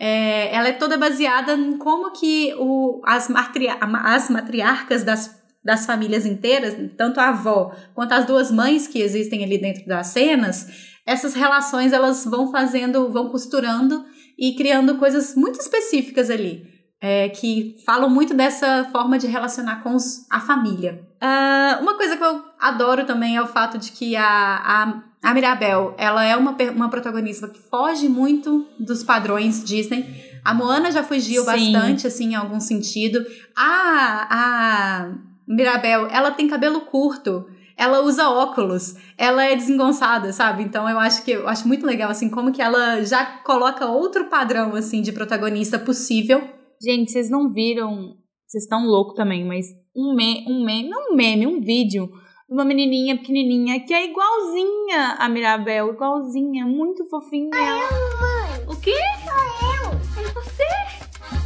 É, 0.00 0.54
ela 0.54 0.68
é 0.68 0.72
toda 0.72 0.96
baseada 0.96 1.52
em 1.52 1.76
como 1.76 2.10
que 2.12 2.54
o, 2.56 3.02
as, 3.04 3.28
matria, 3.28 3.76
as 3.82 4.30
matriarcas 4.30 5.04
das, 5.04 5.38
das 5.62 5.84
famílias 5.84 6.24
inteiras, 6.24 6.74
tanto 6.96 7.20
a 7.20 7.28
avó 7.28 7.70
quanto 7.94 8.12
as 8.12 8.24
duas 8.24 8.50
mães 8.50 8.88
que 8.88 9.02
existem 9.02 9.44
ali 9.44 9.58
dentro 9.58 9.84
das 9.84 10.06
cenas, 10.06 10.68
essas 11.04 11.34
relações 11.34 11.92
elas 11.92 12.24
vão 12.24 12.50
fazendo, 12.50 13.12
vão 13.12 13.28
costurando 13.28 14.06
e 14.38 14.54
criando 14.54 14.96
coisas 14.96 15.34
muito 15.34 15.60
específicas 15.60 16.30
ali. 16.30 16.75
É, 16.98 17.28
que 17.28 17.76
falam 17.84 18.08
muito 18.08 18.32
dessa 18.32 18.88
forma 18.90 19.18
de 19.18 19.26
relacionar 19.26 19.82
com 19.82 19.94
os, 19.94 20.26
a 20.30 20.40
família. 20.40 21.06
Ah, 21.20 21.78
uma 21.80 21.94
coisa 21.94 22.16
que 22.16 22.24
eu 22.24 22.42
adoro 22.58 23.04
também 23.04 23.36
é 23.36 23.42
o 23.42 23.46
fato 23.46 23.76
de 23.76 23.92
que 23.92 24.16
a, 24.16 24.24
a, 24.24 25.02
a 25.22 25.34
Mirabel 25.34 25.94
ela 25.98 26.24
é 26.24 26.34
uma, 26.34 26.56
uma 26.74 26.88
protagonista 26.88 27.48
que 27.48 27.60
foge 27.60 28.08
muito 28.08 28.66
dos 28.78 29.02
padrões 29.02 29.62
Disney. 29.62 30.06
A 30.44 30.54
Moana 30.54 30.90
já 30.92 31.02
fugiu 31.02 31.42
Sim. 31.42 31.72
bastante, 31.72 32.06
assim, 32.06 32.32
em 32.32 32.34
algum 32.34 32.60
sentido. 32.60 33.26
A, 33.56 34.26
a 34.30 35.08
Mirabel, 35.46 36.06
ela 36.10 36.30
tem 36.30 36.48
cabelo 36.48 36.82
curto. 36.82 37.46
Ela 37.76 38.00
usa 38.00 38.30
óculos, 38.30 38.94
ela 39.18 39.44
é 39.44 39.54
desengonçada, 39.54 40.32
sabe? 40.32 40.62
Então 40.62 40.88
eu 40.88 40.98
acho 40.98 41.22
que 41.22 41.32
eu 41.32 41.46
acho 41.46 41.68
muito 41.68 41.84
legal 41.84 42.10
assim 42.10 42.30
como 42.30 42.50
que 42.50 42.62
ela 42.62 43.04
já 43.04 43.22
coloca 43.44 43.84
outro 43.84 44.30
padrão 44.30 44.74
assim 44.74 45.02
de 45.02 45.12
protagonista 45.12 45.78
possível 45.78 46.56
Gente, 46.82 47.10
vocês 47.12 47.30
não 47.30 47.52
viram. 47.52 48.16
Vocês 48.46 48.64
estão 48.64 48.86
loucos 48.86 49.14
também, 49.16 49.44
mas 49.44 49.66
um 49.94 50.14
meme, 50.14 50.44
um 50.48 50.64
meme, 50.64 50.88
não 50.88 51.10
um 51.12 51.16
meme, 51.16 51.46
um 51.46 51.60
vídeo 51.60 52.06
de 52.48 52.54
uma 52.54 52.64
menininha 52.64 53.16
pequenininha 53.16 53.80
que 53.80 53.92
é 53.92 54.04
igualzinha 54.08 55.16
a 55.18 55.28
Mirabel, 55.28 55.92
igualzinha, 55.92 56.64
muito 56.64 57.04
fofinha. 57.06 57.50
Mãe, 57.50 58.66
O 58.68 58.80
quê? 58.80 58.94
sou 59.24 59.90
eu. 59.90 60.24
É 60.28 60.32
você? 60.32 60.64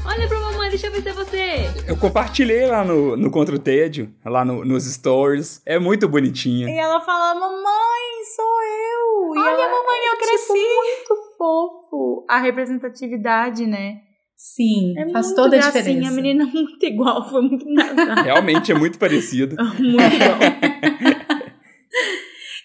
Olha 0.07 0.29
pra 0.29 0.41
mamãe 0.41 0.69
deixa 0.69 0.89
eu 0.89 0.93
vencer 0.93 1.15
você. 1.15 1.57
Eu 1.89 1.97
compartilhei 1.97 2.67
lá 2.67 2.85
no, 2.85 3.17
no 3.17 3.31
Contra 3.31 3.55
o 3.55 3.59
Tédio, 3.59 4.13
lá 4.25 4.45
no- 4.45 4.63
nos 4.65 4.85
stories. 4.85 5.63
É 5.65 5.79
muito 5.79 6.07
bonitinha. 6.07 6.69
E 6.69 6.77
ela 6.79 7.01
fala, 7.01 7.35
mamãe, 7.35 8.25
sou 8.37 8.63
eu. 8.63 9.35
E 9.37 9.39
Olha, 9.39 9.63
ela, 9.63 9.71
mamãe, 9.71 9.99
eu 10.07 10.19
tipo, 10.19 10.27
cresci. 10.27 10.53
muito 10.53 11.17
fofo. 11.39 12.27
A 12.29 12.39
representatividade, 12.41 13.67
né? 13.67 14.01
Sim, 14.43 14.95
É 14.97 15.13
faz 15.13 15.27
muito 15.27 15.37
toda 15.37 15.57
a 15.57 15.61
gracinha, 15.61 15.83
diferença. 15.83 16.09
A 16.09 16.15
menina 16.15 16.45
é 16.45 16.47
muito 16.47 16.87
igual, 16.87 17.29
foi 17.29 17.43
muito 17.43 17.69
engraçado. 17.69 18.25
Realmente 18.25 18.73
é 18.73 18.75
muito 18.75 18.99
parecido. 18.99 19.55
muito 19.79 20.01
igual. 20.01 20.39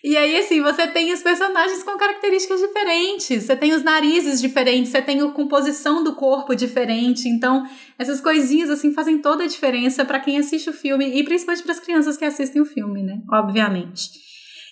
E 0.08 0.16
aí, 0.16 0.38
assim, 0.38 0.62
você 0.62 0.86
tem 0.86 1.12
os 1.12 1.24
personagens 1.24 1.82
com 1.82 1.98
características 1.98 2.62
diferentes, 2.62 3.44
você 3.44 3.56
tem 3.56 3.74
os 3.74 3.82
narizes 3.82 4.40
diferentes, 4.40 4.92
você 4.92 5.02
tem 5.02 5.20
a 5.20 5.28
composição 5.30 6.04
do 6.04 6.14
corpo 6.14 6.54
diferente. 6.56 7.28
Então, 7.28 7.68
essas 7.98 8.22
coisinhas, 8.22 8.70
assim, 8.70 8.94
fazem 8.94 9.18
toda 9.18 9.46
a 9.46 9.48
diferença 9.48 10.06
pra 10.06 10.20
quem 10.20 10.38
assiste 10.38 10.70
o 10.70 10.74
filme 10.74 11.08
e 11.08 11.24
principalmente 11.24 11.64
para 11.64 11.72
as 11.72 11.80
crianças 11.80 12.18
que 12.18 12.24
assistem 12.24 12.62
o 12.62 12.66
filme, 12.66 13.02
né? 13.02 13.18
Obviamente. 13.34 14.12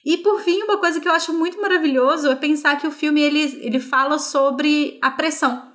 E 0.06 0.18
por 0.18 0.40
fim, 0.42 0.62
uma 0.62 0.78
coisa 0.78 1.02
que 1.02 1.08
eu 1.08 1.14
acho 1.14 1.34
muito 1.34 1.60
maravilhoso 1.60 2.30
é 2.30 2.36
pensar 2.36 2.80
que 2.80 2.86
o 2.86 2.92
filme 2.92 3.20
ele, 3.20 3.60
ele 3.64 3.80
fala 3.80 4.20
sobre 4.20 5.00
a 5.02 5.10
pressão. 5.10 5.73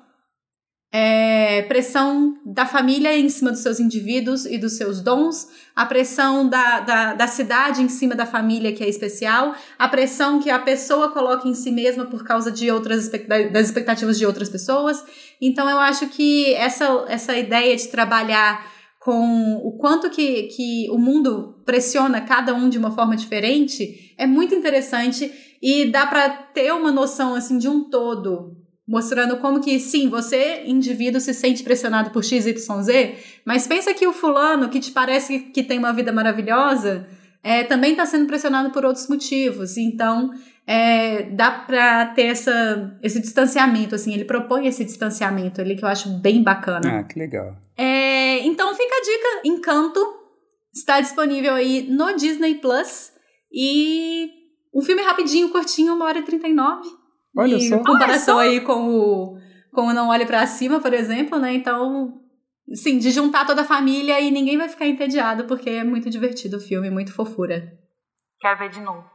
É, 0.90 1.62
pressão 1.68 2.38
da 2.46 2.64
família 2.64 3.14
em 3.14 3.28
cima 3.28 3.50
dos 3.50 3.60
seus 3.60 3.78
indivíduos 3.78 4.46
e 4.46 4.56
dos 4.56 4.78
seus 4.78 5.02
dons, 5.02 5.46
a 5.76 5.84
pressão 5.84 6.48
da, 6.48 6.80
da, 6.80 7.14
da 7.14 7.26
cidade 7.26 7.82
em 7.82 7.90
cima 7.90 8.14
da 8.14 8.24
família 8.24 8.72
que 8.72 8.82
é 8.82 8.88
especial, 8.88 9.54
a 9.78 9.86
pressão 9.86 10.40
que 10.40 10.48
a 10.48 10.58
pessoa 10.58 11.10
coloca 11.10 11.46
em 11.46 11.52
si 11.52 11.70
mesma 11.70 12.06
por 12.06 12.24
causa 12.24 12.50
de 12.50 12.70
outras 12.70 13.10
das 13.52 13.66
expectativas 13.66 14.18
de 14.18 14.24
outras 14.24 14.48
pessoas. 14.48 15.04
Então 15.42 15.68
eu 15.68 15.78
acho 15.78 16.06
que 16.08 16.54
essa, 16.54 17.04
essa 17.08 17.36
ideia 17.36 17.76
de 17.76 17.88
trabalhar 17.88 18.72
com 18.98 19.56
o 19.56 19.72
quanto 19.78 20.08
que, 20.08 20.44
que 20.44 20.88
o 20.90 20.96
mundo 20.96 21.62
pressiona 21.66 22.22
cada 22.22 22.54
um 22.54 22.68
de 22.68 22.78
uma 22.78 22.92
forma 22.92 23.14
diferente 23.14 24.14
é 24.16 24.26
muito 24.26 24.54
interessante 24.54 25.30
e 25.62 25.86
dá 25.86 26.06
para 26.06 26.30
ter 26.30 26.72
uma 26.72 26.90
noção 26.90 27.34
assim 27.34 27.58
de 27.58 27.68
um 27.68 27.88
todo 27.90 28.56
mostrando 28.88 29.36
como 29.36 29.60
que, 29.60 29.78
sim, 29.78 30.08
você, 30.08 30.62
indivíduo, 30.64 31.20
se 31.20 31.34
sente 31.34 31.62
pressionado 31.62 32.10
por 32.10 32.24
XYZ, 32.24 32.56
mas 33.44 33.66
pensa 33.66 33.92
que 33.92 34.06
o 34.06 34.12
fulano, 34.14 34.70
que 34.70 34.80
te 34.80 34.90
parece 34.90 35.38
que 35.40 35.62
tem 35.62 35.78
uma 35.78 35.92
vida 35.92 36.10
maravilhosa, 36.10 37.06
é, 37.42 37.62
também 37.64 37.90
está 37.90 38.06
sendo 38.06 38.26
pressionado 38.26 38.70
por 38.70 38.86
outros 38.86 39.06
motivos. 39.06 39.76
Então, 39.76 40.30
é, 40.66 41.24
dá 41.30 41.50
para 41.50 42.06
ter 42.06 42.24
essa, 42.24 42.98
esse 43.02 43.20
distanciamento, 43.20 43.94
assim, 43.94 44.14
ele 44.14 44.24
propõe 44.24 44.66
esse 44.66 44.84
distanciamento 44.84 45.60
ali 45.60 45.76
que 45.76 45.84
eu 45.84 45.88
acho 45.88 46.08
bem 46.20 46.42
bacana. 46.42 47.00
Ah, 47.00 47.04
que 47.04 47.18
legal. 47.18 47.56
É, 47.76 48.40
então 48.46 48.74
fica 48.74 48.94
a 48.94 49.00
dica, 49.00 49.40
Encanto 49.44 50.00
está 50.74 51.00
disponível 51.00 51.54
aí 51.54 51.86
no 51.88 52.16
Disney 52.16 52.54
Plus 52.56 53.12
e 53.52 54.30
um 54.74 54.82
filme 54.82 55.02
rapidinho, 55.02 55.48
curtinho, 55.50 55.94
uma 55.94 56.04
hora 56.06 56.18
e 56.18 56.22
39. 56.22 56.97
Olha 57.38 57.54
e 57.54 57.68
só. 57.68 57.76
Em 57.76 57.84
comparação 57.84 58.40
aí 58.40 58.60
com 58.60 58.88
o, 58.88 59.38
com 59.72 59.82
o 59.82 59.94
Não 59.94 60.08
Olhe 60.08 60.26
Pra 60.26 60.44
Cima, 60.44 60.80
por 60.80 60.92
exemplo, 60.92 61.38
né? 61.38 61.54
Então, 61.54 62.20
sim, 62.74 62.98
de 62.98 63.12
juntar 63.12 63.46
toda 63.46 63.62
a 63.62 63.64
família 63.64 64.20
e 64.20 64.32
ninguém 64.32 64.58
vai 64.58 64.68
ficar 64.68 64.86
entediado, 64.86 65.44
porque 65.44 65.70
é 65.70 65.84
muito 65.84 66.10
divertido 66.10 66.56
o 66.56 66.60
filme, 66.60 66.90
muito 66.90 67.14
fofura. 67.14 67.72
Quero 68.40 68.58
ver 68.58 68.70
de 68.70 68.80
novo. 68.80 69.08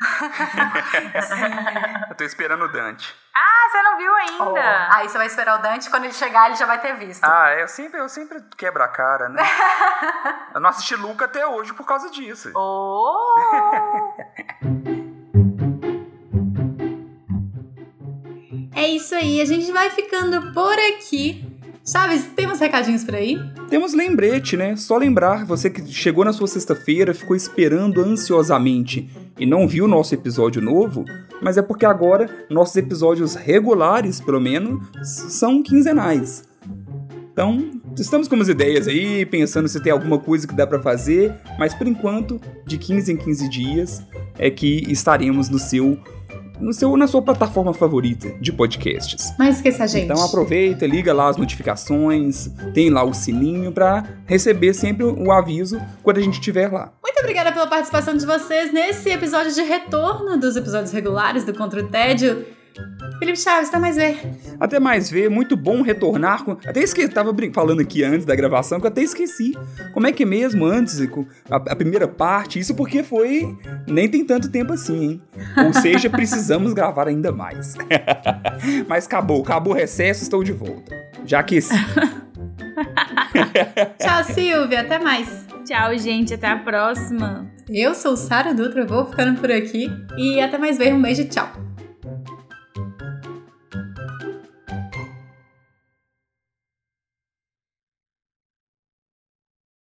Eu 2.08 2.16
tô 2.16 2.24
esperando 2.24 2.64
o 2.64 2.68
Dante. 2.68 3.14
Ah, 3.34 3.68
você 3.70 3.82
não 3.82 3.98
viu 3.98 4.14
ainda? 4.14 4.88
Aí 4.94 5.06
você 5.08 5.18
vai 5.18 5.26
esperar 5.26 5.58
o 5.58 5.62
Dante, 5.62 5.90
quando 5.90 6.04
ele 6.04 6.14
chegar, 6.14 6.46
ele 6.46 6.56
já 6.56 6.64
vai 6.64 6.80
ter 6.80 6.96
visto. 6.96 7.22
Ah, 7.22 7.54
eu 7.54 7.68
sempre, 7.68 8.00
eu 8.00 8.08
sempre 8.08 8.42
quebro 8.56 8.82
a 8.82 8.88
cara, 8.88 9.28
né? 9.28 9.42
eu 10.54 10.60
não 10.60 10.70
assisti 10.70 10.96
Luca 10.96 11.26
até 11.26 11.46
hoje 11.46 11.74
por 11.74 11.84
causa 11.84 12.10
disso. 12.10 12.50
Oh! 12.56 14.14
É 18.78 18.86
isso 18.86 19.12
aí, 19.12 19.40
a 19.40 19.44
gente 19.44 19.72
vai 19.72 19.90
ficando 19.90 20.52
por 20.52 20.72
aqui. 20.72 21.44
Chaves, 21.84 22.26
temos 22.36 22.60
recadinhos 22.60 23.02
por 23.02 23.16
aí? 23.16 23.36
Temos 23.68 23.92
lembrete, 23.92 24.56
né? 24.56 24.76
Só 24.76 24.96
lembrar, 24.96 25.44
você 25.44 25.68
que 25.68 25.84
chegou 25.92 26.24
na 26.24 26.32
sua 26.32 26.46
sexta-feira, 26.46 27.12
ficou 27.12 27.34
esperando 27.34 28.00
ansiosamente 28.00 29.10
e 29.36 29.44
não 29.44 29.66
viu 29.66 29.86
o 29.86 29.88
nosso 29.88 30.14
episódio 30.14 30.62
novo, 30.62 31.04
mas 31.42 31.58
é 31.58 31.62
porque 31.62 31.84
agora 31.84 32.46
nossos 32.48 32.76
episódios 32.76 33.34
regulares, 33.34 34.20
pelo 34.20 34.40
menos, 34.40 34.80
são 35.02 35.60
quinzenais. 35.60 36.44
Então, 37.32 37.72
estamos 37.98 38.28
com 38.28 38.36
umas 38.36 38.48
ideias 38.48 38.86
aí, 38.86 39.26
pensando 39.26 39.66
se 39.66 39.82
tem 39.82 39.90
alguma 39.90 40.20
coisa 40.20 40.46
que 40.46 40.54
dá 40.54 40.68
pra 40.68 40.80
fazer, 40.80 41.34
mas 41.58 41.74
por 41.74 41.88
enquanto, 41.88 42.40
de 42.64 42.78
15 42.78 43.12
em 43.12 43.16
15 43.16 43.48
dias, 43.48 44.02
é 44.38 44.48
que 44.50 44.84
estaremos 44.88 45.48
no 45.48 45.58
seu, 45.58 45.98
no 46.60 46.72
seu 46.72 46.96
na 46.96 47.06
sua 47.06 47.22
plataforma 47.22 47.72
favorita 47.72 48.30
de 48.40 48.52
podcasts. 48.52 49.32
Mas 49.38 49.56
esqueça 49.56 49.84
a 49.84 49.86
gente. 49.86 50.04
Então 50.04 50.22
aproveita, 50.24 50.86
liga 50.86 51.12
lá 51.12 51.28
as 51.28 51.36
notificações, 51.36 52.50
tem 52.74 52.90
lá 52.90 53.04
o 53.04 53.14
sininho 53.14 53.72
pra 53.72 54.04
receber 54.26 54.74
sempre 54.74 55.04
o 55.04 55.32
aviso 55.32 55.80
quando 56.02 56.18
a 56.18 56.22
gente 56.22 56.34
estiver 56.34 56.72
lá. 56.72 56.92
Muito 57.02 57.18
obrigada 57.20 57.52
pela 57.52 57.66
participação 57.66 58.16
de 58.16 58.24
vocês 58.24 58.72
nesse 58.72 59.10
episódio 59.10 59.52
de 59.52 59.62
retorno 59.62 60.36
dos 60.38 60.56
episódios 60.56 60.92
regulares 60.92 61.44
do 61.44 61.54
Contra 61.54 61.82
o 61.82 61.88
Tédio. 61.88 62.57
Felipe 63.18 63.38
Chaves, 63.38 63.68
até 63.68 63.78
mais 63.78 63.96
ver. 63.96 64.18
Até 64.60 64.78
mais 64.78 65.10
ver, 65.10 65.28
muito 65.28 65.56
bom 65.56 65.82
retornar 65.82 66.44
com. 66.44 66.52
Até 66.52 66.80
esqueci, 66.80 67.08
tava 67.08 67.34
falando 67.52 67.80
aqui 67.80 68.04
antes 68.04 68.24
da 68.24 68.34
gravação 68.34 68.78
que 68.78 68.86
eu 68.86 68.90
até 68.90 69.02
esqueci. 69.02 69.52
Como 69.92 70.06
é 70.06 70.12
que 70.12 70.22
é 70.22 70.26
mesmo 70.26 70.64
antes, 70.64 71.04
com 71.06 71.26
a, 71.50 71.56
a 71.56 71.76
primeira 71.76 72.06
parte? 72.06 72.58
Isso 72.58 72.74
porque 72.74 73.02
foi. 73.02 73.56
Nem 73.86 74.08
tem 74.08 74.24
tanto 74.24 74.50
tempo 74.50 74.72
assim, 74.72 75.04
hein? 75.04 75.22
Ou 75.66 75.72
seja, 75.72 76.08
precisamos 76.08 76.72
gravar 76.72 77.08
ainda 77.08 77.32
mais. 77.32 77.74
Mas 78.86 79.06
acabou, 79.06 79.42
acabou 79.42 79.72
o 79.72 79.76
recesso, 79.76 80.22
estou 80.22 80.44
de 80.44 80.52
volta. 80.52 80.94
Já 81.24 81.40
aqueci. 81.40 81.74
Tchau, 83.98 84.24
Silvia, 84.24 84.80
até 84.80 84.98
mais. 84.98 85.46
Tchau, 85.64 85.96
gente. 85.98 86.34
Até 86.34 86.46
a 86.46 86.56
próxima. 86.56 87.46
Eu 87.68 87.94
sou 87.94 88.16
Sara 88.16 88.54
Dutra, 88.54 88.86
vou 88.86 89.04
ficando 89.06 89.38
por 89.40 89.50
aqui 89.50 89.90
e 90.16 90.40
até 90.40 90.56
mais 90.56 90.78
ver. 90.78 90.94
Um 90.94 91.02
beijo, 91.02 91.28
tchau. 91.28 91.67